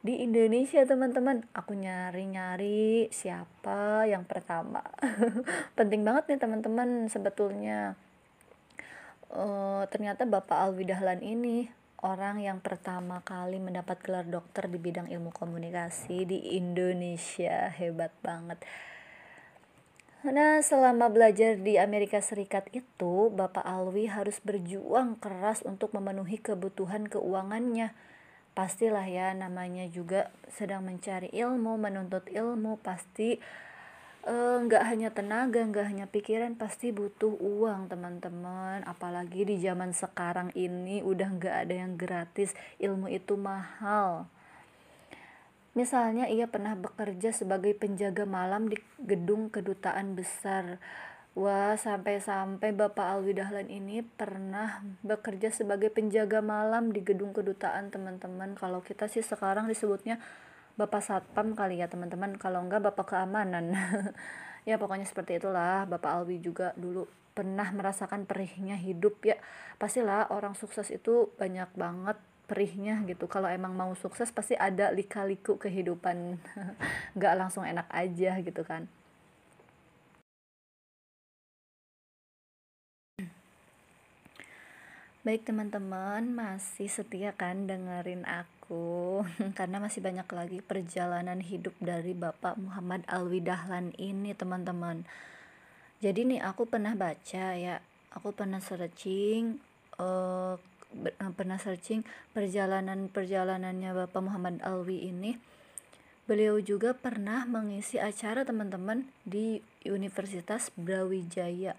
di 0.00 0.24
Indonesia 0.24 0.80
teman-teman. 0.88 1.44
Aku 1.52 1.76
nyari-nyari 1.76 3.12
siapa 3.12 4.08
yang 4.08 4.24
pertama. 4.24 4.80
Penting 5.76 6.08
banget 6.08 6.32
nih 6.32 6.40
teman-teman 6.40 7.12
sebetulnya. 7.12 8.00
Uh, 9.28 9.84
ternyata 9.92 10.24
Bapak 10.24 10.56
Alwi 10.56 10.88
Dahlan 10.88 11.20
ini 11.20 11.68
orang 12.04 12.42
yang 12.42 12.58
pertama 12.60 13.24
kali 13.24 13.56
mendapat 13.62 14.00
gelar 14.04 14.26
dokter 14.28 14.68
di 14.68 14.76
bidang 14.76 15.08
ilmu 15.08 15.32
komunikasi 15.32 16.28
di 16.28 16.58
Indonesia 16.58 17.72
hebat 17.72 18.12
banget 18.20 18.60
Nah, 20.26 20.58
selama 20.58 21.06
belajar 21.06 21.54
di 21.54 21.78
Amerika 21.78 22.18
Serikat 22.18 22.66
itu, 22.74 23.30
Bapak 23.30 23.62
Alwi 23.62 24.10
harus 24.10 24.42
berjuang 24.42 25.14
keras 25.22 25.62
untuk 25.62 25.94
memenuhi 25.94 26.42
kebutuhan 26.42 27.06
keuangannya. 27.06 27.94
Pastilah 28.56 29.06
ya, 29.06 29.30
namanya 29.38 29.86
juga 29.86 30.34
sedang 30.50 30.82
mencari 30.82 31.30
ilmu, 31.30 31.78
menuntut 31.78 32.26
ilmu, 32.26 32.82
pasti 32.82 33.38
nggak 34.26 34.82
uh, 34.82 34.88
hanya 34.90 35.14
tenaga, 35.14 35.62
nggak 35.62 35.86
hanya 35.86 36.06
pikiran, 36.10 36.58
pasti 36.58 36.90
butuh 36.90 37.30
uang 37.38 37.86
teman-teman. 37.86 38.82
Apalagi 38.82 39.46
di 39.46 39.62
zaman 39.62 39.94
sekarang 39.94 40.50
ini 40.58 40.98
udah 41.06 41.28
nggak 41.38 41.56
ada 41.62 41.74
yang 41.86 41.94
gratis, 41.94 42.50
ilmu 42.82 43.06
itu 43.06 43.38
mahal. 43.38 44.26
Misalnya 45.78 46.26
ia 46.26 46.50
pernah 46.50 46.74
bekerja 46.74 47.30
sebagai 47.30 47.76
penjaga 47.78 48.26
malam 48.26 48.66
di 48.66 48.80
gedung 48.98 49.52
kedutaan 49.52 50.18
besar. 50.18 50.82
Wah, 51.36 51.76
sampai-sampai 51.76 52.72
Bapak 52.72 53.12
Alwi 53.12 53.36
Dahlan 53.36 53.68
ini 53.68 54.00
pernah 54.00 54.80
bekerja 55.04 55.52
sebagai 55.52 55.92
penjaga 55.92 56.40
malam 56.40 56.96
di 56.96 57.04
gedung 57.04 57.36
kedutaan 57.36 57.92
teman-teman. 57.92 58.56
Kalau 58.56 58.80
kita 58.80 59.04
sih 59.04 59.20
sekarang 59.20 59.68
disebutnya 59.68 60.16
Bapak 60.76 61.00
Satpam 61.00 61.56
kali 61.56 61.80
ya 61.80 61.88
teman-teman. 61.88 62.36
Kalau 62.36 62.60
enggak 62.60 62.84
Bapak 62.84 63.16
Keamanan. 63.16 63.72
ya 64.68 64.76
pokoknya 64.76 65.08
seperti 65.08 65.40
itulah. 65.40 65.88
Bapak 65.88 66.20
Alwi 66.20 66.38
juga 66.44 66.76
dulu 66.76 67.08
pernah 67.32 67.68
merasakan 67.72 68.28
perihnya 68.28 68.76
hidup 68.76 69.24
ya. 69.24 69.40
Pastilah 69.80 70.28
orang 70.28 70.52
sukses 70.52 70.92
itu 70.92 71.32
banyak 71.40 71.72
banget 71.72 72.20
perihnya 72.46 73.02
gitu 73.10 73.26
kalau 73.26 73.50
emang 73.50 73.74
mau 73.74 73.90
sukses 73.98 74.30
pasti 74.30 74.54
ada 74.54 74.94
lika-liku 74.94 75.58
kehidupan 75.58 76.38
nggak 77.18 77.34
langsung 77.34 77.66
enak 77.66 77.90
aja 77.90 78.38
gitu 78.38 78.62
kan 78.62 78.86
Baik 85.26 85.42
teman-teman, 85.50 86.22
masih 86.30 86.86
setia 86.86 87.34
kan 87.34 87.66
dengerin 87.66 88.22
aku? 88.30 89.26
Karena 89.58 89.82
masih 89.82 89.98
banyak 89.98 90.22
lagi 90.30 90.62
perjalanan 90.62 91.42
hidup 91.42 91.74
dari 91.82 92.14
Bapak 92.14 92.54
Muhammad 92.54 93.02
Alwi 93.10 93.42
Dahlan 93.42 93.90
ini 93.98 94.38
teman-teman. 94.38 95.02
Jadi 95.98 96.30
nih 96.30 96.46
aku 96.46 96.70
pernah 96.70 96.94
baca 96.94 97.58
ya 97.58 97.82
Aku 98.14 98.30
pernah 98.38 98.62
searching 98.62 99.58
uh, 99.98 100.62
pernah 101.34 101.58
searching 101.58 102.06
perjalanan 102.30 103.10
perjalanannya 103.10 104.06
Bapak 104.06 104.22
Muhammad 104.22 104.62
Alwi 104.62 105.10
ini. 105.10 105.42
Beliau 106.30 106.62
juga 106.62 106.94
pernah 106.94 107.42
mengisi 107.50 107.98
acara 107.98 108.46
teman-teman 108.46 109.10
di 109.26 109.58
Universitas 109.82 110.70
Brawijaya 110.78 111.74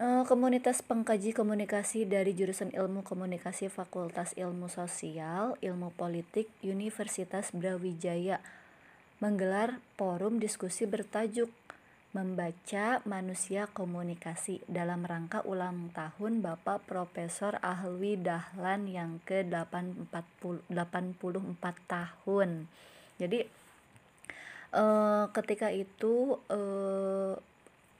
komunitas 0.00 0.80
pengkaji 0.80 1.36
komunikasi 1.36 2.08
dari 2.08 2.32
jurusan 2.32 2.72
ilmu 2.72 3.04
komunikasi 3.04 3.68
Fakultas 3.68 4.32
Ilmu 4.32 4.72
Sosial 4.72 5.60
Ilmu 5.60 5.92
Politik 5.92 6.48
Universitas 6.64 7.52
Brawijaya 7.52 8.40
menggelar 9.20 9.84
forum 10.00 10.40
diskusi 10.40 10.88
bertajuk 10.88 11.52
membaca 12.16 13.04
manusia 13.04 13.68
komunikasi 13.68 14.64
dalam 14.64 15.04
rangka 15.04 15.44
ulang 15.44 15.92
tahun 15.92 16.40
Bapak 16.40 16.88
Profesor 16.88 17.60
Ahwi 17.60 18.16
Dahlan 18.16 18.88
yang 18.88 19.20
ke-84 19.28 21.76
tahun. 21.84 22.72
Jadi 23.20 23.40
eh, 24.72 25.24
ketika 25.28 25.68
itu 25.68 26.40
eh, 26.48 27.36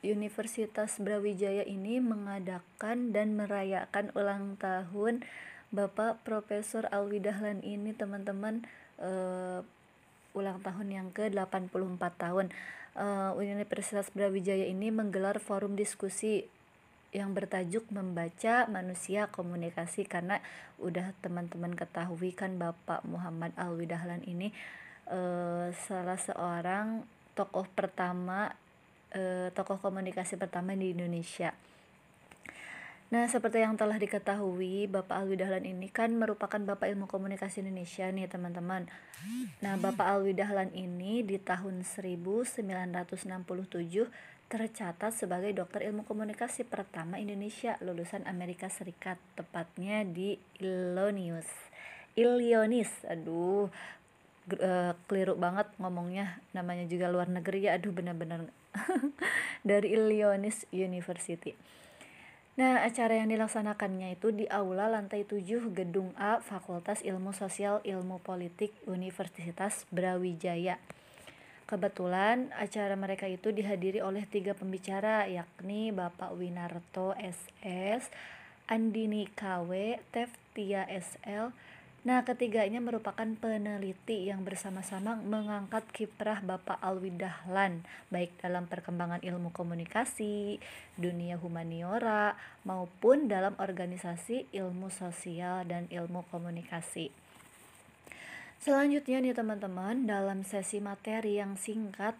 Universitas 0.00 0.96
Brawijaya 0.96 1.64
ini 1.68 2.00
mengadakan 2.00 3.12
dan 3.12 3.36
merayakan 3.36 4.12
ulang 4.16 4.56
tahun 4.56 5.24
Bapak 5.70 6.24
Profesor 6.26 6.88
Alwi 6.88 7.22
Dahlan 7.22 7.60
ini 7.62 7.94
teman-teman. 7.94 8.64
Eh, 8.98 9.60
ulang 10.34 10.62
tahun 10.62 10.88
yang 10.90 11.08
ke-84 11.10 12.02
tahun. 12.18 12.46
Uh, 12.90 13.38
Universitas 13.38 14.10
Brawijaya 14.10 14.66
ini 14.66 14.90
menggelar 14.90 15.38
forum 15.38 15.78
diskusi 15.78 16.50
yang 17.14 17.34
bertajuk 17.34 17.86
membaca 17.90 18.66
manusia 18.66 19.30
komunikasi 19.30 20.06
karena 20.06 20.42
udah 20.82 21.14
teman-teman 21.22 21.74
ketahui 21.74 22.34
kan 22.34 22.58
Bapak 22.58 23.06
Muhammad 23.06 23.54
Alwi 23.54 23.86
Dahlan 23.86 24.26
ini 24.26 24.50
uh, 25.06 25.70
salah 25.86 26.18
seorang 26.18 27.06
tokoh 27.38 27.66
pertama 27.74 28.54
uh, 29.14 29.48
tokoh 29.54 29.78
komunikasi 29.78 30.38
pertama 30.40 30.74
di 30.74 30.94
Indonesia 30.94 31.54
Nah, 33.10 33.26
seperti 33.26 33.58
yang 33.58 33.74
telah 33.74 33.98
diketahui, 33.98 34.86
Bapak 34.86 35.26
Alwi 35.26 35.34
Dahlan 35.34 35.66
ini 35.66 35.90
kan 35.90 36.14
merupakan 36.14 36.62
Bapak 36.62 36.86
Ilmu 36.94 37.10
Komunikasi 37.10 37.58
Indonesia 37.58 38.06
nih, 38.06 38.30
teman-teman. 38.30 38.86
Nah, 39.58 39.74
Bapak 39.82 40.06
Alwi 40.06 40.30
Dahlan 40.30 40.70
ini 40.78 41.26
di 41.26 41.34
tahun 41.42 41.82
1967 41.82 43.26
tercatat 44.50 45.10
sebagai 45.14 45.50
dokter 45.54 45.90
ilmu 45.90 46.06
komunikasi 46.06 46.66
pertama 46.66 47.18
Indonesia 47.18 47.74
lulusan 47.82 48.26
Amerika 48.30 48.70
Serikat, 48.70 49.18
tepatnya 49.34 50.06
di 50.06 50.38
Illinois. 50.62 51.50
Illinois, 52.14 52.90
aduh, 53.10 53.70
uh, 54.54 54.92
keliru 55.10 55.34
banget 55.34 55.66
ngomongnya, 55.82 56.38
namanya 56.54 56.86
juga 56.86 57.10
luar 57.10 57.26
negeri 57.26 57.66
ya, 57.66 57.74
aduh 57.74 57.90
benar-benar 57.90 58.50
dari 59.68 59.94
Illinois 59.94 60.66
University. 60.70 61.54
Nah, 62.60 62.84
acara 62.84 63.16
yang 63.16 63.32
dilaksanakannya 63.32 64.20
itu 64.20 64.36
di 64.36 64.44
Aula 64.50 64.90
lantai 64.90 65.24
7 65.24 65.72
Gedung 65.72 66.12
A 66.18 66.44
Fakultas 66.44 67.00
Ilmu 67.00 67.32
Sosial 67.32 67.80
Ilmu 67.86 68.20
Politik 68.20 68.74
Universitas 68.84 69.88
Brawijaya. 69.88 70.76
Kebetulan 71.64 72.50
acara 72.58 72.98
mereka 72.98 73.30
itu 73.30 73.54
dihadiri 73.54 74.02
oleh 74.02 74.26
tiga 74.26 74.58
pembicara 74.58 75.30
yakni 75.30 75.94
Bapak 75.94 76.34
Winarto 76.34 77.14
SS, 77.16 78.10
Andini 78.66 79.30
KW, 79.30 80.02
Teftia 80.10 80.84
SL, 80.90 81.54
Nah, 82.00 82.24
ketiganya 82.24 82.80
merupakan 82.80 83.28
peneliti 83.36 84.32
yang 84.32 84.40
bersama-sama 84.40 85.20
mengangkat 85.20 85.84
kiprah 85.92 86.40
Bapak 86.40 86.80
Alwi 86.80 87.12
Dahlan, 87.12 87.84
baik 88.08 88.40
dalam 88.40 88.64
perkembangan 88.64 89.20
ilmu 89.20 89.52
komunikasi, 89.52 90.56
dunia 90.96 91.36
humaniora, 91.36 92.40
maupun 92.64 93.28
dalam 93.28 93.52
organisasi 93.60 94.48
ilmu 94.48 94.88
sosial 94.88 95.68
dan 95.68 95.92
ilmu 95.92 96.24
komunikasi. 96.32 97.12
Selanjutnya 98.64 99.20
nih 99.20 99.36
teman-teman, 99.36 100.08
dalam 100.08 100.40
sesi 100.40 100.80
materi 100.80 101.36
yang 101.36 101.60
singkat, 101.60 102.16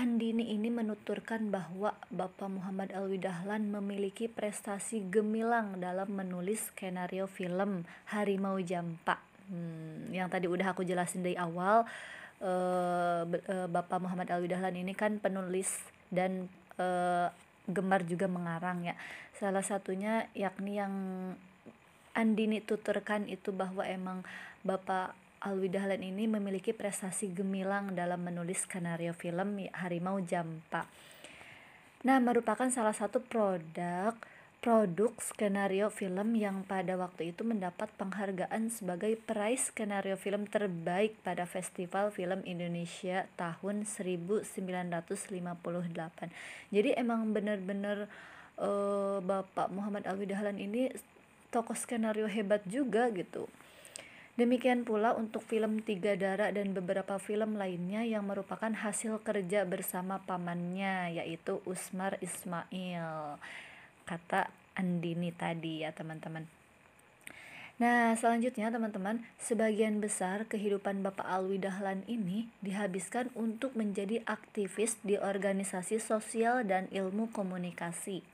Andini 0.00 0.56
ini 0.56 0.72
menuturkan 0.72 1.52
bahwa 1.52 1.92
Bapak 2.08 2.48
Muhammad 2.48 2.88
Alwi 2.96 3.20
Dahlan 3.20 3.68
memiliki 3.68 4.32
prestasi 4.32 5.04
gemilang 5.12 5.76
dalam 5.76 6.08
menulis 6.16 6.72
skenario 6.72 7.28
film 7.28 7.84
Harimau 8.08 8.56
Jampa. 8.64 9.20
Hmm, 9.52 10.08
yang 10.08 10.32
tadi 10.32 10.48
udah 10.48 10.72
aku 10.72 10.88
jelasin 10.88 11.20
dari 11.20 11.36
awal, 11.36 11.84
uh, 12.40 13.28
Bapak 13.68 14.00
Muhammad 14.00 14.32
Alwi 14.32 14.48
Dahlan 14.48 14.80
ini 14.80 14.96
kan 14.96 15.20
penulis 15.20 15.68
dan 16.08 16.48
uh, 16.80 17.28
gemar 17.68 18.00
juga 18.08 18.24
mengarang 18.24 18.80
ya. 18.80 18.96
Salah 19.36 19.60
satunya 19.60 20.32
yakni 20.32 20.80
yang 20.80 20.94
Andini 22.16 22.64
tuturkan 22.64 23.28
itu 23.28 23.52
bahwa 23.52 23.84
emang 23.84 24.24
Bapak 24.64 25.12
Alwi 25.40 25.72
Dahlan 25.72 26.04
ini 26.04 26.28
memiliki 26.28 26.76
prestasi 26.76 27.32
gemilang 27.32 27.96
dalam 27.96 28.20
menulis 28.20 28.68
skenario 28.68 29.16
film 29.16 29.56
Harimau 29.72 30.20
Jampa. 30.20 30.84
Nah, 32.04 32.20
merupakan 32.20 32.68
salah 32.68 32.92
satu 32.92 33.24
produk 33.24 34.12
produk 34.60 35.16
skenario 35.16 35.88
film 35.88 36.36
yang 36.36 36.60
pada 36.68 36.92
waktu 37.00 37.32
itu 37.32 37.40
mendapat 37.40 37.88
penghargaan 37.96 38.68
sebagai 38.68 39.16
peraih 39.16 39.56
skenario 39.56 40.20
film 40.20 40.44
terbaik 40.44 41.16
pada 41.24 41.48
Festival 41.48 42.12
Film 42.12 42.44
Indonesia 42.44 43.24
tahun 43.40 43.88
1958. 43.88 44.60
Jadi 46.68 46.90
emang 46.92 47.32
benar-benar 47.32 48.12
uh, 48.60 49.24
Bapak 49.24 49.72
Muhammad 49.72 50.04
Alwi 50.04 50.28
Dahlan 50.28 50.60
ini 50.60 50.92
tokoh 51.48 51.72
skenario 51.72 52.28
hebat 52.28 52.60
juga 52.68 53.08
gitu. 53.16 53.48
Demikian 54.40 54.88
pula 54.88 55.12
untuk 55.12 55.44
film 55.44 55.84
Tiga 55.84 56.16
Darah 56.16 56.48
dan 56.48 56.72
beberapa 56.72 57.20
film 57.20 57.60
lainnya 57.60 58.08
yang 58.08 58.24
merupakan 58.24 58.72
hasil 58.72 59.20
kerja 59.20 59.68
bersama 59.68 60.16
pamannya 60.24 61.12
yaitu 61.12 61.60
Usmar 61.68 62.16
Ismail. 62.24 63.36
Kata 64.08 64.48
Andini 64.80 65.28
tadi 65.36 65.84
ya 65.84 65.92
teman-teman. 65.92 66.48
Nah, 67.76 68.16
selanjutnya 68.16 68.72
teman-teman, 68.72 69.20
sebagian 69.36 70.00
besar 70.00 70.48
kehidupan 70.48 71.04
Bapak 71.04 71.28
Alwi 71.28 71.60
Dahlan 71.60 72.08
ini 72.08 72.48
dihabiskan 72.64 73.28
untuk 73.36 73.76
menjadi 73.76 74.24
aktivis 74.24 74.96
di 75.04 75.20
organisasi 75.20 76.00
sosial 76.00 76.64
dan 76.64 76.88
ilmu 76.88 77.28
komunikasi. 77.28 78.24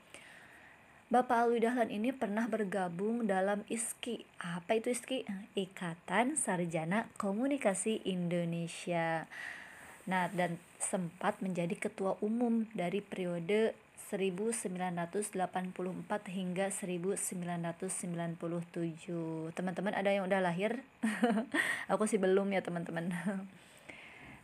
Bapak 1.07 1.47
Alwi 1.47 1.62
Dahlan 1.62 1.87
ini 1.87 2.11
pernah 2.11 2.51
bergabung 2.51 3.31
dalam 3.31 3.62
ISKI. 3.70 4.27
Apa 4.43 4.74
itu 4.74 4.91
ISKI? 4.91 5.23
Ikatan 5.55 6.35
Sarjana 6.35 7.07
Komunikasi 7.15 8.03
Indonesia. 8.03 9.31
Nah, 10.11 10.27
dan 10.35 10.59
sempat 10.83 11.39
menjadi 11.39 11.78
ketua 11.78 12.19
umum 12.19 12.66
dari 12.74 13.07
periode 13.07 13.78
1984 14.11 15.31
hingga 16.27 16.74
1997. 16.74 19.55
Teman-teman 19.55 19.95
ada 19.95 20.11
yang 20.11 20.27
udah 20.27 20.43
lahir? 20.43 20.83
Aku 21.95 22.11
sih 22.11 22.19
belum 22.19 22.51
ya, 22.51 22.66
teman-teman. 22.66 23.15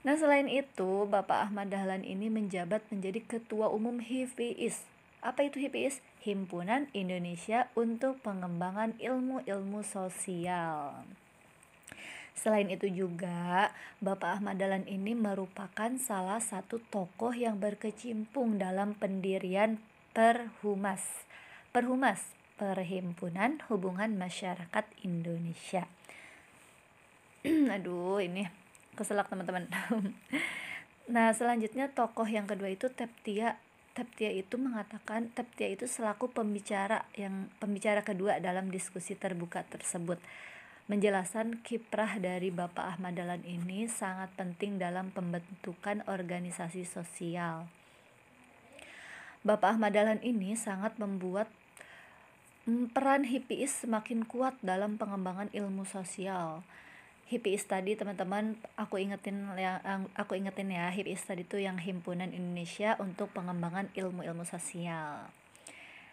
Nah, 0.06 0.14
selain 0.14 0.46
itu, 0.46 1.10
Bapak 1.10 1.50
Ahmad 1.50 1.74
Dahlan 1.74 2.06
ini 2.06 2.30
menjabat 2.30 2.86
menjadi 2.94 3.18
Ketua 3.18 3.66
Umum 3.66 3.98
HIPIS. 3.98 4.91
Apa 5.22 5.46
itu 5.46 5.62
HIPIS? 5.62 6.02
Himpunan 6.26 6.90
Indonesia 6.90 7.70
untuk 7.78 8.18
Pengembangan 8.26 8.98
Ilmu-Ilmu 8.98 9.86
Sosial. 9.86 11.06
Selain 12.34 12.66
itu 12.66 12.90
juga, 12.90 13.70
Bapak 14.02 14.42
Ahmad 14.42 14.58
Dahlan 14.58 14.82
ini 14.90 15.14
merupakan 15.14 15.94
salah 16.02 16.42
satu 16.42 16.82
tokoh 16.90 17.30
yang 17.38 17.62
berkecimpung 17.62 18.58
dalam 18.58 18.98
pendirian 18.98 19.78
Perhumas. 20.10 21.22
Perhumas, 21.70 22.34
Perhimpunan 22.58 23.62
Hubungan 23.70 24.18
Masyarakat 24.18 24.90
Indonesia. 25.06 25.86
Aduh, 27.78 28.18
ini 28.18 28.50
keselak 28.98 29.30
teman-teman. 29.30 29.70
nah, 31.14 31.30
selanjutnya 31.30 31.94
tokoh 31.94 32.26
yang 32.26 32.50
kedua 32.50 32.74
itu 32.74 32.90
Teptia 32.90 33.62
Teptia 33.92 34.32
itu 34.32 34.56
mengatakan 34.56 35.28
Teptia 35.36 35.68
itu 35.68 35.84
selaku 35.84 36.32
pembicara 36.32 37.04
yang 37.12 37.52
pembicara 37.60 38.00
kedua 38.00 38.40
dalam 38.40 38.72
diskusi 38.72 39.12
terbuka 39.12 39.68
tersebut 39.68 40.16
menjelaskan 40.90 41.62
kiprah 41.62 42.18
dari 42.18 42.50
Bapak 42.50 42.98
Ahmad 42.98 43.14
Dahlan 43.14 43.46
ini 43.46 43.86
sangat 43.86 44.34
penting 44.34 44.82
dalam 44.82 45.14
pembentukan 45.14 46.02
organisasi 46.10 46.82
sosial. 46.82 47.70
Bapak 49.46 49.78
Ahmad 49.78 49.94
Dahlan 49.94 50.18
ini 50.20 50.58
sangat 50.58 50.98
membuat 50.98 51.46
mm, 52.66 52.90
peran 52.90 53.24
HIPIS 53.24 53.86
semakin 53.86 54.26
kuat 54.26 54.58
dalam 54.60 54.98
pengembangan 54.98 55.50
ilmu 55.54 55.86
sosial. 55.86 56.66
HIPIS 57.32 57.64
tadi 57.64 57.96
teman-teman 57.96 58.60
aku 58.76 59.00
ingetin 59.00 59.48
yang 59.56 60.04
aku 60.12 60.36
ingetin 60.36 60.68
ya 60.68 60.92
HIPIS 60.92 61.24
tadi 61.24 61.48
itu 61.48 61.56
yang 61.56 61.80
himpunan 61.80 62.28
Indonesia 62.28 62.92
untuk 63.00 63.32
pengembangan 63.32 63.88
ilmu-ilmu 63.96 64.44
sosial. 64.44 65.32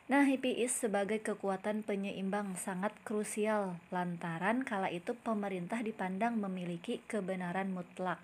Nah, 0.08 0.24
HIPIS 0.24 0.88
sebagai 0.88 1.20
kekuatan 1.20 1.84
penyeimbang 1.84 2.56
sangat 2.56 2.96
krusial 3.04 3.76
lantaran 3.92 4.64
kala 4.64 4.88
itu 4.88 5.12
pemerintah 5.12 5.84
dipandang 5.84 6.40
memiliki 6.40 7.04
kebenaran 7.04 7.76
mutlak. 7.76 8.24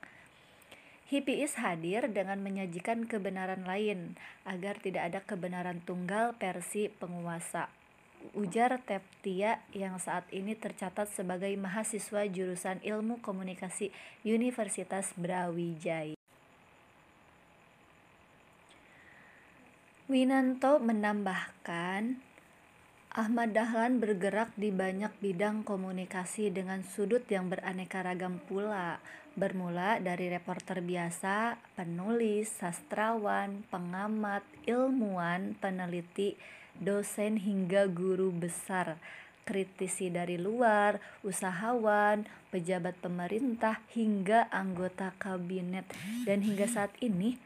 HIPIS 1.11 1.59
hadir 1.59 2.07
dengan 2.07 2.39
menyajikan 2.39 3.11
kebenaran 3.11 3.67
lain 3.67 4.15
agar 4.47 4.79
tidak 4.79 5.03
ada 5.11 5.19
kebenaran 5.19 5.83
tunggal 5.83 6.31
versi 6.39 6.87
penguasa. 6.87 7.67
Ujar 8.33 8.81
Teptia 8.81 9.61
yang 9.75 10.01
saat 10.01 10.25
ini 10.33 10.57
tercatat 10.57 11.05
sebagai 11.11 11.53
mahasiswa 11.59 12.25
jurusan 12.25 12.81
Ilmu 12.81 13.21
Komunikasi 13.21 13.93
Universitas 14.25 15.13
Brawijaya. 15.13 16.17
Winanto 20.05 20.77
menambahkan, 20.81 22.21
Ahmad 23.15 23.55
Dahlan 23.55 23.97
bergerak 23.97 24.51
di 24.53 24.69
banyak 24.69 25.09
bidang 25.17 25.63
komunikasi 25.63 26.53
dengan 26.53 26.83
sudut 26.83 27.25
yang 27.31 27.49
beraneka 27.49 28.05
ragam 28.05 28.37
pula, 28.43 28.99
bermula 29.39 29.97
dari 30.03 30.29
reporter 30.29 30.83
biasa, 30.83 31.57
penulis, 31.79 32.51
sastrawan, 32.53 33.65
pengamat, 33.71 34.43
ilmuwan, 34.69 35.55
peneliti, 35.57 36.37
dosen 36.79 37.39
hingga 37.39 37.87
guru 37.87 38.31
besar, 38.31 38.99
kritisi 39.45 40.09
dari 40.11 40.35
luar, 40.35 40.99
usahawan, 41.21 42.25
pejabat 42.49 42.97
pemerintah 42.99 43.79
hingga 43.93 44.49
anggota 44.49 45.13
kabinet 45.19 45.85
dan 46.23 46.41
hingga 46.41 46.65
saat 46.65 46.91
ini 47.03 47.37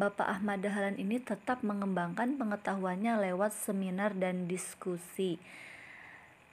Bapak 0.00 0.40
Ahmad 0.40 0.64
Dahlan 0.64 0.96
ini 0.96 1.20
tetap 1.20 1.60
mengembangkan 1.60 2.40
pengetahuannya 2.40 3.20
lewat 3.20 3.52
seminar 3.52 4.16
dan 4.16 4.48
diskusi. 4.48 5.36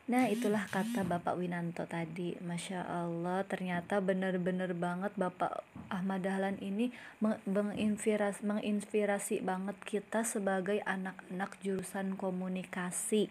Nah 0.08 0.32
itulah 0.32 0.64
kata 0.72 1.04
Bapak 1.04 1.36
Winanto 1.36 1.84
tadi. 1.84 2.32
Masya 2.40 2.88
Allah 2.88 3.44
ternyata 3.44 4.00
benar-benar 4.00 4.72
banget 4.72 5.12
Bapak 5.20 5.68
Ahmad 5.92 6.24
Dahlan 6.24 6.56
ini 6.64 6.96
menginspirasi, 7.20 8.40
menginspirasi 8.48 9.44
banget 9.44 9.76
kita 9.84 10.24
sebagai 10.24 10.80
anak-anak 10.88 11.60
jurusan 11.60 12.16
komunikasi. 12.16 13.28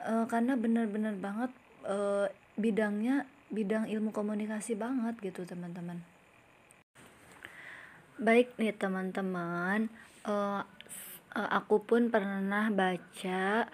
E, 0.00 0.12
Karena 0.32 0.56
benar-benar 0.56 1.12
banget 1.20 1.52
e, 1.84 2.32
bidangnya 2.56 3.28
bidang 3.52 3.84
ilmu 3.92 4.16
komunikasi 4.16 4.80
banget 4.80 5.20
gitu 5.20 5.44
teman-teman. 5.44 6.00
Baik 8.16 8.56
nih 8.56 8.72
teman-teman, 8.72 9.92
uh, 10.24 10.64
aku 11.36 11.84
pun 11.84 12.08
pernah 12.08 12.72
baca 12.72 13.68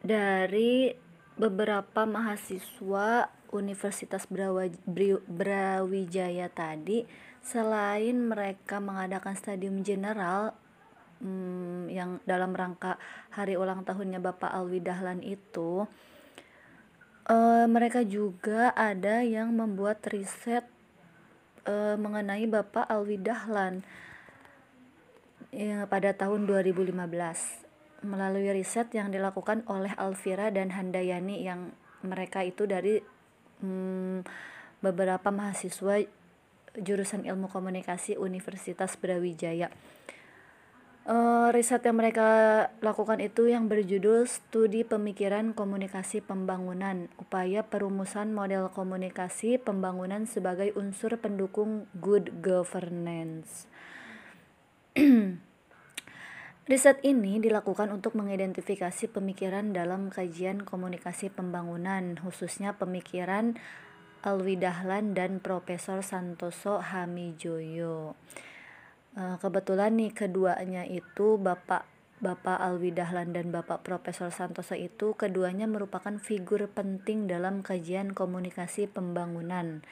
dari 0.00 0.92
beberapa 1.36 2.04
mahasiswa 2.04 3.32
Universitas 3.50 4.28
Brawijaya 5.26 6.46
tadi, 6.52 7.08
selain 7.42 8.14
mereka 8.14 8.78
mengadakan 8.78 9.34
stadium 9.34 9.82
general 9.82 10.54
hmm, 11.18 11.90
yang 11.90 12.22
dalam 12.28 12.54
rangka 12.54 13.00
hari 13.34 13.58
ulang 13.58 13.82
tahunnya 13.82 14.22
Bapak 14.22 14.54
Alwi 14.54 14.78
Dahlan 14.78 15.24
itu, 15.26 15.88
uh, 17.26 17.66
mereka 17.66 18.06
juga 18.06 18.70
ada 18.76 19.26
yang 19.26 19.50
membuat 19.50 20.06
riset 20.06 20.62
e, 21.64 21.96
mengenai 21.96 22.46
Bapak 22.48 22.86
Alwi 22.88 23.20
Dahlan 23.20 23.84
ya, 25.52 25.84
pada 25.86 26.14
tahun 26.16 26.46
2015 26.48 27.59
melalui 28.02 28.48
riset 28.52 28.88
yang 28.96 29.12
dilakukan 29.12 29.64
oleh 29.68 29.92
Alvira 29.96 30.48
dan 30.48 30.72
Handayani 30.72 31.44
yang 31.44 31.72
mereka 32.00 32.40
itu 32.44 32.64
dari 32.64 33.00
hmm, 33.60 34.24
beberapa 34.80 35.28
mahasiswa 35.28 36.00
jurusan 36.78 37.28
ilmu 37.28 37.50
komunikasi 37.50 38.16
Universitas 38.16 38.96
Brawijaya 38.96 39.68
uh, 41.10 41.48
riset 41.50 41.82
yang 41.82 41.98
mereka 41.98 42.28
lakukan 42.78 43.18
itu 43.18 43.50
yang 43.50 43.66
berjudul 43.66 44.26
Studi 44.30 44.86
Pemikiran 44.86 45.52
Komunikasi 45.56 46.22
Pembangunan, 46.22 47.10
upaya 47.18 47.66
perumusan 47.66 48.30
model 48.30 48.70
komunikasi 48.70 49.58
pembangunan 49.58 50.24
sebagai 50.30 50.70
unsur 50.78 51.18
pendukung 51.18 51.90
good 51.98 52.30
governance. 52.44 53.66
Riset 56.70 57.02
ini 57.02 57.42
dilakukan 57.42 57.90
untuk 57.90 58.14
mengidentifikasi 58.14 59.10
pemikiran 59.10 59.74
dalam 59.74 60.06
kajian 60.06 60.62
komunikasi 60.62 61.26
pembangunan, 61.26 62.14
khususnya 62.14 62.78
pemikiran 62.78 63.58
Alwi 64.22 64.54
Dahlan 64.54 65.18
dan 65.18 65.42
Profesor 65.42 65.98
Santoso 66.06 66.78
Hamijoyo. 66.78 68.14
Eh, 69.18 69.36
kebetulan 69.42 69.98
nih 69.98 70.14
keduanya 70.14 70.86
itu 70.86 71.42
Bapak 71.42 71.90
Bapak 72.22 72.62
Alwi 72.62 72.94
Dahlan 72.94 73.34
dan 73.34 73.50
Bapak 73.50 73.82
Profesor 73.82 74.30
Santoso 74.30 74.78
itu 74.78 75.18
keduanya 75.18 75.66
merupakan 75.66 76.22
figur 76.22 76.70
penting 76.70 77.26
dalam 77.26 77.66
kajian 77.66 78.14
komunikasi 78.14 78.86
pembangunan 78.86 79.82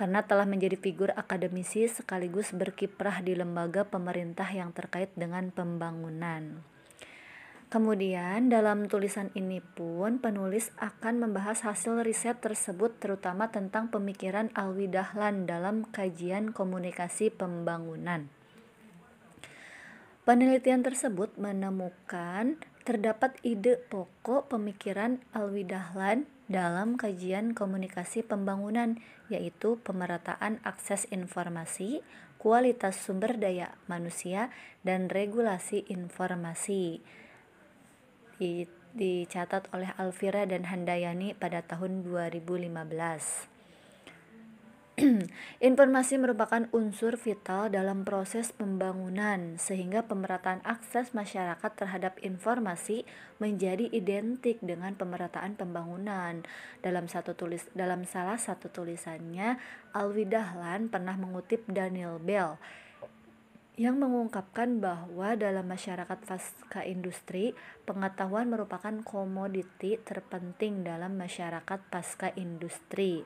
karena 0.00 0.24
telah 0.24 0.48
menjadi 0.48 0.80
figur 0.80 1.12
akademisi 1.12 1.84
sekaligus 1.84 2.56
berkiprah 2.56 3.20
di 3.20 3.36
lembaga 3.36 3.84
pemerintah 3.84 4.48
yang 4.48 4.72
terkait 4.72 5.12
dengan 5.12 5.52
pembangunan. 5.52 6.64
Kemudian 7.68 8.48
dalam 8.48 8.88
tulisan 8.88 9.28
ini 9.36 9.60
pun 9.60 10.16
penulis 10.16 10.72
akan 10.80 11.20
membahas 11.20 11.68
hasil 11.68 12.00
riset 12.00 12.40
tersebut 12.40 12.96
terutama 12.96 13.52
tentang 13.52 13.92
pemikiran 13.92 14.48
Alwi 14.56 14.88
Dahlan 14.88 15.44
dalam 15.44 15.84
kajian 15.92 16.56
komunikasi 16.56 17.28
pembangunan. 17.28 18.32
Penelitian 20.24 20.80
tersebut 20.80 21.36
menemukan 21.36 22.56
terdapat 22.82 23.36
ide 23.44 23.76
pokok 23.90 24.50
pemikiran 24.50 25.20
Alwi 25.36 25.66
Dahlan 25.68 26.24
dalam 26.50 26.98
kajian 26.98 27.54
komunikasi 27.54 28.26
pembangunan 28.26 28.98
yaitu 29.30 29.78
pemerataan 29.86 30.58
akses 30.66 31.06
informasi, 31.14 32.02
kualitas 32.42 32.98
sumber 32.98 33.38
daya 33.38 33.78
manusia, 33.86 34.50
dan 34.82 35.06
regulasi 35.06 35.86
informasi. 35.86 36.98
Dicatat 38.90 39.70
oleh 39.70 39.94
Alvira 39.94 40.42
dan 40.50 40.66
Handayani 40.66 41.38
pada 41.38 41.62
tahun 41.62 42.02
2015. 42.02 43.49
Informasi 45.68 46.20
merupakan 46.20 46.68
unsur 46.76 47.16
vital 47.16 47.72
dalam 47.72 48.04
proses 48.04 48.52
pembangunan, 48.52 49.56
sehingga 49.56 50.04
pemerataan 50.04 50.60
akses 50.60 51.16
masyarakat 51.16 51.72
terhadap 51.72 52.20
informasi 52.20 53.08
menjadi 53.40 53.88
identik 53.96 54.60
dengan 54.60 54.92
pemerataan 54.92 55.56
pembangunan. 55.56 56.44
Dalam 56.84 57.08
satu 57.08 57.32
tulis 57.32 57.64
dalam 57.72 58.04
salah 58.04 58.36
satu 58.36 58.68
tulisannya, 58.68 59.56
Alwi 59.96 60.28
Dahlan 60.28 60.92
pernah 60.92 61.16
mengutip 61.16 61.64
Daniel 61.64 62.20
Bell 62.20 62.60
yang 63.80 63.96
mengungkapkan 63.96 64.76
bahwa 64.84 65.32
dalam 65.40 65.64
masyarakat 65.64 66.18
pasca 66.28 66.84
industri, 66.84 67.56
pengetahuan 67.88 68.52
merupakan 68.52 68.92
komoditi 69.00 69.96
terpenting 70.04 70.84
dalam 70.84 71.16
masyarakat 71.16 71.80
pasca 71.88 72.28
industri 72.36 73.24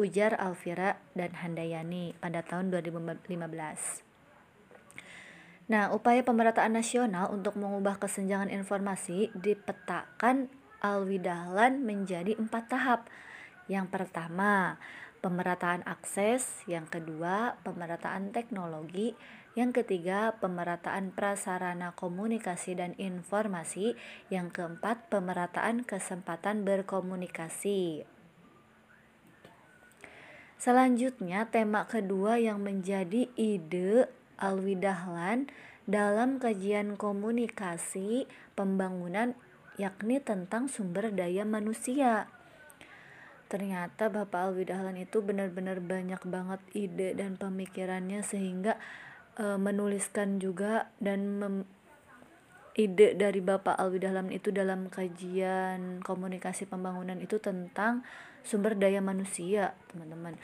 ujar 0.00 0.40
Alvira 0.40 0.96
dan 1.12 1.36
Handayani 1.36 2.16
pada 2.16 2.40
tahun 2.40 2.72
2015. 2.72 4.08
Nah, 5.70 5.92
upaya 5.94 6.24
pemerataan 6.24 6.74
nasional 6.74 7.30
untuk 7.30 7.54
mengubah 7.60 8.00
kesenjangan 8.00 8.50
informasi 8.50 9.30
dipetakan 9.36 10.50
Alwi 10.80 11.20
Dahlan 11.20 11.84
menjadi 11.84 12.34
empat 12.34 12.72
tahap. 12.72 13.00
Yang 13.70 13.86
pertama, 13.92 14.82
pemerataan 15.22 15.86
akses, 15.86 16.64
yang 16.66 16.88
kedua, 16.90 17.60
pemerataan 17.62 18.34
teknologi, 18.34 19.14
yang 19.54 19.70
ketiga, 19.70 20.34
pemerataan 20.42 21.14
prasarana 21.14 21.94
komunikasi 21.94 22.74
dan 22.74 22.98
informasi, 22.98 23.94
yang 24.26 24.50
keempat, 24.50 25.06
pemerataan 25.06 25.86
kesempatan 25.86 26.66
berkomunikasi. 26.66 28.08
Selanjutnya, 30.60 31.48
tema 31.48 31.88
kedua 31.88 32.36
yang 32.36 32.60
menjadi 32.60 33.32
ide 33.32 34.12
Alwi 34.36 34.76
Dahlan 34.76 35.48
dalam 35.88 36.36
kajian 36.36 37.00
komunikasi 37.00 38.28
pembangunan 38.52 39.32
yakni 39.80 40.20
tentang 40.20 40.68
sumber 40.68 41.16
daya 41.16 41.48
manusia. 41.48 42.28
Ternyata 43.48 44.12
Bapak 44.12 44.52
Alwi 44.52 44.68
Dahlan 44.68 45.00
itu 45.00 45.24
benar-benar 45.24 45.80
banyak 45.80 46.20
banget 46.28 46.60
ide 46.76 47.16
dan 47.16 47.40
pemikirannya 47.40 48.20
sehingga 48.20 48.76
e, 49.40 49.56
menuliskan 49.56 50.44
juga 50.44 50.92
dan 51.00 51.40
mem, 51.40 51.54
ide 52.76 53.16
dari 53.16 53.40
Bapak 53.40 53.80
Alwi 53.80 53.96
Dahlan 53.96 54.28
itu 54.28 54.52
dalam 54.52 54.92
kajian 54.92 56.04
komunikasi 56.04 56.68
pembangunan 56.68 57.16
itu 57.16 57.40
tentang 57.40 58.04
sumber 58.44 58.76
daya 58.76 59.00
manusia, 59.04 59.74
teman-teman. 59.92 60.36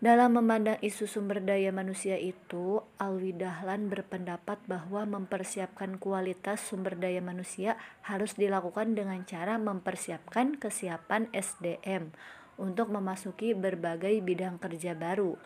Dalam 0.00 0.32
memandang 0.32 0.80
isu 0.80 1.04
sumber 1.04 1.44
daya 1.44 1.68
manusia 1.76 2.16
itu, 2.16 2.80
Alwi 2.96 3.36
Dahlan 3.36 3.92
berpendapat 3.92 4.56
bahwa 4.64 5.04
mempersiapkan 5.04 6.00
kualitas 6.00 6.64
sumber 6.64 6.96
daya 6.96 7.20
manusia 7.20 7.76
harus 8.00 8.32
dilakukan 8.32 8.96
dengan 8.96 9.20
cara 9.28 9.60
mempersiapkan 9.60 10.56
kesiapan 10.56 11.28
SDM 11.36 12.16
untuk 12.56 12.88
memasuki 12.88 13.52
berbagai 13.52 14.24
bidang 14.24 14.56
kerja 14.56 14.96
baru 14.96 15.36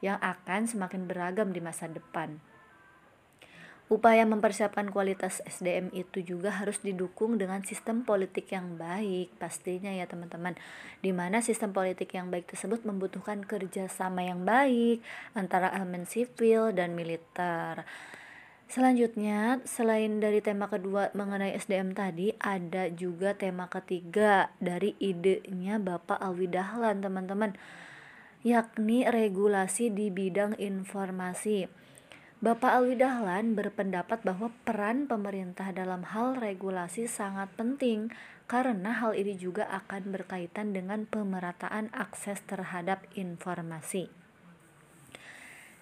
yang 0.00 0.16
akan 0.24 0.64
semakin 0.64 1.04
beragam 1.04 1.52
di 1.52 1.60
masa 1.60 1.84
depan. 1.84 2.40
Upaya 3.90 4.22
mempersiapkan 4.22 4.86
kualitas 4.94 5.42
SDM 5.42 5.90
itu 5.90 6.22
juga 6.22 6.54
harus 6.54 6.78
didukung 6.78 7.42
dengan 7.42 7.66
sistem 7.66 8.06
politik 8.06 8.46
yang 8.54 8.78
baik, 8.78 9.34
pastinya 9.34 9.90
ya 9.90 10.06
teman-teman. 10.06 10.54
Di 11.02 11.10
mana 11.10 11.42
sistem 11.42 11.74
politik 11.74 12.14
yang 12.14 12.30
baik 12.30 12.46
tersebut 12.46 12.86
membutuhkan 12.86 13.42
kerjasama 13.42 14.22
yang 14.22 14.46
baik 14.46 15.02
antara 15.34 15.74
elemen 15.74 16.06
sipil 16.06 16.70
dan 16.70 16.94
militer. 16.94 17.82
Selanjutnya, 18.70 19.58
selain 19.66 20.22
dari 20.22 20.38
tema 20.38 20.70
kedua 20.70 21.10
mengenai 21.10 21.58
SDM 21.58 21.90
tadi, 21.90 22.30
ada 22.38 22.86
juga 22.94 23.34
tema 23.34 23.66
ketiga 23.66 24.54
dari 24.62 24.94
idenya 25.02 25.82
Bapak 25.82 26.22
Alwi 26.22 26.46
Dahlan, 26.46 27.02
teman-teman, 27.02 27.58
yakni 28.46 29.02
regulasi 29.02 29.90
di 29.90 30.14
bidang 30.14 30.54
informasi. 30.62 31.89
Bapak 32.40 32.72
Alwi 32.72 32.96
Dahlan 32.96 33.52
berpendapat 33.52 34.24
bahwa 34.24 34.48
peran 34.64 35.04
pemerintah 35.04 35.76
dalam 35.76 36.08
hal 36.08 36.40
regulasi 36.40 37.04
sangat 37.04 37.52
penting 37.52 38.08
karena 38.48 38.96
hal 38.96 39.12
ini 39.12 39.36
juga 39.36 39.68
akan 39.68 40.08
berkaitan 40.08 40.72
dengan 40.72 41.04
pemerataan 41.04 41.92
akses 41.92 42.40
terhadap 42.48 43.04
informasi. 43.12 44.08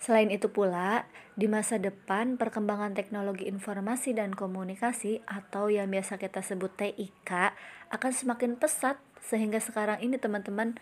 Selain 0.02 0.34
itu 0.34 0.50
pula, 0.50 1.06
di 1.38 1.46
masa 1.46 1.78
depan 1.78 2.34
perkembangan 2.34 2.90
teknologi 2.90 3.46
informasi 3.46 4.18
dan 4.18 4.34
komunikasi 4.34 5.22
atau 5.30 5.70
yang 5.70 5.86
biasa 5.86 6.18
kita 6.18 6.42
sebut 6.42 6.74
TIK 6.74 7.54
akan 7.94 8.10
semakin 8.10 8.58
pesat 8.58 8.98
sehingga 9.22 9.62
sekarang 9.62 10.02
ini 10.02 10.18
teman-teman 10.18 10.74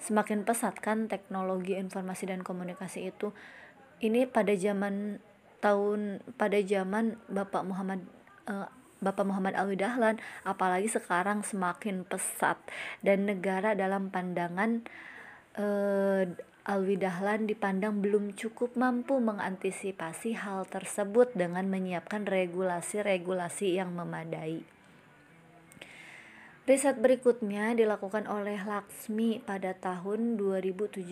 semakin 0.00 0.48
pesat 0.48 0.80
kan 0.80 1.04
teknologi 1.12 1.76
informasi 1.76 2.32
dan 2.32 2.40
komunikasi 2.40 3.12
itu 3.12 3.36
ini 4.02 4.26
pada 4.26 4.52
zaman 4.58 5.22
tahun 5.62 6.20
pada 6.34 6.58
zaman 6.58 7.16
Bapak 7.30 7.62
Muhammad 7.62 8.02
uh, 8.50 8.66
Bapak 9.02 9.26
Muhammad 9.26 9.54
Alwi 9.54 9.78
Dahlan 9.78 10.18
apalagi 10.42 10.90
sekarang 10.90 11.46
semakin 11.46 12.02
pesat 12.06 12.58
dan 13.02 13.30
negara 13.30 13.78
dalam 13.78 14.10
pandangan 14.10 14.82
uh, 15.58 16.26
Alwi 16.62 16.94
Dahlan 16.94 17.50
dipandang 17.50 17.98
belum 17.98 18.38
cukup 18.38 18.78
mampu 18.78 19.18
mengantisipasi 19.18 20.38
hal 20.38 20.62
tersebut 20.70 21.34
dengan 21.34 21.66
menyiapkan 21.66 22.22
regulasi-regulasi 22.22 23.82
yang 23.82 23.90
memadai. 23.98 24.62
Riset 26.62 26.94
berikutnya 26.94 27.74
dilakukan 27.74 28.30
oleh 28.30 28.54
Laksmi 28.62 29.42
pada 29.42 29.74
tahun 29.74 30.38
2017. 30.38 31.02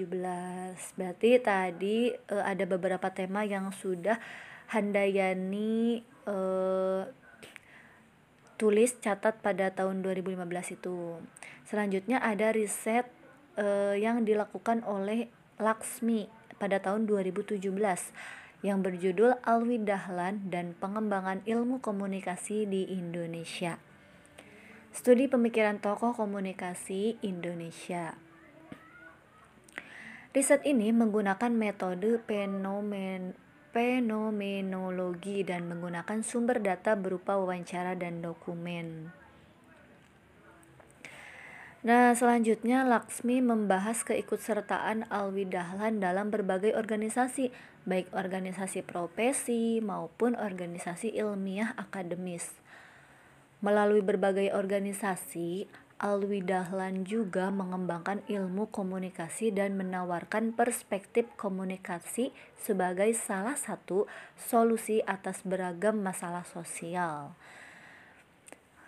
Berarti 0.94 1.30
tadi 1.42 2.14
e, 2.14 2.36
ada 2.38 2.62
beberapa 2.70 3.10
tema 3.10 3.42
yang 3.42 3.74
sudah 3.74 4.22
Handayani 4.70 6.06
e, 6.06 6.36
tulis 8.62 8.94
catat 9.02 9.42
pada 9.42 9.74
tahun 9.74 10.06
2015 10.06 10.78
itu. 10.78 11.18
Selanjutnya 11.66 12.22
ada 12.22 12.54
riset 12.54 13.10
e, 13.58 13.98
yang 13.98 14.22
dilakukan 14.22 14.86
oleh 14.86 15.26
Laksmi 15.58 16.30
pada 16.62 16.78
tahun 16.78 17.10
2017 17.10 17.58
yang 18.62 18.86
berjudul 18.86 19.42
Alwi 19.42 19.82
Dahlan 19.82 20.46
dan 20.46 20.78
Pengembangan 20.78 21.42
Ilmu 21.42 21.82
Komunikasi 21.82 22.70
di 22.70 22.86
Indonesia. 22.94 23.89
Studi 24.90 25.30
Pemikiran 25.30 25.78
Tokoh 25.78 26.18
Komunikasi 26.18 27.22
Indonesia. 27.22 28.18
Riset 30.34 30.66
ini 30.66 30.90
menggunakan 30.90 31.54
metode 31.54 32.18
fenomen 32.26 33.38
fenomenologi 33.70 35.46
dan 35.46 35.70
menggunakan 35.70 36.26
sumber 36.26 36.58
data 36.58 36.98
berupa 36.98 37.38
wawancara 37.38 37.94
dan 37.94 38.18
dokumen. 38.18 39.14
Nah, 41.86 42.12
selanjutnya 42.12 42.82
Laksmi 42.82 43.40
membahas 43.40 44.02
keikutsertaan 44.02 45.06
Alwi 45.08 45.46
Dahlan 45.46 46.02
dalam 46.02 46.34
berbagai 46.34 46.74
organisasi, 46.74 47.54
baik 47.88 48.10
organisasi 48.10 48.84
profesi 48.84 49.78
maupun 49.80 50.34
organisasi 50.34 51.14
ilmiah 51.14 51.78
akademis. 51.78 52.59
Melalui 53.60 54.00
berbagai 54.00 54.56
organisasi, 54.56 55.68
Alwi 56.00 56.40
Dahlan 56.40 57.04
juga 57.04 57.52
mengembangkan 57.52 58.24
ilmu 58.24 58.72
komunikasi 58.72 59.52
dan 59.52 59.76
menawarkan 59.76 60.56
perspektif 60.56 61.28
komunikasi 61.36 62.32
sebagai 62.56 63.12
salah 63.12 63.60
satu 63.60 64.08
solusi 64.32 65.04
atas 65.04 65.44
beragam 65.44 66.00
masalah 66.00 66.48
sosial. 66.48 67.36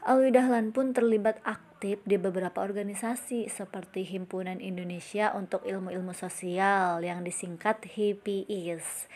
Alwi 0.08 0.32
Dahlan 0.32 0.72
pun 0.72 0.96
terlibat 0.96 1.36
aktif 1.44 2.00
di 2.08 2.16
beberapa 2.16 2.64
organisasi 2.64 3.52
seperti 3.52 4.08
Himpunan 4.08 4.64
Indonesia 4.64 5.36
untuk 5.36 5.68
Ilmu-Ilmu 5.68 6.16
Sosial 6.16 7.04
yang 7.04 7.20
disingkat 7.28 7.92
HIPIS. 7.92 9.06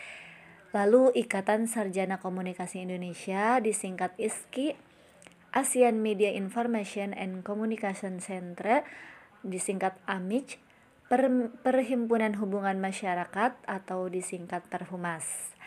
Lalu 0.69 1.17
Ikatan 1.17 1.65
Sarjana 1.65 2.21
Komunikasi 2.21 2.85
Indonesia 2.85 3.57
disingkat 3.57 4.13
ISKI 4.21 4.86
Asian 5.57 6.05
Media 6.05 6.29
Information 6.37 7.17
and 7.17 7.41
Communication 7.41 8.21
Center 8.21 8.85
disingkat 9.41 9.97
AMIC 10.05 10.61
per, 11.09 11.49
Perhimpunan 11.65 12.37
Hubungan 12.37 12.77
Masyarakat 12.77 13.57
atau 13.65 14.05
disingkat 14.05 14.69
Perhumas. 14.69 15.57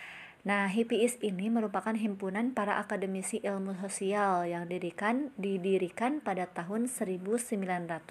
Nah, 0.47 0.71
HIPIS 0.71 1.19
ini 1.27 1.51
merupakan 1.51 1.91
himpunan 1.91 2.55
para 2.55 2.79
akademisi 2.79 3.43
ilmu 3.43 3.75
sosial 3.83 4.47
yang 4.47 4.71
didirikan 4.71 5.35
didirikan 5.35 6.23
pada 6.23 6.47
tahun 6.47 6.87
1974. 6.87 8.07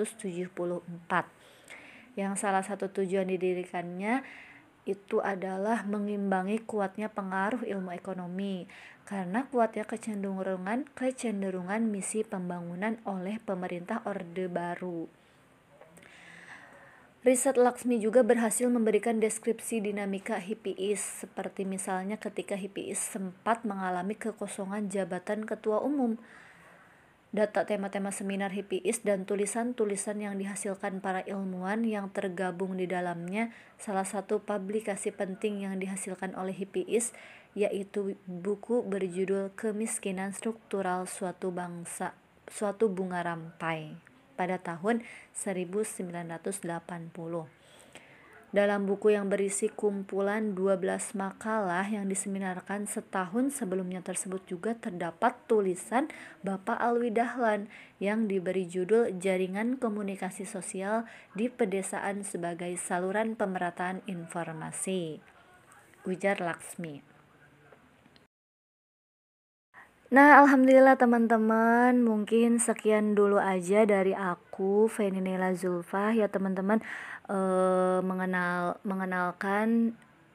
Yang 2.19 2.33
salah 2.35 2.61
satu 2.67 2.91
tujuan 2.91 3.31
didirikannya 3.31 4.27
itu 4.89 5.21
adalah 5.21 5.85
mengimbangi 5.85 6.65
kuatnya 6.65 7.13
pengaruh 7.13 7.61
ilmu 7.61 7.93
ekonomi 7.93 8.65
karena 9.05 9.45
kuatnya 9.49 9.85
kecenderungan 9.85 10.89
kecenderungan 10.97 11.85
misi 11.85 12.25
pembangunan 12.25 12.97
oleh 13.05 13.37
pemerintah 13.41 14.01
Orde 14.09 14.49
Baru. 14.49 15.09
Riset 17.19 17.59
Laksmi 17.59 17.99
juga 17.99 18.23
berhasil 18.23 18.71
memberikan 18.71 19.19
deskripsi 19.19 19.83
dinamika 19.83 20.39
HIPIS, 20.39 21.27
seperti 21.27 21.67
misalnya 21.67 22.15
ketika 22.15 22.55
HIPIS 22.55 23.19
sempat 23.19 23.67
mengalami 23.67 24.15
kekosongan 24.15 24.87
jabatan 24.87 25.43
ketua 25.43 25.83
umum. 25.83 26.15
Data 27.29 27.61
tema-tema 27.61 28.09
seminar 28.09 28.49
HIPIS 28.57 29.05
dan 29.05 29.21
tulisan-tulisan 29.21 30.17
yang 30.17 30.41
dihasilkan 30.41 30.97
para 30.97 31.21
ilmuwan 31.29 31.85
yang 31.85 32.09
tergabung 32.09 32.73
di 32.73 32.89
dalamnya, 32.89 33.53
salah 33.77 34.01
satu 34.01 34.41
publikasi 34.41 35.13
penting 35.13 35.61
yang 35.61 35.77
dihasilkan 35.77 36.33
oleh 36.33 36.57
HIPIS 36.57 37.13
yaitu 37.53 38.17
buku 38.25 38.81
berjudul 38.81 39.53
Kemiskinan 39.53 40.33
Struktural 40.33 41.05
Suatu 41.05 41.53
Bangsa, 41.53 42.17
Suatu 42.49 42.89
Bunga 42.89 43.21
Rampai 43.21 43.93
pada 44.33 44.57
tahun 44.57 45.05
1980. 45.37 46.49
Dalam 48.49 48.89
buku 48.89 49.13
yang 49.13 49.29
berisi 49.29 49.69
kumpulan 49.69 50.57
12 50.57 51.13
makalah 51.13 51.85
yang 51.85 52.09
diseminarkan 52.09 52.89
setahun 52.89 53.61
sebelumnya 53.61 54.01
tersebut 54.01 54.41
juga 54.49 54.73
terdapat 54.73 55.37
tulisan 55.45 56.09
Bapak 56.41 56.81
Alwi 56.81 57.13
Dahlan 57.13 57.69
yang 58.01 58.25
diberi 58.25 58.65
judul 58.65 59.13
Jaringan 59.21 59.77
Komunikasi 59.77 60.49
Sosial 60.49 61.05
di 61.37 61.45
Pedesaan 61.45 62.25
sebagai 62.25 62.73
Saluran 62.81 63.37
Pemerataan 63.37 64.01
Informasi. 64.09 65.21
Ujar 66.09 66.41
Laksmi. 66.41 67.05
Nah, 70.09 70.41
alhamdulillah 70.41 70.97
teman-teman, 70.97 72.01
mungkin 72.01 72.57
sekian 72.57 73.13
dulu 73.13 73.37
aja 73.37 73.85
dari 73.85 74.17
aku, 74.17 74.89
Feninela 74.89 75.53
Zulfa 75.53 76.17
ya 76.17 76.25
teman-teman 76.25 76.81
eh, 77.29 77.99
mengenal 78.01 78.81
mengenalkan 78.81 79.93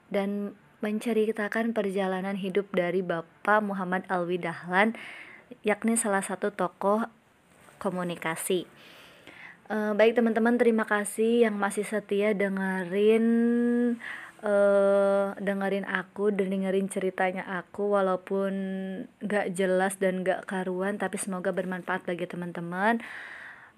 dan 0.08 0.54
menceritakan 0.80 1.74
perjalanan 1.74 2.38
hidup 2.38 2.70
dari 2.70 3.02
Bapak 3.02 3.64
Muhammad 3.64 4.06
Alwi 4.06 4.38
Dahlan, 4.38 4.94
yakni 5.66 5.98
salah 5.98 6.22
satu 6.22 6.54
tokoh 6.54 7.08
komunikasi. 7.82 8.68
Eh, 9.64 9.92
baik 9.96 10.14
teman-teman, 10.14 10.60
terima 10.60 10.86
kasih 10.86 11.48
yang 11.50 11.56
masih 11.58 11.82
setia 11.82 12.36
dengerin 12.36 13.26
uh, 14.44 15.32
dengerin 15.40 15.88
aku 15.88 16.30
dan 16.30 16.52
dengerin 16.52 16.86
ceritanya 16.92 17.48
aku 17.48 17.96
walaupun 17.96 18.52
gak 19.24 19.56
jelas 19.56 19.96
dan 19.96 20.22
gak 20.22 20.44
karuan 20.44 21.00
tapi 21.00 21.16
semoga 21.16 21.50
bermanfaat 21.50 22.04
bagi 22.04 22.28
teman-teman 22.28 23.00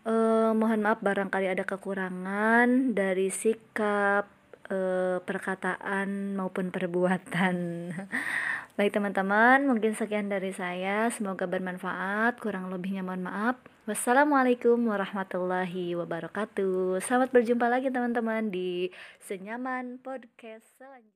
uh, 0.07 0.55
mohon 0.55 0.81
maaf 0.81 1.03
barangkali 1.03 1.51
ada 1.51 1.67
kekurangan 1.67 2.95
dari 2.95 3.29
sikap 3.29 4.31
uh, 4.71 5.19
perkataan 5.21 6.39
maupun 6.39 6.71
perbuatan 6.71 7.57
baik 8.79 8.93
teman-teman 8.95 9.67
mungkin 9.67 9.99
sekian 9.99 10.31
dari 10.31 10.55
saya 10.55 11.11
semoga 11.11 11.51
bermanfaat 11.51 12.39
kurang 12.39 12.71
lebihnya 12.71 13.03
mohon 13.03 13.27
maaf 13.27 13.59
Wassalamualaikum 13.87 14.83
warahmatullahi 14.91 15.95
wabarakatuh. 15.95 16.99
Selamat 16.99 17.31
berjumpa 17.31 17.71
lagi 17.71 17.87
teman-teman 17.87 18.51
di 18.51 18.91
Senyaman 19.23 20.03
Podcast 20.03 20.67
selanjutnya. 20.75 20.97